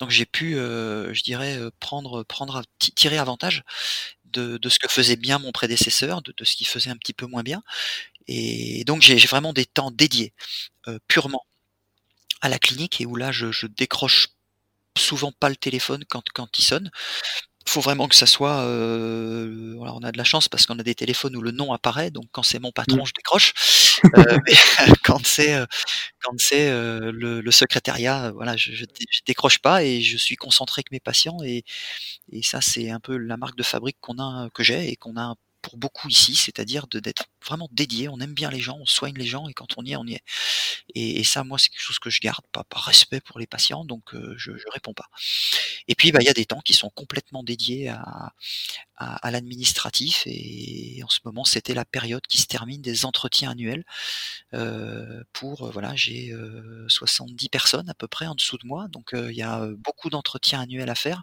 donc 0.00 0.10
j'ai 0.10 0.26
pu, 0.26 0.56
euh, 0.56 1.12
je 1.18 1.24
dirais, 1.24 1.56
euh, 1.58 1.70
prendre, 1.80 2.22
prendre, 2.24 2.62
tirer 2.78 3.18
avantage 3.18 3.64
de, 4.24 4.58
ce 4.68 4.78
que 4.78 4.88
faisait 4.88 5.16
bien 5.16 5.38
mon 5.38 5.52
prédécesseur, 5.52 6.22
de, 6.22 6.32
de 6.36 6.44
ce 6.44 6.56
qu'il 6.56 6.66
faisait 6.66 6.90
un 6.90 6.96
petit 6.96 7.14
peu 7.14 7.26
moins 7.26 7.42
bien. 7.42 7.62
Et 8.26 8.84
donc 8.84 9.02
j'ai 9.02 9.16
vraiment 9.16 9.52
des 9.52 9.64
temps 9.64 9.90
dédiés 9.90 10.32
euh, 10.86 10.98
purement 11.08 11.46
à 12.40 12.48
la 12.48 12.58
clinique 12.58 13.00
et 13.00 13.06
où 13.06 13.16
là 13.16 13.32
je, 13.32 13.50
je 13.50 13.66
décroche 13.66 14.28
souvent 14.96 15.32
pas 15.32 15.48
le 15.48 15.56
téléphone 15.56 16.04
quand, 16.08 16.24
quand 16.34 16.58
il 16.58 16.62
sonne 16.62 16.90
faut 17.68 17.80
vraiment 17.80 18.08
que 18.08 18.14
ça 18.14 18.26
soit. 18.26 18.62
Euh, 18.62 19.74
on 19.78 20.02
a 20.02 20.12
de 20.12 20.18
la 20.18 20.24
chance 20.24 20.48
parce 20.48 20.66
qu'on 20.66 20.78
a 20.78 20.82
des 20.82 20.94
téléphones 20.94 21.36
où 21.36 21.42
le 21.42 21.50
nom 21.50 21.72
apparaît, 21.72 22.10
donc 22.10 22.26
quand 22.32 22.42
c'est 22.42 22.58
mon 22.58 22.72
patron, 22.72 23.04
je 23.04 23.12
décroche. 23.14 23.52
Euh, 24.04 24.38
mais 24.46 24.54
quand 25.04 25.24
c'est 25.24 25.54
euh, 25.54 25.66
quand 26.22 26.34
c'est 26.38 26.68
euh, 26.68 27.12
le, 27.12 27.40
le, 27.40 27.50
secrétariat, 27.50 28.32
voilà, 28.32 28.56
je, 28.56 28.72
je, 28.72 28.84
décroche 29.26 29.58
pas 29.58 29.84
et 29.84 30.00
je 30.00 30.16
suis 30.16 30.36
concentré 30.36 30.80
avec 30.80 30.90
mes 30.92 31.00
patients 31.00 31.38
et, 31.44 31.64
et 32.32 32.42
ça 32.42 32.60
c'est 32.60 32.90
un 32.90 33.00
peu 33.00 33.16
la 33.16 33.36
marque 33.36 33.56
de 33.56 33.62
fabrique 33.62 33.98
qu'on 34.00 34.18
a 34.18 34.48
que 34.54 34.62
j'ai 34.62 34.90
et 34.90 34.96
qu'on 34.96 35.16
a 35.16 35.34
pour 35.68 35.76
beaucoup 35.78 36.08
ici, 36.08 36.34
c'est-à-dire 36.34 36.86
d'être 36.86 37.26
vraiment 37.44 37.68
dédié. 37.72 38.08
On 38.08 38.18
aime 38.20 38.32
bien 38.32 38.50
les 38.50 38.60
gens, 38.60 38.78
on 38.80 38.86
soigne 38.86 39.16
les 39.16 39.26
gens 39.26 39.48
et 39.48 39.52
quand 39.52 39.76
on 39.76 39.84
y 39.84 39.92
est, 39.92 39.96
on 39.96 40.06
y 40.06 40.14
est. 40.14 40.22
Et, 40.94 41.24
ça, 41.24 41.44
moi, 41.44 41.58
c'est 41.58 41.68
quelque 41.68 41.82
chose 41.82 41.98
que 41.98 42.08
je 42.08 42.20
garde, 42.20 42.44
pas 42.52 42.64
par 42.64 42.84
respect 42.84 43.20
pour 43.20 43.38
les 43.38 43.46
patients, 43.46 43.84
donc 43.84 44.14
euh, 44.14 44.34
je, 44.38 44.56
je 44.56 44.64
réponds 44.72 44.94
pas. 44.94 45.08
Et 45.88 45.94
puis, 45.94 46.10
bah, 46.10 46.20
il 46.22 46.24
y 46.24 46.30
a 46.30 46.32
des 46.32 46.46
temps 46.46 46.60
qui 46.60 46.72
sont 46.72 46.88
complètement 46.88 47.42
dédiés 47.42 47.88
à, 47.88 48.32
l'administratif 49.30 50.22
et 50.26 51.00
en 51.04 51.08
ce 51.08 51.20
moment, 51.24 51.44
c'était 51.44 51.74
la 51.74 51.84
période 51.84 52.26
qui 52.26 52.38
se 52.38 52.46
termine 52.46 52.82
des 52.82 53.04
entretiens 53.04 53.50
annuels 53.50 53.84
euh, 54.54 55.22
pour 55.32 55.66
euh, 55.66 55.70
voilà, 55.70 55.94
j'ai 55.94 56.34
70 56.88 57.44
euh, 57.44 57.48
personnes 57.50 57.88
à 57.88 57.94
peu 57.94 58.08
près 58.08 58.26
en 58.26 58.34
dessous 58.34 58.58
de 58.58 58.66
moi, 58.66 58.88
donc 58.88 59.10
il 59.12 59.36
y 59.36 59.42
a 59.42 59.66
beaucoup 59.76 60.10
d'entretiens 60.10 60.62
annuels 60.62 60.90
à 60.90 60.96
faire. 60.96 61.22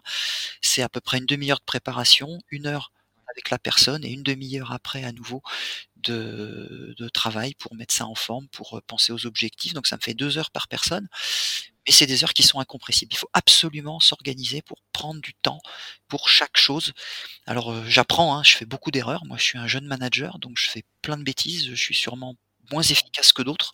C'est 0.62 0.82
à 0.82 0.88
peu 0.88 1.00
près 1.00 1.18
une 1.18 1.26
demi-heure 1.26 1.58
de 1.58 1.64
préparation, 1.64 2.38
une 2.50 2.66
heure 2.66 2.92
avec 3.36 3.50
la 3.50 3.58
personne 3.58 4.04
et 4.04 4.10
une 4.10 4.22
demi-heure 4.22 4.72
après 4.72 5.04
à 5.04 5.12
nouveau 5.12 5.42
de, 5.96 6.94
travail 7.12 7.54
pour 7.54 7.74
mettre 7.74 7.94
ça 7.94 8.06
en 8.06 8.14
forme, 8.14 8.48
pour 8.48 8.80
penser 8.86 9.12
aux 9.12 9.26
objectifs. 9.26 9.74
Donc 9.74 9.86
ça 9.86 9.96
me 9.96 10.02
fait 10.02 10.14
deux 10.14 10.38
heures 10.38 10.50
par 10.50 10.68
personne. 10.68 11.08
Mais 11.86 11.92
c'est 11.92 12.06
des 12.06 12.24
heures 12.24 12.34
qui 12.34 12.42
sont 12.42 12.58
incompressibles. 12.58 13.12
Il 13.12 13.16
faut 13.16 13.30
absolument 13.32 14.00
s'organiser 14.00 14.60
pour 14.60 14.78
prendre 14.92 15.20
du 15.20 15.34
temps 15.34 15.60
pour 16.08 16.28
chaque 16.28 16.56
chose. 16.56 16.92
Alors 17.46 17.84
j'apprends, 17.88 18.36
hein, 18.36 18.42
je 18.42 18.52
fais 18.56 18.66
beaucoup 18.66 18.90
d'erreurs. 18.90 19.24
Moi 19.24 19.36
je 19.38 19.44
suis 19.44 19.58
un 19.58 19.66
jeune 19.66 19.86
manager, 19.86 20.38
donc 20.38 20.56
je 20.58 20.68
fais 20.68 20.84
plein 21.02 21.16
de 21.16 21.22
bêtises. 21.22 21.68
Je 21.68 21.74
suis 21.74 21.94
sûrement 21.94 22.36
moins 22.72 22.82
efficace 22.82 23.32
que 23.32 23.42
d'autres. 23.42 23.72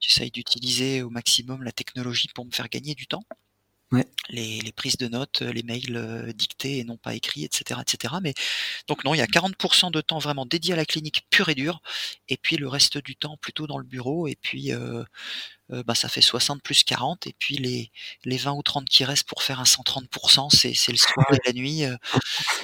J'essaye 0.00 0.30
d'utiliser 0.30 1.02
au 1.02 1.10
maximum 1.10 1.62
la 1.62 1.72
technologie 1.72 2.28
pour 2.34 2.46
me 2.46 2.52
faire 2.52 2.68
gagner 2.68 2.94
du 2.94 3.06
temps. 3.06 3.24
Les, 4.30 4.72
prises 4.74 4.96
de 4.96 5.06
notes, 5.06 5.42
les 5.42 5.62
mails 5.62 5.96
euh, 5.96 6.32
dictés 6.32 6.78
et 6.78 6.84
non 6.84 6.96
pas 6.96 7.14
écrits, 7.14 7.44
etc., 7.44 7.80
etc. 7.80 8.14
Mais 8.20 8.34
donc 8.88 9.04
non, 9.04 9.14
il 9.14 9.18
y 9.18 9.22
a 9.22 9.26
40% 9.26 9.92
de 9.92 10.00
temps 10.00 10.18
vraiment 10.18 10.44
dédié 10.44 10.74
à 10.74 10.76
la 10.76 10.84
clinique 10.84 11.26
pure 11.30 11.48
et 11.48 11.54
dure, 11.54 11.80
et 12.28 12.36
puis 12.36 12.56
le 12.56 12.66
reste 12.66 12.98
du 12.98 13.14
temps 13.14 13.36
plutôt 13.36 13.68
dans 13.68 13.78
le 13.78 13.84
bureau. 13.84 14.26
Et 14.26 14.36
puis 14.42 14.72
euh, 14.72 15.04
euh, 15.72 15.84
bah, 15.84 15.94
ça 15.94 16.08
fait 16.08 16.20
60 16.20 16.62
plus 16.62 16.82
40, 16.82 17.28
et 17.28 17.34
puis 17.38 17.56
les, 17.58 17.92
les 18.24 18.36
20 18.36 18.52
ou 18.52 18.62
30 18.62 18.88
qui 18.88 19.04
restent 19.04 19.28
pour 19.28 19.44
faire 19.44 19.60
un 19.60 19.64
130%, 19.64 20.50
c'est, 20.50 20.74
c'est 20.74 20.92
le 20.92 20.98
soir 20.98 21.26
et 21.32 21.38
la 21.46 21.52
nuit. 21.52 21.84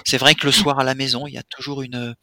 C'est 0.04 0.18
vrai 0.18 0.34
que 0.34 0.46
le 0.46 0.52
soir 0.52 0.80
à 0.80 0.84
la 0.84 0.96
maison, 0.96 1.28
il 1.28 1.34
y 1.34 1.38
a 1.38 1.44
toujours 1.44 1.82
une 1.82 2.16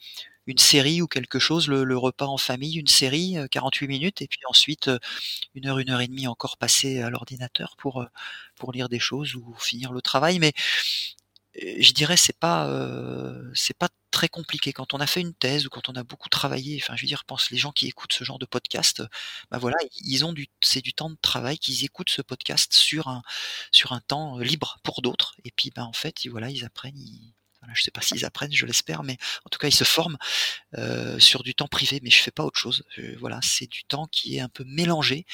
une 0.50 0.58
série 0.58 1.02
ou 1.02 1.08
quelque 1.08 1.40
chose, 1.40 1.68
le, 1.68 1.98
repas 1.98 2.26
en 2.26 2.38
famille, 2.38 2.78
une 2.78 2.88
série, 2.88 3.38
48 3.52 3.88
minutes, 3.88 4.22
et 4.22 4.28
puis 4.28 4.40
ensuite 4.48 4.90
une 5.56 5.68
heure, 5.68 5.80
une 5.80 5.90
heure 5.90 6.02
et 6.02 6.08
demie 6.08 6.28
encore 6.28 6.58
passée 6.58 7.02
à 7.02 7.10
l'ordinateur 7.10 7.76
pour 7.78 8.06
pour 8.56 8.72
lire 8.74 8.90
des 8.90 9.00
choses 9.00 9.36
ou 9.36 9.54
finir 9.60 9.92
le 9.94 10.02
travail. 10.02 10.40
Mais 10.40 10.54
je 11.56 11.92
dirais 11.94 12.18
c'est 12.18 12.38
pas 12.38 12.68
euh, 12.68 13.54
pas 13.78 13.90
très 14.12 14.30
compliqué 14.30 14.74
quand 14.74 14.94
on 14.94 15.00
a 15.00 15.08
fait 15.08 15.22
une 15.22 15.34
thèse 15.34 15.66
ou 15.68 15.70
quand 15.70 15.90
on 15.90 15.96
a 15.96 16.04
beaucoup 16.04 16.30
travaillé. 16.30 16.80
Enfin, 16.82 16.96
je 16.96 17.04
veux 17.04 17.08
dire, 17.08 17.26
pense 17.26 17.52
les 17.52 17.58
gens 17.58 17.72
qui 17.72 17.88
écoutent 17.88 18.14
ce 18.14 18.24
genre 18.24 18.40
de 18.40 18.46
podcast, 18.46 19.04
bah 19.52 19.58
voilà, 19.60 19.78
ils 20.02 20.26
ont 20.26 20.34
du 20.34 20.48
c'est 20.62 20.82
du 20.82 20.94
temps 20.94 21.10
de 21.10 21.18
travail 21.22 21.58
qu'ils 21.60 21.86
écoutent 21.86 22.10
ce 22.10 22.22
podcast 22.22 22.74
sur 22.74 23.08
un 23.08 24.02
temps 24.08 24.40
libre 24.40 24.80
pour 24.84 25.02
d'autres. 25.02 25.36
Et 25.46 25.52
puis, 25.52 25.72
ben 25.76 25.84
en 25.84 25.94
fait, 25.94 26.28
voilà, 26.28 26.50
ils 26.50 26.66
apprennent, 26.66 26.98
ils, 26.98 27.34
je 27.74 27.84
sais 27.84 27.92
pas 27.92 28.02
s'ils 28.02 28.26
apprennent, 28.26 28.54
je 28.54 28.66
l'espère, 28.66 29.04
mais 29.04 29.18
en 29.46 29.50
tout 29.50 29.60
cas 29.60 29.68
ils 29.68 29.76
se 29.76 29.84
forment 29.84 30.18
euh, 30.78 31.20
sur 31.20 31.44
du 31.44 31.56
temps 31.56 31.68
privé. 31.68 32.00
Mais 32.04 32.10
je 32.10 32.22
fais 32.22 32.32
pas 32.32 32.44
autre 32.44 32.60
chose. 32.60 32.84
Voilà, 33.20 33.40
c'est 33.44 33.68
du 33.68 33.84
temps 33.84 34.08
qui 34.08 34.38
est 34.38 34.42
un 34.42 34.50
peu 34.50 34.64
mélangé. 34.66 35.26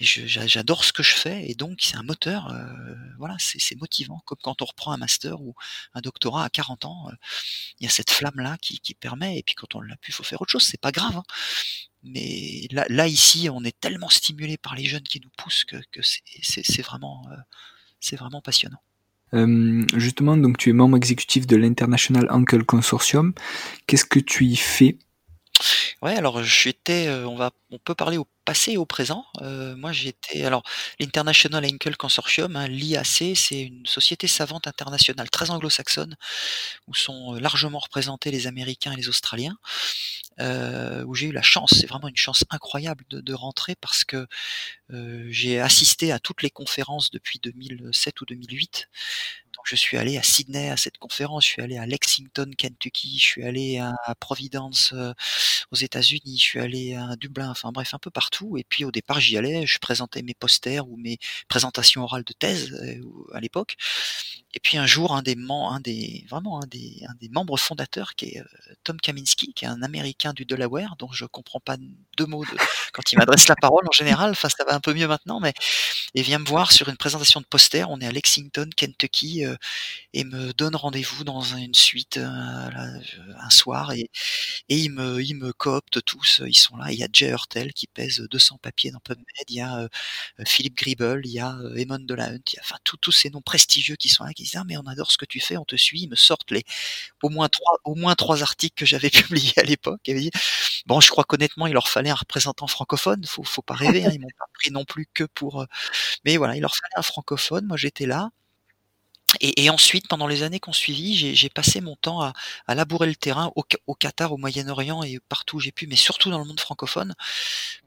Mais 0.00 0.06
j'adore 0.06 0.84
ce 0.84 0.92
que 0.92 1.02
je 1.02 1.14
fais 1.14 1.50
et 1.50 1.54
donc 1.54 1.80
c'est 1.82 1.96
un 1.96 2.04
moteur. 2.04 2.52
Euh, 2.52 2.94
voilà, 3.18 3.36
c'est 3.38 3.74
motivant. 3.76 4.22
Comme 4.26 4.38
quand 4.42 4.62
on 4.62 4.64
reprend 4.64 4.92
un 4.92 4.96
master 4.96 5.40
ou 5.40 5.54
un 5.92 6.00
doctorat 6.00 6.44
à 6.44 6.50
40 6.50 6.84
ans, 6.84 7.08
euh, 7.08 7.14
il 7.80 7.84
y 7.84 7.86
a 7.88 7.90
cette 7.90 8.10
flamme 8.10 8.38
là 8.38 8.56
qui, 8.58 8.78
qui 8.78 8.94
permet. 8.94 9.38
Et 9.38 9.42
puis 9.42 9.56
quand 9.56 9.74
on 9.74 9.80
l'a 9.80 9.96
pu, 9.96 10.12
faut 10.12 10.22
faire 10.22 10.40
autre 10.40 10.52
chose. 10.52 10.62
C'est 10.62 10.80
pas 10.80 10.92
grave. 10.92 11.16
Hein. 11.16 11.24
Mais 12.04 12.68
là, 12.70 12.86
là, 12.88 13.08
ici, 13.08 13.48
on 13.50 13.64
est 13.64 13.78
tellement 13.80 14.08
stimulé 14.08 14.56
par 14.56 14.76
les 14.76 14.84
jeunes 14.84 15.02
qui 15.02 15.20
nous 15.20 15.30
poussent 15.36 15.64
que, 15.64 15.76
que 15.90 16.00
c'est 16.02 16.82
vraiment, 16.82 17.26
euh, 17.32 17.36
c'est 18.00 18.16
vraiment 18.16 18.40
passionnant. 18.40 18.80
Euh, 19.34 19.84
justement, 19.96 20.36
donc 20.36 20.58
tu 20.58 20.70
es 20.70 20.72
membre 20.72 20.96
exécutif 20.96 21.46
de 21.46 21.56
l'International 21.56 22.28
Ankle 22.30 22.64
Consortium. 22.64 23.32
Qu'est-ce 23.86 24.04
que 24.04 24.20
tu 24.20 24.44
y 24.44 24.56
fais 24.56 24.98
Ouais, 26.02 26.16
alors 26.16 26.42
j'étais, 26.42 27.08
on 27.10 27.36
va, 27.36 27.50
on 27.70 27.78
peut 27.78 27.94
parler 27.94 28.16
au 28.18 28.26
passé 28.44 28.72
et 28.72 28.76
au 28.78 28.86
présent. 28.86 29.26
Euh, 29.42 29.76
moi, 29.76 29.92
j'étais, 29.92 30.44
alors 30.44 30.62
l'International 31.00 31.64
Ankle 31.66 31.96
Consortium, 31.96 32.56
hein, 32.56 32.66
l'IAC, 32.68 33.36
c'est 33.36 33.60
une 33.62 33.84
société 33.84 34.26
savante 34.26 34.66
internationale 34.66 35.28
très 35.30 35.50
anglo-saxonne 35.50 36.16
où 36.88 36.94
sont 36.94 37.34
largement 37.34 37.78
représentés 37.78 38.30
les 38.30 38.46
Américains 38.46 38.92
et 38.92 38.96
les 38.96 39.08
Australiens. 39.08 39.58
Euh, 40.40 41.04
où 41.04 41.14
j'ai 41.14 41.26
eu 41.26 41.32
la 41.32 41.42
chance, 41.42 41.74
c'est 41.80 41.88
vraiment 41.88 42.08
une 42.08 42.16
chance 42.16 42.44
incroyable 42.50 43.04
de, 43.10 43.20
de 43.20 43.34
rentrer 43.34 43.74
parce 43.80 44.04
que 44.04 44.28
euh, 44.92 45.26
j'ai 45.30 45.60
assisté 45.60 46.12
à 46.12 46.20
toutes 46.20 46.42
les 46.42 46.50
conférences 46.50 47.10
depuis 47.10 47.40
2007 47.42 48.20
ou 48.20 48.24
2008 48.26 48.88
je 49.64 49.76
suis 49.76 49.96
allé 49.96 50.18
à 50.18 50.22
Sydney 50.22 50.70
à 50.70 50.76
cette 50.76 50.98
conférence, 50.98 51.44
je 51.44 51.50
suis 51.50 51.62
allé 51.62 51.76
à 51.78 51.86
Lexington, 51.86 52.50
Kentucky, 52.56 53.18
je 53.18 53.24
suis 53.24 53.44
allé 53.44 53.78
à 53.78 54.14
Providence 54.14 54.92
euh, 54.94 55.12
aux 55.70 55.76
États-Unis, 55.76 56.38
je 56.38 56.42
suis 56.42 56.60
allé 56.60 56.94
à 56.94 57.16
Dublin, 57.16 57.50
enfin 57.50 57.70
bref, 57.72 57.94
un 57.94 57.98
peu 57.98 58.10
partout. 58.10 58.56
Et 58.56 58.64
puis 58.64 58.84
au 58.84 58.90
départ, 58.90 59.20
j'y 59.20 59.36
allais, 59.36 59.66
je 59.66 59.78
présentais 59.78 60.22
mes 60.22 60.34
posters 60.34 60.88
ou 60.88 60.96
mes 60.96 61.18
présentations 61.48 62.02
orales 62.02 62.24
de 62.24 62.32
thèse 62.32 62.72
euh, 62.72 63.02
à 63.34 63.40
l'époque. 63.40 63.76
Et 64.58 64.60
puis 64.60 64.76
un 64.76 64.86
jour, 64.86 65.14
un 65.14 65.22
des, 65.22 65.36
membres 67.30 67.56
fondateurs, 67.56 68.16
qui 68.16 68.24
est 68.24 68.42
Tom 68.82 69.00
Kaminski, 69.00 69.52
qui 69.54 69.64
est 69.64 69.68
un 69.68 69.84
Américain 69.84 70.32
du 70.32 70.46
Delaware, 70.46 70.96
dont 70.98 71.12
je 71.12 71.26
comprends 71.26 71.60
pas 71.60 71.76
deux 72.16 72.26
mots 72.26 72.44
quand 72.92 73.12
il 73.12 73.18
m'adresse 73.18 73.46
la 73.46 73.54
parole 73.54 73.86
en 73.86 73.92
général. 73.92 74.32
Enfin, 74.32 74.48
ça 74.48 74.64
va 74.64 74.74
un 74.74 74.80
peu 74.80 74.92
mieux 74.94 75.06
maintenant, 75.06 75.38
mais 75.38 75.54
il 76.14 76.24
vient 76.24 76.40
me 76.40 76.44
voir 76.44 76.72
sur 76.72 76.88
une 76.88 76.96
présentation 76.96 77.40
de 77.40 77.46
poster. 77.46 77.88
On 77.88 78.00
est 78.00 78.06
à 78.06 78.10
Lexington, 78.10 78.68
Kentucky, 78.76 79.44
et 80.12 80.24
me 80.24 80.52
donne 80.54 80.74
rendez-vous 80.74 81.22
dans 81.22 81.42
une 81.42 81.74
suite 81.74 82.18
un 82.18 83.50
soir, 83.50 83.92
et, 83.92 84.10
et 84.68 84.76
il 84.76 84.90
me, 84.90 85.22
il 85.22 85.36
me 85.36 85.52
coopte 85.52 86.02
tous. 86.04 86.42
Ils 86.44 86.58
sont 86.58 86.76
là. 86.76 86.90
Il 86.90 86.98
y 86.98 87.04
a 87.04 87.08
Jay 87.12 87.28
Hurtel 87.28 87.72
qui 87.72 87.86
pèse 87.86 88.26
200 88.28 88.58
papiers 88.60 88.90
dans 88.90 88.98
PubMed. 88.98 89.24
Il 89.50 89.54
y 89.54 89.60
a 89.60 89.88
Philippe 90.44 90.76
Gribble, 90.76 91.24
il 91.26 91.30
y 91.30 91.38
a 91.38 91.56
Eamon 91.76 92.00
Delahunt, 92.00 92.40
il 92.52 92.56
y 92.56 92.58
a 92.58 92.62
enfin 92.62 92.78
tous 92.82 93.12
ces 93.12 93.30
noms 93.30 93.40
prestigieux 93.40 93.94
qui 93.94 94.08
sont 94.08 94.24
là, 94.24 94.32
qui 94.32 94.47
ah 94.56 94.64
mais 94.66 94.76
on 94.76 94.86
adore 94.86 95.10
ce 95.10 95.18
que 95.18 95.24
tu 95.24 95.40
fais, 95.40 95.56
on 95.56 95.64
te 95.64 95.76
suit, 95.76 96.02
ils 96.02 96.08
me 96.08 96.16
sortent 96.16 96.50
les 96.50 96.64
au 97.22 97.30
moins 97.30 98.14
trois 98.14 98.42
articles 98.42 98.74
que 98.76 98.86
j'avais 98.86 99.10
publiés 99.10 99.52
à 99.58 99.62
l'époque. 99.62 100.00
Bon, 100.86 101.00
je 101.00 101.10
crois 101.10 101.24
qu'honnêtement 101.24 101.66
il 101.66 101.72
leur 101.74 101.88
fallait 101.88 102.10
un 102.10 102.14
représentant 102.14 102.66
francophone, 102.66 103.24
faut 103.26 103.44
faut 103.44 103.62
pas 103.62 103.74
rêver, 103.74 104.04
hein, 104.04 104.10
ils 104.12 104.20
m'ont 104.20 104.28
pas 104.38 104.46
pris 104.54 104.70
non 104.70 104.84
plus 104.84 105.06
que 105.12 105.24
pour, 105.24 105.66
mais 106.24 106.36
voilà, 106.36 106.56
il 106.56 106.60
leur 106.62 106.74
fallait 106.76 106.98
un 106.98 107.02
francophone. 107.02 107.66
Moi 107.66 107.76
j'étais 107.76 108.06
là. 108.06 108.30
Et, 109.40 109.64
et, 109.64 109.70
ensuite, 109.70 110.08
pendant 110.08 110.26
les 110.26 110.42
années 110.42 110.58
qu'on 110.58 110.72
suivi, 110.72 111.34
j'ai 111.34 111.48
passé 111.50 111.82
mon 111.82 111.96
temps 111.96 112.22
à, 112.22 112.32
à, 112.66 112.74
labourer 112.74 113.06
le 113.06 113.14
terrain 113.14 113.52
au, 113.56 113.64
au 113.86 113.94
Qatar, 113.94 114.32
au 114.32 114.38
Moyen-Orient 114.38 115.02
et 115.02 115.18
partout 115.28 115.56
où 115.56 115.60
j'ai 115.60 115.72
pu, 115.72 115.86
mais 115.86 115.96
surtout 115.96 116.30
dans 116.30 116.38
le 116.38 116.46
monde 116.46 116.60
francophone, 116.60 117.14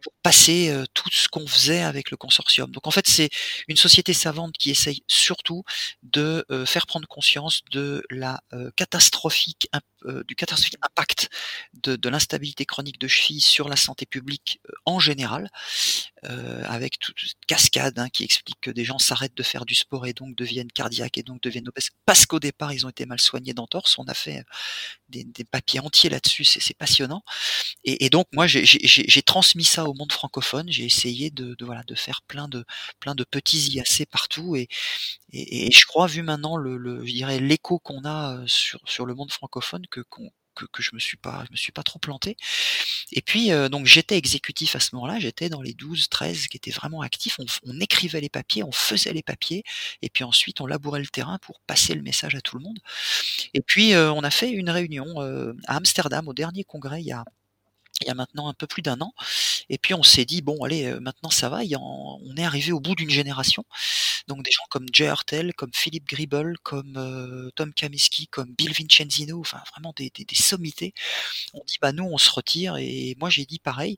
pour 0.01 0.13
passer 0.21 0.69
euh, 0.69 0.85
tout 0.93 1.09
ce 1.11 1.27
qu'on 1.27 1.47
faisait 1.47 1.81
avec 1.81 2.11
le 2.11 2.17
consortium. 2.17 2.69
Donc 2.69 2.85
en 2.85 2.91
fait, 2.91 3.07
c'est 3.07 3.29
une 3.67 3.75
société 3.75 4.13
savante 4.13 4.55
qui 4.57 4.69
essaye 4.69 5.03
surtout 5.07 5.63
de 6.03 6.45
euh, 6.51 6.65
faire 6.65 6.85
prendre 6.85 7.07
conscience 7.07 7.61
de 7.71 8.03
la 8.09 8.41
euh, 8.53 8.69
catastrophique 8.75 9.69
du 10.27 10.35
catastrophique 10.35 10.79
impact 10.81 11.29
de, 11.73 11.95
de 11.95 12.09
l'instabilité 12.09 12.65
chronique 12.65 12.99
de 12.99 13.07
cheville 13.07 13.39
sur 13.39 13.69
la 13.69 13.75
santé 13.75 14.07
publique 14.07 14.59
en 14.85 14.97
général, 14.97 15.51
avec 16.23 16.99
toute 16.99 17.17
cascade 17.47 17.97
hein, 17.97 18.09
qui 18.09 18.23
explique 18.23 18.59
que 18.61 18.71
des 18.71 18.85
gens 18.85 18.99
s'arrêtent 18.99 19.35
de 19.35 19.43
faire 19.43 19.65
du 19.65 19.73
sport 19.75 20.05
et 20.05 20.13
donc 20.13 20.35
deviennent 20.35 20.71
cardiaques 20.71 21.17
et 21.17 21.23
donc 21.23 21.31
donc 21.31 21.41
deviennent 21.41 21.67
obèses 21.67 21.89
parce 22.05 22.25
qu'au 22.25 22.39
départ 22.39 22.73
ils 22.73 22.85
ont 22.85 22.89
été 22.89 23.05
mal 23.05 23.19
soignés 23.19 23.53
d'entorse. 23.53 23.97
On 23.97 24.05
a 24.05 24.13
fait 24.13 24.39
euh, 24.39 24.43
des, 25.09 25.23
des 25.23 25.43
papiers 25.43 25.79
entiers 25.79 26.09
là-dessus, 26.09 26.43
c'est 26.43 26.77
passionnant. 26.77 27.23
Et, 27.83 28.05
et, 28.05 28.09
donc 28.09 28.27
moi 28.33 28.47
j'ai 28.47 29.21
transmis 29.23 29.63
ça 29.63 29.85
au 29.85 29.93
monde 29.93 30.11
francophone. 30.11 30.69
J'ai 30.71 30.85
essayé 30.85 31.31
de, 31.31 31.55
de, 31.55 31.65
voilà 31.65 31.83
de 31.83 31.95
faire 31.95 32.21
plein 32.23 32.47
de 32.47 32.65
plein 32.99 33.15
de 33.15 33.23
petits 33.23 33.71
IAC 33.71 34.07
partout 34.09 34.55
et, 34.55 34.67
et, 35.31 35.67
et 35.67 35.71
je 35.71 35.85
crois 35.85 36.07
vu 36.07 36.21
maintenant 36.23 36.57
le, 36.57 36.77
le 36.77 37.05
je 37.05 37.13
dirais 37.13 37.39
l'écho 37.39 37.79
qu'on 37.79 38.03
a 38.05 38.37
euh, 38.37 38.47
sur 38.47 38.79
sur 38.85 39.05
le 39.05 39.15
monde 39.15 39.31
francophone 39.31 39.85
que 39.89 40.01
qu'on 40.01 40.31
que, 40.55 40.81
je 40.81 40.91
me 40.93 40.99
suis 40.99 41.17
pas 41.17 41.45
me 41.51 41.55
suis 41.55 41.71
pas 41.71 41.83
trop 41.83 41.99
planté. 41.99 42.37
Et 43.11 43.21
puis 43.21 43.51
euh, 43.51 43.69
donc 43.69 43.85
j'étais 43.85 44.17
exécutif 44.17 44.75
à 44.75 44.79
ce 44.79 44.95
moment-là 44.95 45.19
j'étais 45.19 45.49
dans 45.49 45.61
les 45.61 45.73
12 45.73 46.09
13 46.09 46.47
qui 46.47 46.57
étaient 46.57 46.71
vraiment 46.71 47.01
actifs 47.01 47.39
on, 47.39 47.45
on, 47.65 47.79
écrivait 47.79 48.21
les 48.21 48.29
papiers 48.29 48.63
on 48.63 48.71
faisait 48.71 49.13
les 49.13 49.23
papiers 49.23 49.63
et 50.01 50.09
puis 50.09 50.23
ensuite 50.23 50.61
on 50.61 50.67
labourait 50.67 50.99
le 50.99 51.07
terrain 51.07 51.37
pour 51.39 51.59
passer 51.61 51.93
le 51.93 52.01
message 52.01 52.35
à 52.35 52.41
tout 52.41 52.57
le 52.57 52.63
monde. 52.63 52.79
Et 53.53 53.61
puis 53.61 53.93
euh, 53.93 54.11
on 54.11 54.23
a 54.23 54.31
fait 54.31 54.51
une 54.51 54.69
réunion 54.69 55.21
euh, 55.21 55.53
à 55.67 55.77
Amsterdam 55.77 56.27
au 56.27 56.33
dernier 56.33 56.63
congrès 56.63 57.01
il 57.01 57.07
y 57.07 57.11
a 57.11 57.25
il 58.01 58.07
y 58.07 58.11
a 58.11 58.15
maintenant 58.15 58.47
un 58.47 58.53
peu 58.53 58.67
plus 58.67 58.81
d'un 58.81 58.99
an. 59.01 59.13
Et 59.69 59.77
puis 59.77 59.93
on 59.93 60.03
s'est 60.03 60.25
dit, 60.25 60.41
bon, 60.41 60.63
allez, 60.63 60.93
maintenant 60.99 61.29
ça 61.29 61.49
va, 61.49 61.59
on 61.79 62.35
est 62.37 62.43
arrivé 62.43 62.71
au 62.71 62.79
bout 62.79 62.95
d'une 62.95 63.09
génération. 63.09 63.65
Donc 64.27 64.43
des 64.43 64.51
gens 64.51 64.63
comme 64.69 64.85
Jay 64.91 65.07
Hartel, 65.07 65.53
comme 65.53 65.71
Philippe 65.73 66.07
Gribble, 66.07 66.57
comme 66.63 66.95
euh, 66.97 67.49
Tom 67.55 67.73
Kamiski, 67.73 68.27
comme 68.27 68.53
Bill 68.57 68.73
Vincenzino, 68.73 69.39
enfin 69.39 69.61
vraiment 69.71 69.93
des, 69.95 70.11
des, 70.15 70.35
sommités. 70.35 70.93
On 71.53 71.63
dit 71.65 71.77
bah 71.81 71.91
nous 71.91 72.03
on 72.03 72.17
se 72.17 72.29
retire 72.31 72.77
et 72.77 73.15
moi 73.19 73.29
j'ai 73.29 73.45
dit 73.45 73.59
pareil. 73.59 73.97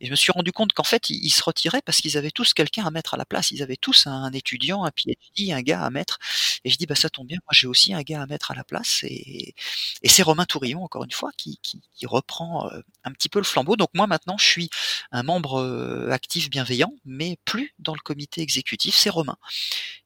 Et 0.00 0.06
je 0.06 0.10
me 0.10 0.16
suis 0.16 0.32
rendu 0.32 0.52
compte 0.52 0.72
qu'en 0.72 0.84
fait 0.84 1.10
ils, 1.10 1.30
se 1.30 1.42
retiraient 1.42 1.82
parce 1.82 2.00
qu'ils 2.00 2.16
avaient 2.16 2.30
tous 2.30 2.54
quelqu'un 2.54 2.86
à 2.86 2.90
mettre 2.90 3.14
à 3.14 3.16
la 3.16 3.24
place. 3.24 3.50
Ils 3.50 3.62
avaient 3.62 3.76
tous 3.76 4.06
un, 4.06 4.30
étudiant, 4.32 4.84
un 4.84 4.90
PhD, 4.90 5.52
un 5.52 5.62
gars 5.62 5.82
à 5.82 5.90
mettre. 5.90 6.18
Et 6.64 6.70
je 6.70 6.76
dis 6.76 6.86
bah 6.86 6.94
ça 6.94 7.10
tombe 7.10 7.26
bien, 7.26 7.38
moi 7.44 7.52
j'ai 7.52 7.66
aussi 7.66 7.92
un 7.94 8.02
gars 8.02 8.22
à 8.22 8.26
mettre 8.26 8.50
à 8.50 8.54
la 8.54 8.64
place. 8.64 9.00
Et, 9.04 9.54
et 10.02 10.08
c'est 10.08 10.22
Romain 10.22 10.44
Tourillon 10.46 10.82
encore 10.84 11.04
une 11.04 11.12
fois 11.12 11.30
qui, 11.36 11.58
qui, 11.62 11.80
qui 11.94 12.06
reprend 12.06 12.70
euh, 12.70 12.80
un 13.04 13.12
petit 13.12 13.28
peu 13.28 13.35
le 13.40 13.44
flambeau. 13.44 13.76
Donc 13.76 13.90
moi 13.94 14.06
maintenant 14.06 14.38
je 14.38 14.46
suis 14.46 14.70
un 15.12 15.22
membre 15.22 15.60
euh, 15.60 16.10
actif 16.10 16.50
bienveillant, 16.50 16.92
mais 17.04 17.38
plus 17.44 17.74
dans 17.78 17.94
le 17.94 18.00
comité 18.00 18.42
exécutif. 18.42 18.96
C'est 18.96 19.10
Romain 19.10 19.36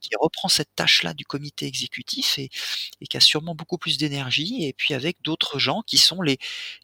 qui 0.00 0.10
reprend 0.20 0.48
cette 0.48 0.74
tâche-là 0.74 1.14
du 1.14 1.24
comité 1.24 1.66
exécutif 1.66 2.38
et, 2.38 2.50
et, 3.00 3.06
qui 3.06 3.16
a 3.16 3.20
sûrement 3.20 3.54
beaucoup 3.54 3.78
plus 3.78 3.98
d'énergie, 3.98 4.64
et 4.64 4.72
puis 4.72 4.94
avec 4.94 5.18
d'autres 5.22 5.58
gens 5.58 5.82
qui 5.86 5.98
sont 5.98 6.22
les, 6.22 6.38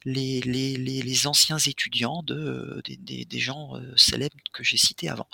les, 0.04 0.40
les, 0.42 0.76
les, 0.76 1.26
anciens 1.26 1.58
étudiants 1.58 2.22
de, 2.22 2.82
des, 2.84 2.96
des, 2.96 3.24
des 3.24 3.38
gens 3.38 3.76
euh, 3.76 3.92
célèbres 3.96 4.36
que 4.52 4.62
j'ai 4.62 4.76
cités 4.76 5.08
avant. 5.08 5.28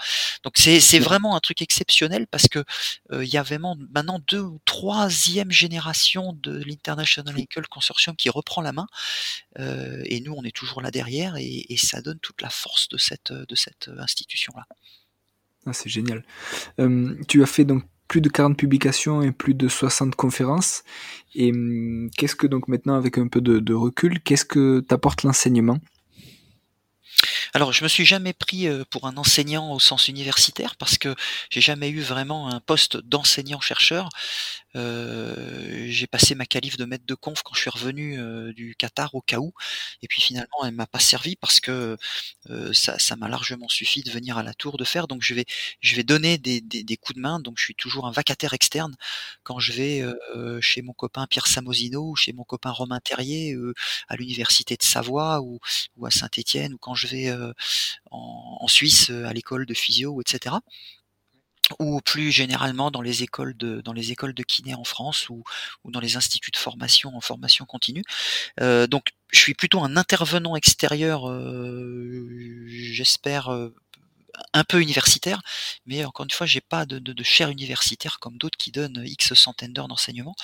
Donc 0.44 0.55
c'est 0.57 0.98
vraiment 0.98 1.35
un 1.37 1.40
truc 1.40 1.61
exceptionnel 1.61 2.27
parce 2.29 2.48
que 2.48 2.64
euh, 3.11 3.25
il 3.25 3.33
y 3.33 3.37
a 3.37 3.42
vraiment 3.42 3.77
maintenant 3.90 4.20
deux 4.29 4.40
ou 4.40 4.61
troisième 4.64 5.51
génération 5.51 6.33
de 6.35 6.62
l'International 6.62 7.38
Equal 7.38 7.66
Consortium 7.66 8.14
qui 8.16 8.31
reprend 8.31 8.62
la 8.62 8.72
main, 8.72 8.87
euh, 9.59 10.03
et 10.07 10.20
nous 10.20 10.35
on 10.35 10.44
est 10.44 10.55
toujours 10.55 10.81
là 10.83 10.90
derrière, 10.93 11.37
et, 11.37 11.67
et 11.69 11.77
ça 11.77 12.01
donne 12.01 12.19
toute 12.21 12.41
la 12.43 12.51
force 12.51 12.89
de 12.89 12.99
cette, 12.99 13.33
de 13.33 13.55
cette 13.55 13.91
institution-là. 13.99 14.67
Ah, 15.67 15.73
c'est 15.73 15.89
génial. 15.89 16.25
Euh, 16.81 17.15
tu 17.29 17.43
as 17.43 17.47
fait 17.47 17.65
donc 17.65 17.85
plus 18.09 18.21
de 18.21 18.29
40 18.29 18.57
publications 18.57 19.23
et 19.23 19.33
plus 19.33 19.55
de 19.55 19.69
60 19.69 20.15
conférences. 20.17 20.83
Et 21.35 21.51
hum, 21.51 22.11
qu'est-ce 22.17 22.37
que 22.37 22.47
donc 22.47 22.69
maintenant, 22.69 22.95
avec 22.95 23.19
un 23.19 23.29
peu 23.29 23.41
de, 23.41 23.59
de 23.59 23.75
recul, 23.75 24.21
qu'est-ce 24.21 24.45
que 24.45 24.81
t'apporte 24.81 25.23
l'enseignement? 25.23 25.79
Alors, 27.55 27.73
je 27.73 27.85
me 27.85 27.89
suis 27.89 28.07
jamais 28.07 28.33
pris 28.33 28.67
pour 28.91 29.07
un 29.07 29.17
enseignant 29.19 29.73
au 29.73 29.79
sens 29.79 30.09
universitaire 30.09 30.77
parce 30.77 30.97
que 30.97 31.15
j'ai 31.51 31.61
jamais 31.61 31.91
eu 31.91 32.01
vraiment 32.01 32.49
un 32.49 32.61
poste 32.61 32.97
d'enseignant-chercheur. 32.97 34.09
Euh, 34.77 35.87
j'ai 35.89 36.07
passé 36.07 36.35
ma 36.35 36.47
qualif 36.47 36.77
de 36.77 36.85
maître 36.85 37.05
de 37.07 37.15
conf 37.15 37.43
quand 37.43 37.55
je 37.55 37.61
suis 37.61 37.71
revenu 37.71 38.19
euh, 38.19 38.53
du 38.53 38.75
Qatar 38.75 39.15
au 39.15 39.21
cas 39.21 39.39
où, 39.39 39.53
et 40.01 40.09
puis 40.09 40.23
finalement 40.23 40.65
elle 40.65 40.73
m'a 40.73 40.87
pas 40.87 40.99
servi 40.99 41.37
parce 41.37 41.61
que 41.61 41.97
euh, 42.51 42.73
ça, 42.73 42.99
ça 42.99 43.17
m'a 43.17 43.29
largement 43.29 43.69
suffi 43.69 44.03
de 44.03 44.11
venir 44.11 44.39
à 44.39 44.43
la 44.43 44.55
tour 44.55 44.79
de 44.79 44.85
faire. 44.85 45.09
Donc 45.09 45.23
je 45.23 45.35
vais, 45.35 45.45
je 45.81 45.95
vais 45.95 46.05
donner 46.05 46.39
des, 46.39 46.61
des, 46.61 46.85
des, 46.85 46.97
coups 46.97 47.17
de 47.17 47.21
main. 47.21 47.41
Donc 47.41 47.59
je 47.59 47.65
suis 47.65 47.75
toujours 47.75 48.07
un 48.07 48.13
vacataire 48.13 48.55
externe 48.55 48.95
quand 49.43 49.59
je 49.59 49.73
vais 49.73 50.03
chez 50.61 50.83
mon 50.83 50.93
copain 50.93 51.27
Pierre 51.27 51.47
Samosino 51.47 52.11
ou 52.11 52.17
chez 52.17 52.33
mon 52.33 52.45
copain 52.45 52.71
Romain 52.71 53.01
Terrier 53.01 53.57
à 54.09 54.17
l'université 54.17 54.77
de 54.77 54.83
Savoie 54.83 55.41
ou, 55.43 55.59
ou 55.97 56.07
à 56.07 56.11
Saint-Étienne 56.11 56.75
ou 56.75 56.79
quand 56.79 56.95
je 56.95 57.07
vais 57.09 57.33
en, 58.11 58.59
en, 58.61 58.69
Suisse 58.69 59.11
à 59.11 59.33
l'école 59.33 59.67
de 59.67 59.75
physio, 59.75 60.21
etc 60.21 60.57
ou 61.79 62.01
plus 62.01 62.31
généralement 62.31 62.90
dans 62.90 63.01
les 63.01 63.22
écoles 63.22 63.57
de 63.57 63.81
dans 63.81 63.92
les 63.92 64.12
écoles 64.12 64.35
de 64.35 64.42
kiné 64.42 64.75
en 64.75 64.85
France 64.85 65.29
ou, 65.29 65.42
ou 65.85 65.90
dans 65.90 66.01
les 66.01 66.16
instituts 66.16 66.51
de 66.51 66.57
formation 66.57 67.16
en 67.16 67.20
formation 67.20 67.64
continue. 67.64 68.05
Euh, 68.61 68.87
donc 68.87 69.12
je 69.33 69.38
suis 69.38 69.55
plutôt 69.55 69.83
un 69.83 69.96
intervenant 69.96 70.57
extérieur, 70.57 71.29
euh, 71.29 72.29
j'espère 72.68 73.53
euh, 73.53 73.75
un 74.55 74.64
peu 74.64 74.81
universitaire, 74.81 75.42
mais 75.87 76.05
encore 76.05 76.25
une 76.25 76.31
fois, 76.31 76.47
j'ai 76.47 76.61
pas 76.61 76.87
de, 76.87 76.99
de, 76.99 77.12
de 77.12 77.23
chaire 77.23 77.51
universitaire 77.51 78.18
comme 78.21 78.38
d'autres 78.38 78.59
qui 78.59 78.71
donnent 78.71 79.03
X 79.05 79.35
centaines 79.35 79.73
d'heures 79.73 79.88
d'enseignement. 79.88 80.35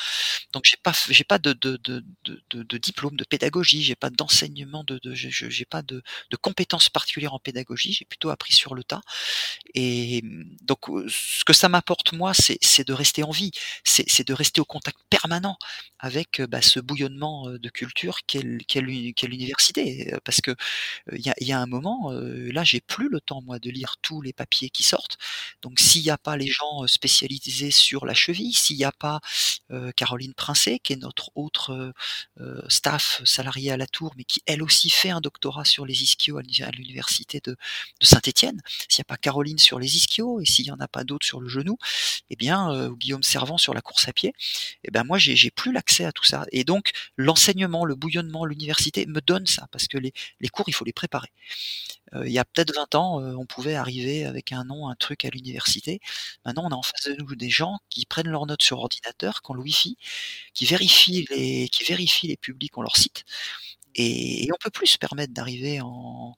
Donc 0.53 0.65
j'ai 0.65 0.77
pas 0.83 0.93
j'ai 1.09 1.25
pas 1.25 1.39
de, 1.39 1.53
de, 1.53 2.79
diplôme 2.79 3.17
de 3.17 3.25
pédagogie, 3.25 3.83
j'ai 3.83 3.97
pas 3.97 4.11
d'enseignement, 4.11 4.85
de, 4.85 5.01
j'ai 5.15 5.65
pas 5.65 5.83
de, 5.83 6.03
compétences 6.41 6.89
particulières 6.91 7.35
en 7.35 7.39
pédagogie, 7.39 7.93
j'ai 7.93 8.05
plutôt 8.05 8.31
appris 8.31 8.53
sur 8.53 8.75
le 8.75 8.85
tas. 8.85 9.01
Et 9.75 10.23
donc 10.63 10.87
ce 11.09 11.45
que 11.45 11.53
ça 11.53 11.69
m'apporte 11.69 12.13
moi, 12.13 12.33
c'est 12.35 12.87
de 12.87 12.93
rester 12.93 13.23
en 13.23 13.31
vie, 13.31 13.53
c'est 13.85 14.27
de 14.27 14.33
rester 14.35 14.61
au 14.61 14.65
contact 14.65 14.99
permanent 15.11 15.59
avec 15.99 16.41
bah, 16.43 16.63
ce 16.63 16.81
bouillonnement 16.81 17.51
de 17.51 17.69
culture 17.69 18.21
qu'est 18.27 18.43
l'université, 18.81 20.13
parce 20.25 20.41
que 20.41 20.55
il 21.13 21.25
y 21.25 21.31
a, 21.31 21.35
y 21.41 21.53
a 21.53 21.61
un 21.61 21.67
moment, 21.67 22.11
là 22.13 22.65
j'ai 22.65 22.81
plus 22.81 23.09
le 23.09 23.21
temps 23.21 23.43
moi 23.43 23.59
de 23.59 23.71
lire 23.71 23.88
tous 24.03 24.21
les 24.21 24.33
papiers 24.33 24.71
qui 24.71 24.83
sortent. 24.83 25.19
Donc 25.63 25.81
s'il 25.81 26.03
n'y 26.03 26.11
a 26.11 26.19
pas 26.19 26.37
les 26.37 26.49
gens 26.49 26.87
spécialisés 26.87 27.71
sur 27.71 28.07
la 28.07 28.15
cheville, 28.15 28.53
s'il 28.53 28.77
n'y 28.77 28.85
a 28.85 28.93
pas 28.93 29.21
Caroline 29.97 30.35
Princet, 30.35 30.79
qui 30.79 30.95
est 30.95 30.97
notre 30.97 31.31
autre 31.35 31.93
staff 32.69 33.23
salarié 33.25 33.71
à 33.71 33.77
la 33.77 33.87
Tour, 33.87 34.13
mais 34.17 34.25
qui 34.25 34.43
elle 34.47 34.63
aussi 34.63 34.91
fait 34.91 35.11
un 35.11 35.21
doctorat 35.21 35.65
sur 35.65 35.85
les 35.87 36.03
ischios 36.03 36.39
à 36.39 36.71
l'université 36.71 37.41
de, 37.45 37.57
Saint-Étienne, 38.03 38.61
s'il 38.89 39.01
n'y 39.03 39.07
a 39.07 39.11
pas 39.13 39.17
Caroline 39.17 39.59
sur 39.59 39.79
les 39.79 39.97
ischios 39.97 40.41
et 40.41 40.47
s'il 40.47 40.65
n'y 40.67 40.71
en 40.71 40.81
a 40.81 40.89
pas 40.89 41.05
d'autres 41.05 41.27
sur 41.27 41.41
le 41.41 41.49
genou, 41.49 41.77
eh 42.31 42.37
bien 42.37 42.73
euh, 42.73 42.91
Guillaume 42.91 43.23
Servant 43.23 43.59
sur 43.59 43.75
la 43.75 43.81
course 43.81 44.09
à 44.09 44.13
pied, 44.13 44.33
eh 44.85 44.91
ben 44.91 45.05
moi 45.05 45.19
j'ai 45.19 45.51
plus 45.51 45.73
l'accès 45.73 46.05
à 46.05 46.13
tout 46.13 46.25
ça. 46.25 46.47
Et 46.53 46.65
donc 46.65 46.93
l'enseignement, 47.17 47.85
le 47.85 47.95
bouillonnement, 47.95 48.45
l'université 48.45 49.07
me 49.07 49.21
donne 49.21 49.47
ça 49.47 49.67
parce 49.71 49.87
que 49.89 49.99
les 49.99 50.49
cours 50.49 50.69
il 50.69 50.73
faut 50.75 50.85
les 50.85 50.93
préparer. 50.93 51.29
Il 52.25 52.31
y 52.33 52.39
a 52.39 52.45
peut-être 52.45 52.75
20 52.75 52.95
ans, 52.95 53.21
on 53.23 53.47
pouvait 53.47 53.75
arriver 53.75 54.25
avec 54.25 54.53
un 54.53 54.65
nom, 54.65 54.89
un 54.89 54.95
truc 54.95 55.25
à 55.25 55.31
l'université. 55.31 56.01
Maintenant, 56.45 56.65
on 56.67 56.71
a 56.71 56.75
en 56.77 56.83
face 56.83 57.05
de 57.07 57.15
nous 57.23 57.35
des 57.37 57.51
gens 57.51 57.79
qui 57.91 58.07
prennent 58.07 58.29
leurs 58.29 58.47
notes 58.47 58.63
sur 58.63 58.79
ordinateur, 58.81 59.43
qui 59.43 59.51
ont 59.51 59.55
le 59.55 59.63
wifi, 59.63 59.97
qui 60.55 60.67
vérifient 60.67 61.27
les 61.31 61.69
qui 61.71 61.85
vérifient 61.85 62.29
les 62.29 62.37
publics 62.39 62.73
qui 62.73 62.79
ont 62.79 62.83
leur 62.83 62.97
site 62.97 63.25
et 63.95 64.45
et 64.47 64.53
on 64.53 64.57
peut 64.63 64.71
plus 64.71 64.87
se 64.89 64.99
permettre 64.99 65.33
d'arriver 65.35 65.81
en 65.81 66.37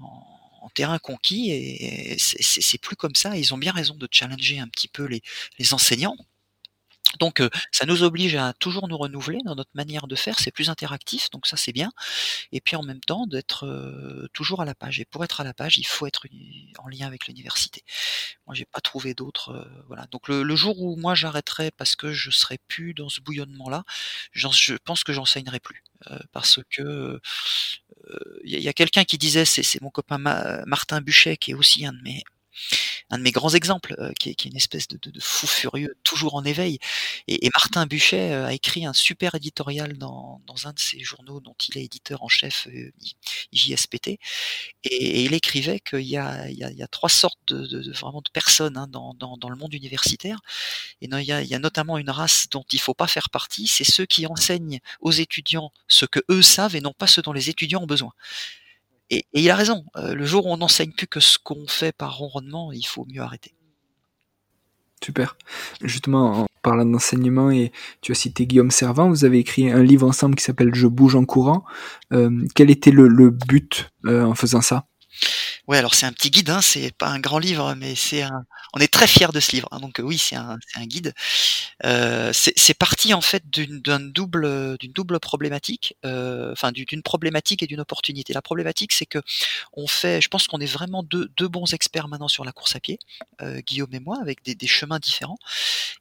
en 0.00 0.26
en 0.62 0.68
terrain 0.70 0.98
conquis 1.00 1.50
et 1.52 2.16
c'est 2.18 2.78
plus 2.80 2.96
comme 2.96 3.14
ça. 3.16 3.36
Ils 3.36 3.52
ont 3.54 3.58
bien 3.58 3.72
raison 3.72 3.94
de 3.96 4.08
challenger 4.10 4.60
un 4.60 4.68
petit 4.68 4.88
peu 4.88 5.04
les 5.06 5.22
les 5.58 5.74
enseignants. 5.74 6.16
Donc 7.20 7.40
heu, 7.40 7.50
ça 7.72 7.86
nous 7.86 8.02
oblige 8.02 8.36
à 8.36 8.52
toujours 8.54 8.88
nous 8.88 8.96
renouveler 8.98 9.38
dans 9.44 9.54
notre 9.54 9.70
manière 9.74 10.06
de 10.06 10.16
faire, 10.16 10.38
c'est 10.40 10.50
plus 10.50 10.70
interactif, 10.70 11.30
donc 11.30 11.46
ça 11.46 11.56
c'est 11.56 11.72
bien. 11.72 11.92
Et 12.52 12.60
puis 12.60 12.76
en 12.76 12.82
même 12.82 13.00
temps 13.00 13.26
d'être, 13.26 13.66
heu, 13.66 14.28
toujours 14.34 14.62
à 14.62 14.64
la 14.66 14.74
page. 14.74 15.00
Et 15.00 15.04
pour 15.06 15.24
être 15.24 15.40
à 15.40 15.44
la 15.44 15.54
page, 15.54 15.78
il 15.78 15.86
faut 15.86 16.06
être 16.06 16.26
en 16.78 16.88
lien 16.88 17.06
avec 17.08 17.26
l'université. 17.28 17.84
Moi 18.46 18.54
j'ai 18.56 18.66
pas 18.66 18.80
trouvé 18.80 19.14
d'autres, 19.14 19.52
heu, 19.52 19.84
voilà. 19.88 20.06
Donc 20.12 20.28
le 20.28 20.42
le 20.44 20.56
jour 20.56 20.80
où 20.82 20.96
moi 20.96 21.14
j'arrêterai 21.14 21.70
parce 21.72 21.96
que 21.96 22.12
je 22.12 22.30
serai 22.30 22.58
plus 22.68 22.94
dans 22.94 23.08
ce 23.10 23.20
bouillonnement-là, 23.22 23.84
je 24.32 24.74
pense 24.84 25.04
que 25.04 25.12
j'enseignerai 25.12 25.60
plus, 25.60 25.82
heu, 26.10 26.18
parce 26.32 26.60
que, 26.70 26.82
heu 26.82 27.20
il 28.44 28.60
y 28.60 28.68
a 28.68 28.72
quelqu'un 28.72 29.04
qui 29.04 29.18
disait, 29.18 29.44
c'est 29.44 29.80
mon 29.82 29.90
copain 29.90 30.18
Ma 30.18 30.64
Martin 30.66 31.00
Buchet 31.00 31.36
qui 31.36 31.52
est 31.52 31.54
aussi 31.54 31.86
un 31.86 31.92
de 31.92 32.00
mes 32.02 32.22
un 33.12 33.18
de 33.18 33.24
mes 33.24 33.32
grands 33.32 33.50
exemples, 33.54 33.94
heu, 34.00 34.12
qui 34.20 34.30
est 34.30 34.46
une 34.46 34.56
espèce 34.56 34.88
de 34.88 34.98
fou 35.20 35.46
furieux, 35.48 35.96
toujours 36.04 36.34
en 36.36 36.44
éveil. 36.44 36.78
Et 37.28 37.50
Martin 37.56 37.86
Buchet, 37.86 38.32
heu, 38.34 38.44
a 38.46 38.54
écrit 38.54 38.86
un 38.86 38.94
super 38.94 39.34
éditorial 39.36 39.98
dans 39.98 40.40
un 40.64 40.72
de 40.72 40.80
ses 40.80 41.00
journaux 41.00 41.40
dont 41.40 41.56
il 41.68 41.78
est 41.78 41.84
éditeur 41.84 42.22
en 42.24 42.28
chef, 42.28 42.68
heu, 42.72 42.92
I 43.52 43.58
JSPT 43.58 44.08
et 44.08 44.18
et 44.84 45.24
il 45.24 45.34
écrivait 45.34 45.80
qu'il 45.80 46.00
y 46.02 46.16
a 46.18 46.88
3 46.90 47.08
sortes 47.10 47.52
de 47.54 47.92
vraiment 47.92 48.22
de 48.22 48.30
personnes, 48.32 48.76
hein, 48.78 48.88
dans 48.88 49.48
le 49.50 49.56
monde 49.56 49.74
universitaire. 49.74 50.40
Et 51.02 51.08
il 51.12 51.24
y 51.26 51.32
a 51.32 51.42
il 51.42 51.48
y 51.48 51.54
a 51.54 51.58
notamment 51.60 51.98
une 51.98 52.10
race 52.10 52.46
dont 52.50 52.64
il 52.72 52.80
faut 52.80 52.94
pas 52.94 53.06
faire 53.08 53.30
partie, 53.30 53.66
c'est 53.68 53.84
ceux 53.84 54.06
qui 54.06 54.26
enseignent 54.26 54.80
aux 55.00 55.12
étudiants 55.12 55.72
ce 55.88 56.06
que 56.06 56.20
eux 56.30 56.42
savent 56.42 56.76
et 56.76 56.80
non 56.82 56.92
pas 56.94 57.06
ce 57.08 57.20
dont 57.20 57.32
les 57.32 57.50
étudiants 57.50 57.82
ont 57.82 57.86
besoin. 57.86 58.12
Et 59.10 59.26
il 59.32 59.48
a 59.50 59.54
raison, 59.56 59.84
heu, 59.96 60.14
le 60.14 60.24
jour 60.26 60.46
où 60.46 60.50
on 60.52 60.56
n'enseigne 60.56 60.92
plus 60.92 61.06
que 61.06 61.20
ce 61.20 61.38
qu'on 61.38 61.66
fait 61.68 61.92
par 61.92 62.16
ronronnement, 62.18 62.72
il 62.72 62.86
faut 62.86 63.04
mieux 63.04 63.22
arrêter. 63.22 63.54
Super. 65.02 65.36
Justement, 65.82 66.42
en 66.42 66.46
parlant 66.62 66.84
d'enseignement 66.84 67.50
et 67.50 67.72
tu 68.02 68.12
as 68.12 68.14
cité 68.14 68.46
Guillaume 68.46 68.70
Servant, 68.70 69.08
vous 69.08 69.24
avez 69.24 69.38
écrit 69.38 69.68
un 69.70 69.82
livre 69.82 70.06
ensemble 70.06 70.36
qui 70.36 70.44
s'appelle 70.44 70.74
Je 70.74 70.86
bouge 70.86 71.16
en 71.16 71.24
courant. 71.24 71.64
Heu, 72.12 72.30
quel 72.54 72.70
était 72.70 72.92
le 72.92 73.30
but, 73.30 73.88
heu, 74.06 74.24
en 74.24 74.34
faisant 74.34 74.60
ça? 74.60 74.86
Ouais, 75.68 75.78
alors 75.78 75.94
c'est 75.94 76.06
un 76.06 76.12
petit 76.12 76.30
guide, 76.30 76.50
hein, 76.50 76.60
c'est 76.60 76.90
pas 76.96 77.06
un 77.08 77.20
grand 77.20 77.38
livre, 77.38 77.74
mais 77.76 77.94
c'est 77.94 78.22
un 78.22 78.44
on 78.74 78.80
est 78.80 78.92
très 78.92 79.06
fiers 79.06 79.28
de 79.32 79.38
ce 79.38 79.52
livre, 79.52 79.68
hein, 79.70 79.78
donc 79.78 80.00
oui, 80.02 80.18
c'est 80.18 80.34
un 80.34 80.58
guide. 80.86 81.14
Heu, 81.84 82.30
c'est 82.34 82.74
parti 82.74 83.14
en 83.14 83.20
fait 83.20 83.48
d'une 83.50 83.80
d'un 83.80 84.00
double, 84.00 84.76
d'une 84.78 84.92
double 84.92 85.20
problématique, 85.20 85.96
heu, 86.04 86.50
enfin 86.52 86.72
d'u 86.72 86.84
d'une 86.86 87.02
problématique 87.02 87.62
et 87.62 87.66
d'une 87.68 87.80
opportunité. 87.80 88.32
La 88.32 88.42
problématique, 88.42 88.92
c'est 88.92 89.06
qu'on 89.06 89.86
fait 89.88 90.20
je 90.20 90.28
pense 90.28 90.46
qu'on 90.48 90.60
est 90.60 90.66
vraiment 90.72 91.02
2- 91.04 91.28
2 91.36 91.48
bons 91.48 91.72
experts 91.74 92.08
maintenant 92.08 92.28
sur 92.28 92.44
la 92.44 92.52
course 92.52 92.76
à 92.76 92.80
pied, 92.80 92.98
heu, 93.42 93.60
Guillaume 93.60 93.94
et 93.94 94.00
moi, 94.00 94.18
avec 94.20 94.42
des 94.44 94.66
chemins 94.66 94.98
différents 95.00 95.38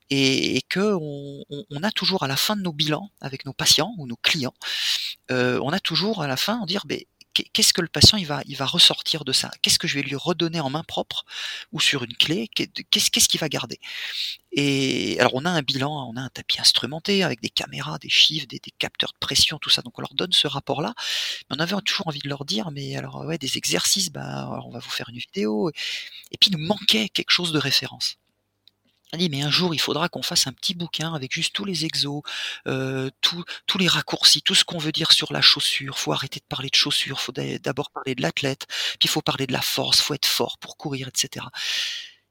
et 0.09 0.57
et 0.57 0.61
qu'on 0.73 1.43
on 1.49 1.65
on 1.71 1.83
a 1.83 1.91
toujours 1.91 2.23
à 2.23 2.27
la 2.27 2.37
fin 2.37 2.55
de 2.55 2.61
nos 2.63 2.73
bilans 2.73 3.09
avec 3.21 3.45
nos 3.45 3.53
patients 3.53 3.93
ou 3.99 4.07
nos 4.07 4.17
clients, 4.17 4.53
on 5.29 5.69
a 5.73 5.79
toujours 5.79 6.23
à 6.23 6.27
la 6.27 6.37
fin, 6.37 6.65
dire: 6.67 6.83
«Beh, 6.87 6.99
qu'est 6.99 7.10
qu'est-ce 7.33 7.73
que 7.73 7.81
le 7.81 7.87
patient 7.87 8.17
il 8.17 8.25
va 8.27 8.41
il 8.47 8.55
va 8.57 8.65
ressortir 8.65 9.25
de 9.25 9.31
ça? 9.33 9.51
Qu'est-ce 9.61 9.79
que 9.79 9.87
je 9.87 9.95
vais 9.95 10.03
lui 10.03 10.15
redonner 10.15 10.59
en 10.59 10.69
main 10.69 10.83
propre 10.83 11.25
ou 11.71 11.79
sur 11.79 12.03
une 12.03 12.15
clé? 12.15 12.49
Qu'est-ce 12.55 13.11
qu'il 13.29 13.39
va 13.39 13.49
garder?» 13.49 13.79
et 14.53 15.17
alors 15.19 15.33
on 15.35 15.45
a 15.45 15.49
un 15.49 15.61
bilan, 15.61 16.09
on 16.09 16.17
a 16.17 16.21
un 16.21 16.29
tapis 16.29 16.59
instrumenté 16.61 17.23
avec 17.23 17.41
des 17.41 17.49
caméras, 17.49 17.99
des 17.99 18.09
chiffres, 18.09 18.47
des 18.47 18.59
capteurs 18.79 19.11
de 19.13 19.19
pression, 19.19 19.57
tout 19.59 19.69
ça, 19.69 19.81
donc 19.81 19.97
on 19.99 20.01
leur 20.01 20.13
donne 20.15 20.33
ce 20.33 20.47
rapport-là. 20.47 20.93
Mais 21.49 21.57
on 21.57 21.59
avait 21.59 21.75
toujours 21.85 22.07
envie 22.07 22.19
de 22.21 22.29
leur 22.29 22.45
dire: 22.45 22.71
«Mais 22.71 22.95
alors, 22.97 23.25
ouais, 23.25 23.37
des 23.37 23.57
exercices, 23.57 24.09
bah, 24.11 24.61
on 24.65 24.71
va 24.71 24.79
vous 24.79 24.89
faire 24.91 25.09
une 25.09 25.17
vidéo» 25.19 25.69
et 26.31 26.37
puis 26.39 26.51
il 26.51 26.57
nous 26.57 26.65
manquait 26.67 27.09
quelque 27.09 27.31
chose 27.31 27.51
de 27.53 27.59
référence. 27.59 28.17
On 29.13 29.17
dit: 29.17 29.29
«Mais 29.29 29.41
un 29.41 29.51
jour, 29.51 29.73
il 29.73 29.79
faudra 29.79 30.07
qu'on 30.07 30.21
fasse 30.23 30.47
un 30.47 30.53
petit 30.53 30.73
bouquin 30.73 31.13
avec 31.13 31.33
juste 31.33 31.53
tous 31.53 31.65
les 31.65 31.83
exos, 31.85 32.21
heu, 32.67 33.11
tous 33.19 33.43
tous 33.67 33.77
les 33.77 33.87
raccourcis, 33.89 34.41
tout 34.41 34.55
ce 34.55 34.63
qu'on 34.63 34.77
veut 34.77 34.93
dire 34.93 35.11
sur 35.11 35.33
la 35.33 35.41
chaussure. 35.41 35.99
Faut 35.99 36.13
arrêter 36.13 36.39
de 36.39 36.45
parler 36.47 36.69
de 36.69 36.75
chaussures, 36.75 37.19
faut 37.19 37.33
d'a 37.33 37.57
d'abord 37.59 37.91
parler 37.91 38.15
de 38.15 38.21
l'athlète, 38.21 38.67
puis 38.99 39.07
il 39.07 39.09
faut 39.09 39.21
parler 39.21 39.47
de 39.47 39.53
la 39.53 39.61
force, 39.61 39.99
faut 40.01 40.13
être 40.13 40.25
fort 40.25 40.57
pour 40.59 40.77
courir 40.77 41.07
et 41.09 41.11
cetera» 41.15 41.51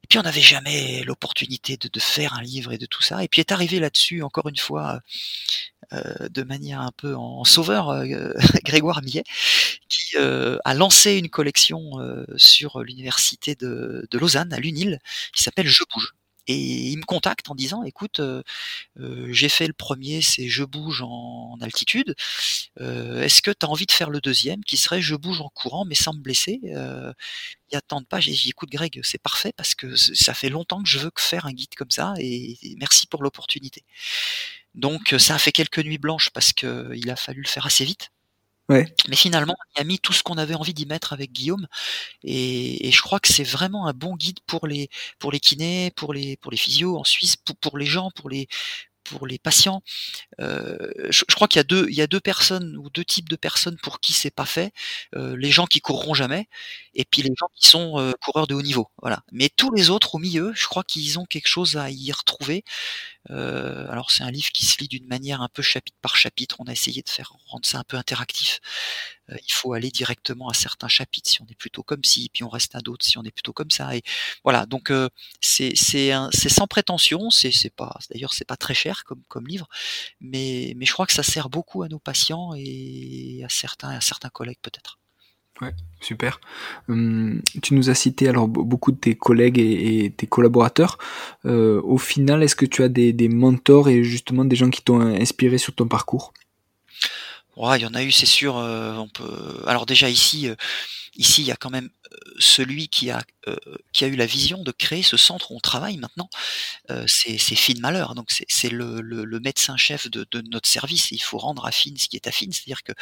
et 0.05 0.07
puis 0.09 0.19
on 0.19 0.23
n'avait 0.23 0.41
jamais 0.41 1.05
l'opportunité 1.05 1.77
de 1.77 1.89
de 1.89 2.01
faire 2.01 2.35
un 2.35 2.43
livre 2.43 2.73
et 2.73 2.79
de 2.79 2.87
tout 2.87 3.03
ça. 3.03 3.23
Et 3.25 3.29
puis 3.29 3.41
est 3.41 3.53
arrivé 3.53 3.81
là-dessus 3.81 4.23
encore 4.23 4.49
une 4.49 4.57
fois, 4.57 5.01
heu, 5.93 6.29
de 6.31 6.43
manière 6.45 6.81
un 6.83 6.93
peu 6.97 7.17
en 7.17 7.45
sauveur, 7.45 7.91
heu, 7.93 8.35
Grégoire 8.65 9.03
Millet 9.03 9.25
qui, 9.89 10.17
heu, 10.19 10.61
a 10.65 10.75
lancé 10.75 11.15
une 11.19 11.31
collection, 11.31 12.01
heu, 12.01 12.27
sur 12.39 12.81
l'université 12.83 13.55
de 13.57 14.07
de 14.11 14.19
Lausanne, 14.19 14.53
à 14.55 14.59
l'UNIL, 14.61 14.99
qui 15.35 15.43
s'appelle 15.45 15.69
Je 15.69 15.85
bouge 15.95 16.15
et 16.55 16.91
il 16.93 16.99
me 16.99 17.05
contacte 17.05 17.51
en 17.51 17.55
disant: 17.57 17.83
«Écoute, 17.85 18.21
heu 18.21 18.43
heu, 19.01 19.33
j'ai 19.33 19.49
fait 19.51 19.67
le 19.69 19.75
1er, 19.75 20.23
c'est 20.23 20.49
Je 20.49 20.65
bouge 20.65 21.03
en 21.03 21.57
altitude, 21.63 22.15
heu, 22.81 23.23
est-ce 23.23 23.43
que 23.43 23.51
tu 23.53 23.67
as 23.67 23.71
envie 23.71 23.87
de 23.87 23.93
faire 23.93 24.11
le 24.11 24.21
2e 24.21 24.65
qui 24.65 24.77
serait 24.79 25.03
Je 25.03 25.17
bouge 25.17 25.41
en 25.43 25.51
courant 25.51 25.85
mais 25.87 25.97
sans 25.97 26.15
me 26.15 26.21
blesser?» 26.23 26.61
il 26.65 27.75
y 27.75 27.79
a 27.79 27.83
tant 27.83 28.01
de 28.03 28.07
pages 28.07 28.29
et 28.29 28.35
j'ai 28.35 28.45
dit: 28.45 28.51
«Écoute 28.51 28.71
Greg, 28.71 29.01
c'est 29.05 29.23
parfait 29.23 29.53
parce 29.57 29.75
que 29.77 29.97
ça 29.97 30.35
fait 30.35 30.51
longtemps 30.51 30.83
que 30.83 30.89
je 30.91 30.99
veux 31.01 31.11
faire 31.19 31.47
un 31.47 31.53
guide 31.53 31.75
comme 31.77 31.91
ça 31.93 32.15
et 32.19 32.59
merci 32.79 33.07
pour 33.09 33.23
l'opportunité». 33.25 33.85
Donc 34.77 35.15
ça 35.19 35.37
a 35.37 35.39
fait 35.39 35.53
quelques 35.53 35.81
nuits 35.81 35.99
blanches 35.99 36.31
parce 36.31 36.53
qu'il 36.55 37.11
a 37.11 37.17
fallu 37.17 37.43
le 37.43 37.49
faire 37.49 37.67
assez 37.67 37.85
vite 37.85 38.11
Mais 39.09 39.17
finalement, 39.17 39.57
on 39.77 39.79
y 39.81 39.83
a 39.83 39.85
mis 39.85 39.99
tout 39.99 40.13
ce 40.13 40.23
qu'on 40.23 40.39
avait 40.39 40.55
envie 40.55 40.75
d'y 40.75 40.87
mettre 40.87 41.13
avec 41.13 41.33
Guillaume 41.33 41.67
et 42.25 42.89
et 42.89 42.93
je 42.93 43.03
crois 43.03 43.21
que 43.21 43.29
c'est 43.33 43.45
vraiment 43.45 43.87
un 43.89 43.95
bon 43.95 44.17
guide 44.17 44.41
pour 44.47 44.67
les 44.67 44.91
pour 45.19 45.33
les 45.33 45.41
kinés, 45.41 45.93
pour 45.97 46.15
les 46.15 46.37
pour 46.39 46.51
les 46.53 46.59
physios 46.59 46.99
en 46.99 47.05
Suisse, 47.05 47.37
pou 47.37 47.55
pour 47.61 47.79
les 47.79 47.87
gens, 47.87 48.11
pour 48.15 48.31
les 48.31 48.49
pour 49.05 49.27
les 49.27 49.39
patients. 49.39 49.83
Heu, 50.41 50.93
je 51.11 51.25
je 51.29 51.35
crois 51.37 51.49
qu'il 51.49 51.59
y 51.59 51.63
a 51.63 51.65
2 51.65 51.87
il 51.91 51.97
y 51.97 52.03
a 52.03 52.07
2 52.09 52.21
personnes 52.21 52.77
ou 52.79 52.91
2 52.91 53.05
types 53.05 53.29
de 53.31 53.37
personnes 53.37 53.79
pour 53.83 54.01
qui 54.01 54.13
c'est 54.15 54.31
pas 54.33 54.47
fait, 54.47 54.73
heu, 55.17 55.35
les 55.37 55.51
gens 55.53 55.67
qui 55.67 55.81
courront 55.81 56.15
jamais 56.15 56.49
et 56.95 57.05
puis 57.07 57.23
les 57.23 57.33
gens 57.39 57.49
qui 57.57 57.69
sont, 57.69 57.99
heu, 58.01 58.15
coureurs 58.25 58.47
de 58.49 58.55
haut 58.55 58.63
niveau, 58.63 58.89
voilà. 59.03 59.23
Mais 59.33 59.51
tous 59.57 59.73
les 59.75 59.91
autres 59.91 60.17
au 60.17 60.19
milieu, 60.21 60.53
je 60.57 60.67
crois 60.69 60.85
qu'ils 60.85 61.19
ont 61.21 61.27
quelque 61.27 61.49
chose 61.49 61.77
à 61.77 61.91
y 61.91 62.13
retrouver. 62.13 62.65
Heu, 63.29 63.87
alors 63.91 64.11
c'est 64.11 64.23
un 64.23 64.31
livre 64.31 64.51
qui 64.53 64.65
se 64.65 64.79
lit 64.81 64.89
d'une 64.89 65.07
manière 65.07 65.43
un 65.43 65.49
peu 65.49 65.61
chapitre 65.63 65.99
par 66.01 66.17
chapitre, 66.17 66.57
on 66.61 66.65
a 66.65 66.73
essayé 66.73 67.03
de 67.03 67.09
faire 67.09 67.33
rendre 67.47 67.67
ça 67.67 67.79
un 67.79 67.85
peu 67.85 67.97
interactif. 67.99 68.61
Heu, 69.31 69.37
il 69.47 69.53
faut 69.53 69.73
aller 69.75 69.91
directement 69.91 70.49
à 70.49 70.55
certains 70.55 70.89
chapitres 70.89 71.29
si 71.31 71.43
on 71.43 71.47
est 71.47 71.55
plutôt 71.57 71.83
comme 71.83 72.05
ci, 72.05 72.31
puis 72.33 72.45
on 72.45 72.49
reste 72.49 72.75
à 72.77 72.81
d'autres 72.81 73.05
si 73.05 73.19
on 73.19 73.25
est 73.25 73.31
plutôt 73.33 73.53
comme 73.53 73.71
ça 73.71 73.95
et 73.97 74.03
voilà 74.45 74.67
donc 74.67 74.91
heu, 74.91 75.11
c'est 75.41 75.75
sans 76.49 76.67
prétention, 76.67 77.31
c'est 77.31 77.71
pas 77.75 77.99
d'ailleurs 78.11 78.33
c'est 78.35 78.47
pas 78.47 78.57
très 78.57 78.75
cher 78.75 79.05
comme 79.05 79.23
comme 79.29 79.47
livre, 79.47 79.69
mais 80.21 80.75
mais 80.77 80.87
je 80.87 80.93
crois 80.95 81.07
que 81.07 81.13
ça 81.15 81.23
sert 81.25 81.51
beaucoup 81.51 81.83
à 81.85 81.89
nos 81.89 81.99
patients 82.01 82.53
et 82.57 83.43
à 83.45 83.49
certains 83.51 83.91
à 83.91 84.01
certains 84.03 84.31
collègues 84.31 84.61
peut-être. 84.63 84.99
Ouais, 85.61 85.75
super. 86.01 86.41
Hem, 86.89 87.43
tu 87.63 87.75
nous 87.75 87.91
as 87.91 87.95
cité 87.95 88.29
alors 88.29 88.49
beau 88.49 88.65
beaucoup 88.65 88.93
de 88.93 88.97
tes 88.97 89.15
collègues 89.15 89.59
et 89.59 90.13
tes 90.17 90.27
collaborateurs. 90.27 90.99
Heu, 91.45 91.81
au 91.85 91.99
final, 91.99 92.43
est-ce 92.43 92.57
que 92.57 92.67
tu 92.67 92.83
as 92.83 92.89
des 92.89 93.29
mentors 93.29 93.89
et 93.89 94.03
justement 94.03 94.45
des 94.47 94.57
gens 94.57 94.71
qui 94.71 94.83
t'ont 94.83 95.01
inspiré 95.01 95.59
sur 95.59 95.75
ton 95.75 95.87
parcours? 95.87 96.33
Il 97.77 97.83
y 97.83 97.87
en 97.87 97.95
a 97.95 98.03
eu, 98.03 98.11
c'est 98.13 98.27
sûr, 98.27 98.57
heu, 98.59 98.97
on 98.99 99.09
peut 99.09 99.63
alors 99.67 99.85
déjà 99.87 100.09
ici, 100.09 100.49
heu, 100.49 100.57
ici 101.17 101.43
il 101.43 101.47
y 101.47 101.53
a 101.53 101.57
quand 101.57 101.71
même, 101.71 101.91
heu, 102.19 102.27
celui 102.39 102.89
qui 102.89 103.11
a, 103.11 103.23
eu 104.03 104.17
la 104.17 104.27
vision 104.27 104.63
de 104.63 104.73
créer 104.73 105.03
ce 105.03 105.17
centre 105.17 105.51
où 105.53 105.57
on 105.57 105.61
travaille 105.61 105.99
maintenant, 105.99 106.29
c'est 107.07 107.39
Finn 107.39 107.81
Mahler, 107.81 108.07
donc 108.17 108.31
c'est 108.31 108.71
le 108.71 109.01
le 109.03 109.25
le 109.25 109.41
médecin 109.41 109.77
chef 109.77 110.09
de 110.11 110.27
notre 110.51 110.69
service 110.69 111.11
il 111.13 111.21
faut 111.23 111.39
rendre 111.39 111.67
à 111.67 111.73
Finn 111.73 111.97
ce 111.99 112.09
qui 112.09 112.17
est 112.17 112.27
à 112.27 112.33
Finn. 112.33 112.53
C'est-à-dire 112.53 112.83
que 112.83 112.93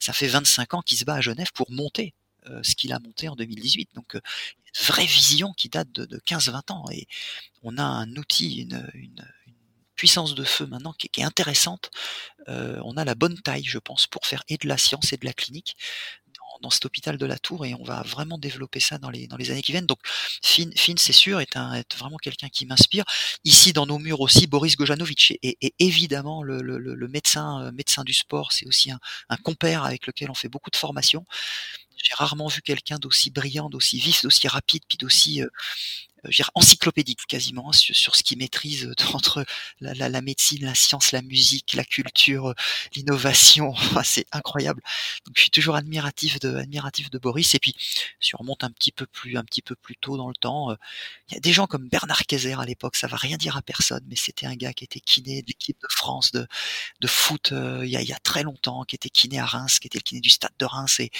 ça 0.00 0.12
fait 0.12 0.28
25 0.28 0.74
ans 0.74 0.82
qu'il 0.82 0.98
se 0.98 1.04
bat 1.04 1.14
à 1.16 1.20
Genève 1.20 1.52
pour 1.54 1.70
monter, 1.70 2.14
ce 2.62 2.74
qu'il 2.76 2.92
a 2.92 2.98
monté 3.00 3.28
en 3.28 3.36
2018 3.36 3.90
donc 3.94 4.14
une 4.14 4.86
vraie 4.86 5.06
vision 5.06 5.52
qui 5.54 5.68
date 5.68 5.92
de 5.92 6.06
de 6.06 6.18
15-20 6.26 6.72
ans 6.72 6.84
et 6.90 7.06
on 7.62 7.78
a 7.78 7.84
un 7.84 8.16
outil, 8.16 8.62
une 8.94 9.26
puissance 9.98 10.34
de 10.36 10.44
feu 10.44 10.66
maintenant 10.66 10.94
qui 10.94 11.08
est 11.08 11.20
est 11.20 11.24
intéressante. 11.24 11.90
Heu, 12.48 12.80
on 12.84 12.96
a 12.98 13.04
la 13.04 13.14
bonne 13.16 13.40
taille, 13.42 13.64
je 13.64 13.78
pense, 13.78 14.06
pour 14.08 14.26
faire 14.26 14.44
et 14.48 14.58
de 14.58 14.68
la 14.68 14.78
science 14.78 15.12
et 15.12 15.18
de 15.18 15.26
la 15.26 15.34
clinique 15.34 15.76
dans 16.62 16.70
cet 16.70 16.84
hôpital 16.86 17.18
de 17.18 17.26
la 17.26 17.38
Tour 17.38 17.66
et 17.66 17.74
on 17.74 17.84
va 17.84 18.02
vraiment 18.02 18.36
développer 18.36 18.80
ça 18.80 18.98
dans 18.98 19.10
les 19.10 19.28
dans 19.28 19.36
les 19.36 19.50
années 19.50 19.62
qui 19.62 19.70
viennent 19.72 19.86
donc 19.86 20.00
Finn 20.42 20.72
Finn, 20.76 20.98
c'est 20.98 21.12
sûr, 21.12 21.40
est 21.40 21.56
un 21.56 21.72
est 21.74 21.96
vraiment 21.96 22.16
quelqu'un 22.16 22.48
qui 22.48 22.66
m'inspire. 22.66 23.04
Ici, 23.44 23.72
dans 23.72 23.86
nos 23.86 23.98
murs 23.98 24.20
aussi, 24.20 24.46
Boris 24.48 24.76
Gojanovic 24.76 25.38
et 25.42 25.56
et 25.60 25.74
évidemment 25.78 26.42
le 26.42 26.60
le 26.62 26.78
le 26.78 27.08
médecin, 27.08 27.62
heu, 27.68 27.72
médecin 27.72 28.02
du 28.04 28.12
sport, 28.12 28.52
c'est 28.52 28.66
aussi 28.66 28.90
un 28.90 28.98
un 29.28 29.36
compère 29.36 29.84
avec 29.84 30.06
lequel 30.06 30.30
on 30.30 30.34
fait 30.34 30.48
beaucoup 30.48 30.70
de 30.70 30.76
formations. 30.76 31.24
j'ai 31.96 32.14
rarement 32.14 32.48
vu 32.48 32.62
quelqu'un 32.62 32.98
d'aussi 32.98 33.30
brillant, 33.30 33.68
d'aussi 33.70 33.98
vif, 33.98 34.22
d'aussi 34.22 34.48
rapide, 34.48 34.82
puis 34.88 34.98
d'aussi, 34.98 35.42
euh, 35.42 35.48
je 36.24 36.42
encyclopédique 36.54 37.26
quasiment 37.26 37.72
sur, 37.72 37.94
sur 37.94 38.16
ce 38.16 38.22
qu'il 38.22 38.38
maîtrise 38.38 38.86
euh, 38.86 38.94
entre 39.14 39.44
la, 39.80 39.94
la, 39.94 40.08
la, 40.08 40.20
médecine, 40.20 40.64
la 40.64 40.74
science, 40.74 41.12
la 41.12 41.22
musique, 41.22 41.74
la 41.74 41.84
culture, 41.84 42.48
euh, 42.48 42.54
l'innovation. 42.94 43.74
c'est 44.04 44.26
incroyable. 44.32 44.82
Donc 45.26 45.36
je 45.36 45.42
suis 45.42 45.50
toujours 45.50 45.76
admiratif 45.76 46.38
de 46.40 46.56
admiratif 46.56 47.10
de 47.10 47.18
Boris. 47.18 47.54
Et 47.54 47.58
puis 47.58 47.74
si 48.20 48.34
on 48.34 48.38
remonte 48.38 48.64
un 48.64 48.70
petit 48.70 48.92
peu 48.92 49.06
plus 49.06 49.36
un 49.36 49.44
petit 49.44 49.62
peu 49.62 49.76
plus 49.76 49.96
tôt 49.96 50.16
dans 50.16 50.28
le 50.28 50.34
temps, 50.34 50.74
il 51.28 51.34
y 51.34 51.36
a 51.36 51.40
des 51.40 51.52
gens 51.52 51.66
comme 51.66 51.88
Bernard 51.88 52.24
Kayser 52.26 52.54
à 52.58 52.64
l'époque. 52.64 52.96
Ça 52.96 53.06
va 53.06 53.16
rien 53.16 53.36
dire 53.36 53.56
à 53.56 53.62
personne, 53.62 54.04
mais 54.08 54.16
c'était 54.16 54.46
un 54.46 54.54
gars 54.54 54.72
qui 54.72 54.84
était 54.84 55.00
kiné 55.00 55.42
de 55.42 55.48
l'équipe 55.48 55.78
de 55.80 55.88
France 55.90 56.32
de 56.32 56.46
de 57.00 57.06
foot 57.06 57.52
il, 57.52 57.88
y 57.88 57.96
a, 57.96 58.02
y 58.02 58.12
a 58.12 58.18
très 58.18 58.42
longtemps, 58.42 58.84
qui 58.84 58.96
était 58.96 59.10
kiné 59.10 59.38
à 59.38 59.46
Reims, 59.46 59.78
qui 59.78 59.86
était 59.86 59.98
le 59.98 60.02
kiné 60.02 60.20
du 60.20 60.30
stade 60.30 60.52
de 60.58 60.64
Reims. 60.64 61.00
Et 61.00 61.10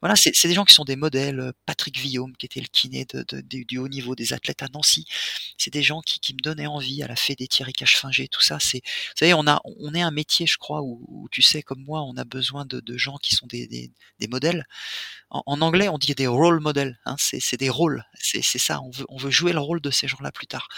voilà, 0.00 0.16
c'est 0.16 0.48
des 0.48 0.54
gens 0.54 0.64
qui 0.64 0.74
sont 0.74 0.84
des 0.84 0.96
modèles. 0.96 1.52
Patrick 1.66 1.98
Villaume, 1.98 2.36
qui 2.36 2.46
était 2.46 2.60
le 2.60 2.66
kiné 2.66 3.04
de, 3.06 3.24
de, 3.28 3.40
du 3.64 3.78
haut 3.78 3.88
niveau 3.88 4.14
des 4.14 4.32
athlètes 4.32 4.47
à 4.60 4.68
Nancy. 4.72 5.06
C'est 5.56 5.72
des 5.72 5.82
gens 5.82 6.00
qui, 6.02 6.34
me 6.34 6.40
donnaient 6.40 6.66
envie 6.66 7.02
à 7.02 7.08
la 7.08 7.16
fée 7.16 7.34
des 7.34 7.48
Thierry 7.48 7.72
Cachefinger, 7.72 8.28
tout 8.28 8.40
ça. 8.40 8.58
C'est, 8.60 8.78
vous 8.84 9.18
savez, 9.18 9.34
on 9.34 9.46
a, 9.46 9.60
on 9.64 9.94
est 9.94 10.02
un 10.02 10.10
métier, 10.10 10.46
je 10.46 10.56
crois, 10.58 10.82
où, 10.82 11.28
tu 11.30 11.42
sais, 11.42 11.62
comme 11.62 11.82
moi, 11.82 12.02
on 12.02 12.16
a 12.16 12.24
besoin 12.24 12.64
de, 12.64 12.82
gens 12.96 13.16
qui 13.18 13.34
sont 13.34 13.46
des, 13.46 13.90
modèles. 14.28 14.66
En, 15.30 15.60
anglais, 15.60 15.88
on 15.88 15.98
dit 15.98 16.14
des 16.14 16.26
role 16.26 16.60
models. 16.60 16.98
Hein, 17.04 17.16
c'est, 17.18 17.56
des 17.56 17.70
rôles. 17.70 18.04
C'est, 18.14 18.42
ça. 18.42 18.80
On 18.82 18.90
veut, 18.90 19.06
on 19.08 19.16
veut 19.16 19.30
jouer 19.30 19.52
le 19.52 19.60
rôle 19.60 19.80
de 19.80 19.90
ces 19.90 20.08
gens-là 20.08 20.32
plus 20.32 20.46
tard. 20.46 20.68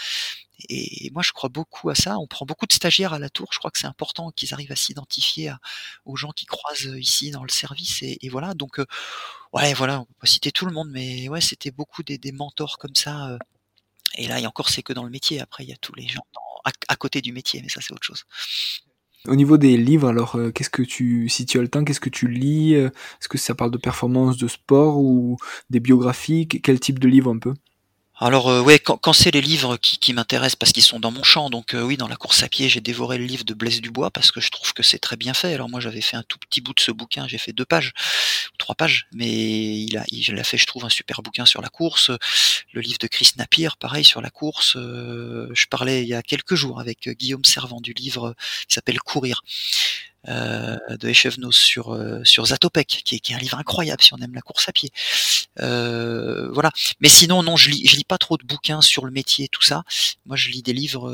Et 0.69 1.09
moi, 1.13 1.23
je 1.23 1.31
crois 1.31 1.49
beaucoup 1.49 1.89
à 1.89 1.95
ça. 1.95 2.17
On 2.17 2.27
prend 2.27 2.45
beaucoup 2.45 2.65
de 2.65 2.73
stagiaires 2.73 3.13
à 3.13 3.19
la 3.19 3.29
tour. 3.29 3.49
Je 3.51 3.59
crois 3.59 3.71
que 3.71 3.79
c'est 3.79 3.87
important 3.87 4.31
qu'ils 4.31 4.53
arrivent 4.53 4.71
à 4.71 4.75
s'identifier 4.75 5.53
aux 6.05 6.15
gens 6.15 6.31
qui 6.31 6.45
croisent 6.45 6.95
ici 6.97 7.31
dans 7.31 7.43
le 7.43 7.49
service. 7.49 8.01
Et, 8.03 8.29
voilà. 8.29 8.53
Donc, 8.53 8.79
euh, 8.79 8.85
ouais, 9.53 9.73
voilà. 9.73 10.05
On 10.21 10.25
citer 10.25 10.51
tout 10.51 10.65
le 10.65 10.73
monde, 10.73 10.89
mais 10.91 11.29
ouais, 11.29 11.41
c'était 11.41 11.71
beaucoup 11.71 12.03
des, 12.03 12.17
des 12.17 12.31
mentors 12.31 12.77
comme 12.77 12.95
ça. 12.95 13.29
Euh, 13.29 13.37
et 14.15 14.27
là, 14.27 14.41
encore, 14.47 14.69
c'est 14.69 14.83
que 14.83 14.93
dans 14.93 15.03
le 15.03 15.09
métier. 15.09 15.39
Après, 15.39 15.63
il 15.63 15.69
y 15.69 15.73
a 15.73 15.77
tous 15.77 15.95
les 15.95 16.07
gens 16.07 16.23
à, 16.87 16.95
côté 16.95 17.21
du 17.21 17.33
métier, 17.33 17.61
mais 17.61 17.69
ça, 17.69 17.81
c'est 17.81 17.93
autre 17.93 18.05
chose. 18.05 18.25
Au 19.27 19.35
niveau 19.35 19.57
des 19.57 19.77
livres, 19.77 20.07
alors, 20.07 20.35
euh, 20.35 20.51
qu'est-ce 20.51 20.69
que 20.69 20.81
tu, 20.81 21.29
si 21.29 21.45
tu 21.45 21.59
as 21.59 21.61
le 21.61 21.67
temps, 21.67 21.83
qu'est-ce 21.83 21.99
que 21.99 22.09
tu 22.09 22.27
lis 22.27 22.75
euh, 22.75 22.87
Est-ce 22.87 23.29
que 23.29 23.37
ça 23.37 23.55
parle 23.55 23.71
de 23.71 23.77
performance, 23.77 24.37
de 24.37 24.47
sport 24.47 24.97
ou 24.97 25.37
des 25.69 25.79
biographies? 25.79 26.47
Quel 26.47 26.79
type 26.79 26.99
de 26.99 27.07
livre 27.07 27.31
un 27.31 27.37
peu? 27.37 27.53
Alors 28.21 28.49
euh, 28.49 28.77
quand, 28.83 28.97
quand 28.97 29.13
c'est 29.13 29.31
les 29.31 29.41
livres 29.41 29.77
qui, 29.77 29.97
qui 29.97 30.13
m'intéressent 30.13 30.55
parce 30.55 30.71
qu'ils 30.71 30.83
sont 30.83 30.99
dans 30.99 31.09
mon 31.09 31.23
champ, 31.23 31.49
donc 31.49 31.73
euh, 31.73 31.81
oui, 31.81 31.97
dans 31.97 32.07
la 32.07 32.15
course 32.15 32.43
à 32.43 32.49
pied, 32.49 32.69
j'ai 32.69 32.79
dévoré 32.79 33.17
le 33.17 33.25
livre 33.25 33.43
de 33.43 33.55
Blaise 33.55 33.81
Dubois 33.81 34.11
parce 34.11 34.31
que 34.31 34.39
je 34.39 34.51
trouve 34.51 34.73
que 34.73 34.83
c'est 34.83 34.99
très 34.99 35.17
bien 35.17 35.33
fait. 35.33 35.55
Alors 35.55 35.69
moi, 35.69 35.79
j'avais 35.79 36.01
fait 36.01 36.17
un 36.17 36.23
tout 36.23 36.37
petit 36.37 36.61
bout 36.61 36.73
de 36.75 36.79
ce 36.79 36.91
bouquin, 36.91 37.27
j'ai 37.27 37.39
fait 37.39 37.51
deux 37.51 37.65
pages, 37.65 37.93
trois 38.59 38.75
pages, 38.75 39.07
mais 39.11 39.27
il 39.27 39.97
a, 39.97 40.03
il 40.11 40.39
a 40.39 40.43
fait, 40.43 40.59
je 40.59 40.67
trouve, 40.67 40.85
un 40.85 40.89
super 40.89 41.23
bouquin 41.23 41.47
sur 41.47 41.61
la 41.61 41.69
course. 41.69 42.11
Le 42.73 42.81
livre 42.81 42.99
de 42.99 43.07
Chris 43.07 43.31
Napier, 43.37 43.69
pareil 43.79 44.03
sur 44.03 44.21
la 44.21 44.29
course. 44.29 44.75
Euh, 44.75 45.49
je 45.53 45.65
parlais 45.65 46.03
il 46.03 46.07
y 46.07 46.13
a 46.13 46.21
quelques 46.21 46.55
jours 46.55 46.79
avec 46.79 47.09
Guillaume 47.09 47.43
Servant 47.43 47.81
du 47.81 47.93
livre 47.93 48.35
qui 48.67 48.75
s'appelle 48.75 48.99
Courir. 48.99 49.43
Euh, 50.27 50.77
de 50.99 51.09
Echevnos 51.09 51.51
sur 51.51 51.93
euh, 51.95 52.23
sur 52.23 52.45
Zatopek, 52.45 52.87
qui 52.87 53.15
est, 53.15 53.19
qui 53.19 53.33
est, 53.33 53.35
un 53.35 53.39
livre 53.39 53.57
incroyable 53.57 54.03
si 54.03 54.13
on 54.13 54.17
aime 54.17 54.35
la 54.35 54.41
course 54.41 54.69
à 54.69 54.71
pied. 54.71 54.91
Euh, 55.59 56.51
voilà. 56.51 56.69
Mais 56.99 57.09
sinon, 57.09 57.41
non, 57.41 57.57
je 57.57 57.71
lis, 57.71 57.87
je 57.87 57.95
lis 57.95 58.03
pas 58.03 58.19
trop 58.19 58.37
de 58.37 58.45
bouquins 58.45 58.81
sur 58.81 59.05
le 59.05 59.11
métier, 59.11 59.47
tout 59.47 59.63
ça. 59.63 59.83
Moi, 60.27 60.35
je 60.35 60.49
lis 60.49 60.61
des 60.61 60.73
livres. 60.73 61.11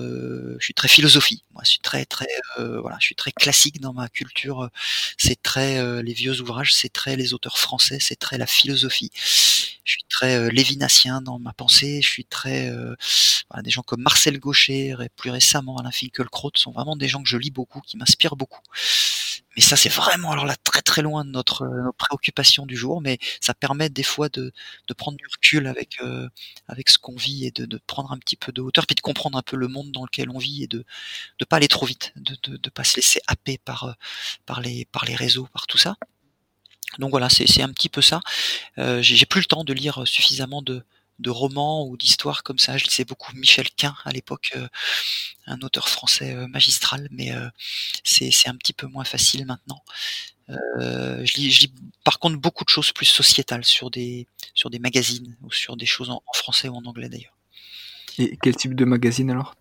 je 0.60 0.64
suis 0.64 0.74
très 0.74 0.90
philosophie. 0.90 1.44
Moi, 1.54 1.62
je 1.64 1.70
suis 1.70 1.80
très 1.80 2.04
très 2.06 2.28
voilà, 2.58 2.98
je 3.00 3.06
suis 3.06 3.16
très 3.16 3.32
classique 3.32 3.80
dans 3.80 3.94
ma 3.94 4.10
culture. 4.10 4.70
C'est 5.18 5.42
très 5.42 6.04
les 6.04 6.14
vieux 6.14 6.42
ouvrages, 6.42 6.74
c'est 6.74 6.92
très 6.92 7.16
les 7.16 7.34
auteurs 7.34 7.60
français, 7.60 8.00
c'est 8.02 8.18
très 8.18 8.38
la 8.38 8.48
philosophie. 8.48 9.12
Je 9.88 9.94
suis 9.94 10.04
très 10.10 10.52
lévinatien 10.52 11.22
dans 11.22 11.40
ma 11.40 11.54
pensée. 11.54 12.02
Je 12.02 12.08
suis 12.08 12.26
très 12.26 12.70
voilà, 13.50 13.64
des 13.64 13.72
gens 13.72 13.82
comme 13.84 14.02
Marcel 14.02 14.40
Gaucher 14.40 14.96
et 15.02 15.10
plus 15.16 15.32
récemment 15.32 15.78
Alain 15.78 15.92
Finkielkraut 15.92 16.52
sont 16.56 16.72
vraiment 16.72 16.96
des 16.96 17.08
gens 17.08 17.24
que 17.24 17.30
je 17.30 17.38
lis 17.38 17.52
beaucoup, 17.52 17.82
qui 17.82 17.98
m'inspirent 17.98 18.36
beaucoup. 18.36 18.62
Mais 19.58 19.64
ça, 19.64 19.76
c'est 19.76 19.90
vraiment 19.90 20.32
alors 20.32 20.46
là 20.46 20.56
très 20.64 20.82
très 20.84 21.02
loin 21.02 21.26
de 21.26 21.32
notre, 21.32 21.64
euh, 21.64 21.92
préoccupation 21.98 22.68
du 22.68 22.78
jour, 22.78 23.02
mais 23.02 23.18
ça 23.42 23.56
permet 23.56 23.90
des 23.90 24.04
fois 24.04 24.30
de, 24.30 24.52
de 24.88 24.94
prendre 24.94 25.18
du 25.18 25.26
recul 25.26 25.66
avec 25.68 26.00
euh, 26.04 26.30
avec 26.68 26.90
ce 26.90 27.00
qu'on 27.00 27.16
vit 27.16 27.46
et 27.48 27.52
de, 27.52 27.66
de, 27.66 27.80
prendre 27.88 28.12
un 28.12 28.20
petit 28.20 28.36
peu 28.36 28.52
de 28.52 28.62
hauteur, 28.62 28.86
puis 28.86 28.96
de 28.96 29.02
comprendre 29.02 29.38
un 29.38 29.42
peu 29.42 29.58
le 29.58 29.68
monde 29.68 29.92
dans 29.92 30.04
lequel 30.04 30.30
on 30.30 30.38
vit 30.38 30.64
et 30.64 30.68
de 30.68 30.86
de 31.40 31.46
pas 31.46 31.58
aller 31.58 31.68
trop 31.68 31.88
vite, 31.88 32.14
de 32.18 32.38
de, 32.44 32.58
de 32.58 32.70
pas 32.70 32.84
se 32.84 32.98
laisser 32.98 33.20
happer 33.28 33.58
par 33.58 33.86
euh, 33.86 33.94
par 34.46 34.62
les 34.62 34.86
par 34.86 35.06
les 35.06 35.16
réseaux, 35.16 35.48
par 35.54 35.66
tout 35.68 35.78
ça. 35.80 35.96
Donc 37.00 37.12
voilà, 37.12 37.30
c'est 37.30 37.62
un 37.62 37.70
petit 37.70 37.90
peu 37.90 38.02
ça. 38.02 38.22
Euh, 38.78 39.02
J'ai 39.02 39.26
plus 39.26 39.42
le 39.42 39.46
temps 39.46 39.64
de 39.64 39.74
lire 39.74 40.08
suffisamment 40.08 40.62
de 40.62 40.84
romans 41.30 41.86
ou 41.86 41.98
d'histoires 41.98 42.44
comme 42.44 42.60
ça. 42.60 42.78
Je 42.78 42.86
lisais 42.86 43.06
beaucoup 43.06 43.36
Michel 43.36 43.70
Quint 43.72 43.96
à 44.06 44.12
l'époque, 44.12 44.52
euh, 44.56 44.68
un 45.46 45.60
auteur 45.62 45.90
français 45.90 46.34
euh, 46.34 46.48
magistral, 46.48 47.08
mais 47.12 47.32
c'est 48.04 48.32
un 48.48 48.56
petit 48.56 48.74
peu 48.74 48.88
moins 48.88 49.04
facile 49.04 49.46
maintenant. 49.46 49.84
je, 50.48 51.38
lis, 51.38 51.72
par 52.04 52.20
contre 52.20 52.38
beaucoup 52.38 52.64
de 52.64 52.70
choses 52.70 52.92
plus 52.94 53.06
sociétales 53.06 53.66
sur 53.66 53.92
des 53.92 54.28
sur 54.54 54.70
des 54.70 54.80
magazines 54.80 55.36
ou 55.44 55.52
sur 55.52 55.76
des 55.76 55.86
choses 55.86 56.10
en, 56.10 56.24
français 56.34 56.70
ou 56.70 56.76
en 56.76 56.86
anglais 56.86 57.10
d'ailleurs. 57.10 57.38
Et 58.18 58.38
quel 58.42 58.56
type 58.56 58.74
de 58.74 58.86
magazine 58.86 59.30
alors? 59.30 59.56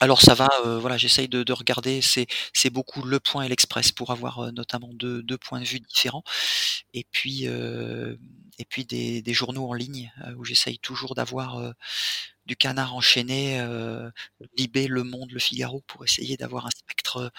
Alors 0.00 0.22
ça 0.22 0.34
va, 0.34 0.48
voilà, 0.64 0.96
j'essaye 0.96 1.28
de, 1.28 1.42
de, 1.42 1.52
regarder. 1.52 2.00
C'est 2.00 2.26
c'est 2.54 2.70
beaucoup 2.70 3.02
Le 3.02 3.20
Point 3.20 3.44
et 3.44 3.48
l'Express 3.48 3.92
pour 3.92 4.10
avoir 4.10 4.52
notamment 4.52 4.90
deux, 4.92 5.22
deux 5.22 5.38
points 5.38 5.60
de 5.60 5.66
vue 5.66 5.80
différents. 5.80 6.24
Et 6.94 7.04
puis 7.10 7.46
et 8.60 8.64
puis 8.66 8.84
des, 8.84 9.22
des, 9.22 9.34
journaux 9.34 9.66
en 9.66 9.72
ligne 9.72 10.12
euh, 10.26 10.34
où 10.34 10.44
j'essaye 10.44 10.78
toujours 10.78 11.14
d'avoir 11.14 11.58
euh, 11.58 11.72
du 12.44 12.56
canard 12.56 12.94
enchaîné, 12.94 13.58
euh, 13.58 14.10
Libé, 14.56 14.86
Le 14.86 15.02
Monde, 15.02 15.32
Le 15.32 15.38
Figaro, 15.38 15.82
pour 15.86 16.04
essayer 16.04 16.36
d'avoir 16.36 16.66
un 16.66 16.70
spectre 16.70 17.32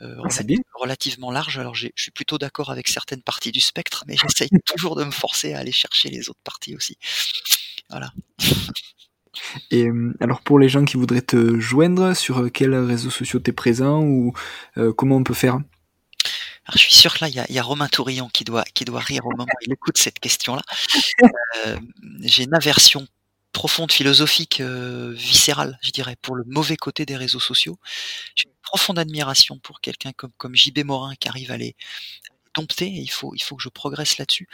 euh, 0.00 0.16
ah, 0.24 0.42
relativement 0.74 1.30
large. 1.30 1.58
Alors 1.58 1.74
je 1.74 1.88
suis 1.96 2.10
plutôt 2.10 2.38
d'accord 2.38 2.70
avec 2.70 2.88
certaines 2.88 3.22
parties 3.22 3.52
du 3.52 3.60
spectre, 3.60 4.04
mais 4.06 4.16
j'essaye 4.22 4.48
toujours 4.64 4.96
de 4.96 5.04
me 5.04 5.10
forcer 5.10 5.52
à 5.52 5.58
aller 5.58 5.72
chercher 5.72 6.08
les 6.08 6.30
autres 6.30 6.40
parties 6.44 6.74
aussi. 6.74 6.96
Voilà. 7.90 8.12
Et 9.70 9.88
alors 10.20 10.40
pour 10.40 10.58
les 10.58 10.68
gens 10.68 10.84
qui 10.84 10.96
voudraient 10.96 11.22
te 11.22 11.58
joindre, 11.58 12.14
sur 12.14 12.50
quels 12.52 12.74
réseaux 12.74 13.10
sociaux 13.10 13.40
tu 13.40 13.50
es 13.50 13.52
présent 13.52 14.02
ou 14.02 14.32
comment 14.96 15.16
on 15.16 15.24
peut 15.24 15.34
faire? 15.34 15.58
Alors, 16.68 16.76
je 16.76 16.82
suis 16.82 16.92
sûr 16.92 17.14
que 17.14 17.24
là, 17.24 17.28
il 17.30 17.34
y 17.34 17.40
a, 17.40 17.50
y 17.50 17.58
a, 17.58 17.62
Romain 17.62 17.88
Tourillon 17.88 18.28
qui 18.28 18.44
doit, 18.44 18.64
qui 18.74 18.84
doit 18.84 19.00
rire 19.00 19.24
au 19.24 19.30
moment 19.30 19.44
où 19.44 19.64
il 19.64 19.72
écoute 19.72 19.96
cette 19.96 20.20
question-là. 20.20 20.62
Euh, 21.66 21.76
J'ai 22.20 22.44
une 22.44 22.54
aversion 22.54 23.08
profonde, 23.52 23.90
philosophique, 23.90 24.60
euh, 24.60 25.12
viscérale, 25.16 25.76
je 25.82 25.90
dirais, 25.90 26.14
pour 26.22 26.36
le 26.36 26.44
mauvais 26.46 26.76
côté 26.76 27.04
des 27.06 27.16
réseaux 27.16 27.40
sociaux. 27.40 27.78
J'ai 28.36 28.48
une 28.48 28.54
profonde 28.62 28.98
admiration 28.98 29.58
pour 29.58 29.80
quelqu'un 29.80 30.12
comme, 30.12 30.30
comme 30.36 30.54
JB 30.54 30.84
Morin 30.84 31.14
qui 31.16 31.28
arrive 31.28 31.50
à 31.50 31.56
les, 31.56 31.74
dompter 32.54 32.86
il 32.86 33.10
faut, 33.10 33.34
il 33.34 33.42
faut 33.42 33.56
que 33.56 33.62
je 33.62 33.68
progresse 33.68 34.18
là-dessus. 34.18 34.46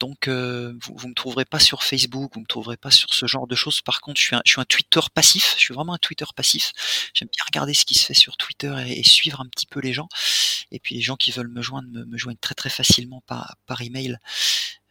Donc, 0.00 0.28
euh, 0.28 0.74
vous, 0.82 0.94
vous 0.96 1.08
me 1.08 1.14
trouverez 1.14 1.44
pas 1.44 1.58
sur 1.58 1.82
Facebook, 1.82 2.32
vous 2.34 2.40
me 2.40 2.46
trouverez 2.46 2.76
pas 2.76 2.90
sur 2.90 3.12
ce 3.14 3.26
genre 3.26 3.46
de 3.46 3.54
choses. 3.54 3.80
Par 3.80 4.00
contre, 4.00 4.20
je 4.20 4.26
suis 4.26 4.36
un, 4.60 4.64
Twitter 4.64 5.00
passif. 5.12 5.54
Je 5.56 5.60
suis 5.60 5.74
vraiment 5.74 5.94
un 5.94 5.98
Twitter 5.98 6.26
passif. 6.34 6.72
J'aime 7.14 7.28
bien 7.28 7.44
regarder 7.46 7.74
ce 7.74 7.84
qui 7.84 7.94
se 7.94 8.06
fait 8.06 8.14
sur 8.14 8.36
Twitter 8.36 8.74
et, 8.86 9.02
suivre 9.02 9.40
un 9.40 9.46
petit 9.46 9.66
peu 9.66 9.80
les 9.80 9.92
gens. 9.92 10.08
Et 10.70 10.78
puis 10.78 10.94
les 10.94 11.00
gens 11.00 11.16
qui 11.16 11.30
veulent 11.30 11.48
me 11.48 11.62
joindre 11.62 11.88
me, 11.88 12.04
me 12.04 12.18
joignent 12.18 12.36
très 12.40 12.54
très 12.54 12.70
facilement 12.70 13.22
par, 13.26 13.56
par 13.66 13.80
email 13.82 14.18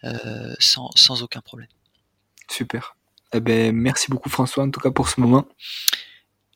euh, 0.03 0.55
sans, 0.59 0.91
sans 0.95 1.23
aucun 1.23 1.41
problème. 1.41 1.69
Super. 2.49 2.95
Eh 3.33 3.39
ben, 3.39 3.75
merci 3.75 4.09
beaucoup 4.09 4.29
François 4.29 4.63
en 4.63 4.71
tout 4.71 4.79
cas 4.79 4.91
pour 4.91 5.09
ce 5.09 5.19
moment. 5.19 5.47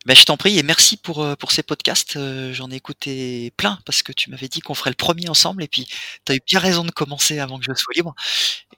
Ben, 0.08 0.16
je 0.16 0.24
t'en 0.24 0.36
prie 0.36 0.58
et 0.58 0.64
merci 0.64 0.98
pour, 0.98 1.22
euh, 1.22 1.36
pour 1.36 1.52
ces 1.52 1.62
podcasts. 1.62 2.16
Euh, 2.16 2.54
j'en 2.54 2.72
ai 2.72 2.76
écouté 2.76 3.54
plein 3.56 3.78
parce 3.86 4.02
que 4.02 4.12
tu 4.12 4.32
m'avais 4.32 4.48
dit 4.48 4.60
qu'on 4.60 4.74
ferait 4.74 4.90
le 4.90 4.96
premier 4.96 5.30
ensemble 5.30 5.62
et 5.62 5.68
puis 5.68 5.88
tu 6.26 6.32
as 6.32 6.36
eu 6.36 6.40
bien 6.46 6.60
raison 6.60 6.84
de 6.84 6.90
commencer 6.90 7.38
avant 7.38 7.60
que 7.60 7.66
je 7.66 7.74
sois 7.76 7.94
libre. 7.96 8.16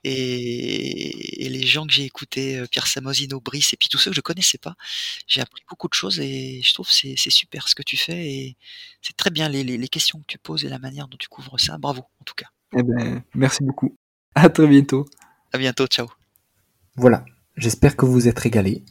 Et, 0.04 1.48
les 1.48 1.66
gens 1.66 1.86
que 1.86 1.94
j'ai 1.94 2.04
écoutés, 2.04 2.58
euh, 2.58 2.66
Pierre 2.66 2.86
Samosino, 2.86 3.40
Brice 3.40 3.72
et 3.72 3.76
puis 3.78 3.88
tous 3.88 3.96
ceux 3.96 4.10
que 4.10 4.16
je 4.16 4.20
connaissais 4.20 4.58
pas, 4.58 4.74
j'ai 5.26 5.40
appris 5.40 5.62
beaucoup 5.70 5.88
de 5.88 5.94
choses 5.94 6.20
et 6.20 6.60
je 6.62 6.74
trouve 6.74 6.90
c'est 6.90 7.14
c'est 7.16 7.30
super 7.30 7.68
ce 7.68 7.74
que 7.74 7.82
tu 7.82 7.96
fais 7.96 8.26
et 8.26 8.56
c'est 9.00 9.16
très 9.16 9.30
bien 9.30 9.48
les, 9.48 9.64
les, 9.64 9.78
les, 9.78 9.88
questions 9.88 10.18
que 10.18 10.26
tu 10.26 10.36
poses 10.36 10.64
et 10.64 10.68
la 10.68 10.78
manière 10.78 11.08
dont 11.08 11.16
tu 11.16 11.28
couvres 11.28 11.58
ça. 11.58 11.78
Bravo 11.78 12.02
en 12.20 12.24
tout 12.24 12.34
cas. 12.34 12.48
Eh 12.76 12.82
ben, 12.82 13.22
merci 13.34 13.62
beaucoup. 13.62 13.96
À 14.34 14.50
très 14.50 14.66
bientôt. 14.66 15.06
À 15.52 15.58
bientôt. 15.58 15.86
Ciao. 15.86 16.08
Voilà. 16.96 17.24
J'espère 17.56 17.96
que 17.96 18.04
vous 18.04 18.28
êtes 18.28 18.38
régalés 18.38 18.84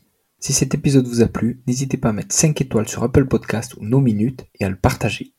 si 0.43 0.51
cet 0.51 0.73
épisode 0.73 1.07
vous 1.07 1.21
a 1.21 1.27
plu, 1.27 1.61
n'hésitez 1.67 1.95
pas 1.95 2.09
à 2.09 2.11
mettre 2.11 2.35
5 2.35 2.59
étoiles 2.59 2.89
sur 2.89 3.01
Apple 3.01 3.27
Podcast 3.27 3.75
ou 3.75 3.85
nos 3.85 4.01
minutes 4.01 4.45
et 4.59 4.65
à 4.65 4.69
le 4.69 4.75
partager. 4.75 5.31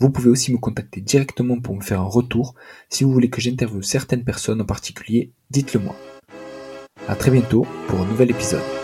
Vous 0.00 0.10
pouvez 0.10 0.28
aussi 0.28 0.52
me 0.52 0.58
contacter 0.58 1.00
directement 1.00 1.58
pour 1.58 1.74
me 1.74 1.80
faire 1.80 2.02
un 2.02 2.10
retour. 2.10 2.54
Si 2.90 3.04
vous 3.04 3.10
voulez 3.10 3.30
que 3.30 3.40
j'interviewe 3.40 3.80
certaines 3.80 4.22
personnes 4.22 4.60
en 4.60 4.66
particulier, 4.66 5.32
dites-le 5.48 5.80
moi. 5.80 5.96
A 7.08 7.16
très 7.16 7.30
bientôt 7.30 7.66
pour 7.88 8.02
un 8.02 8.06
nouvel 8.06 8.32
épisode. 8.32 8.83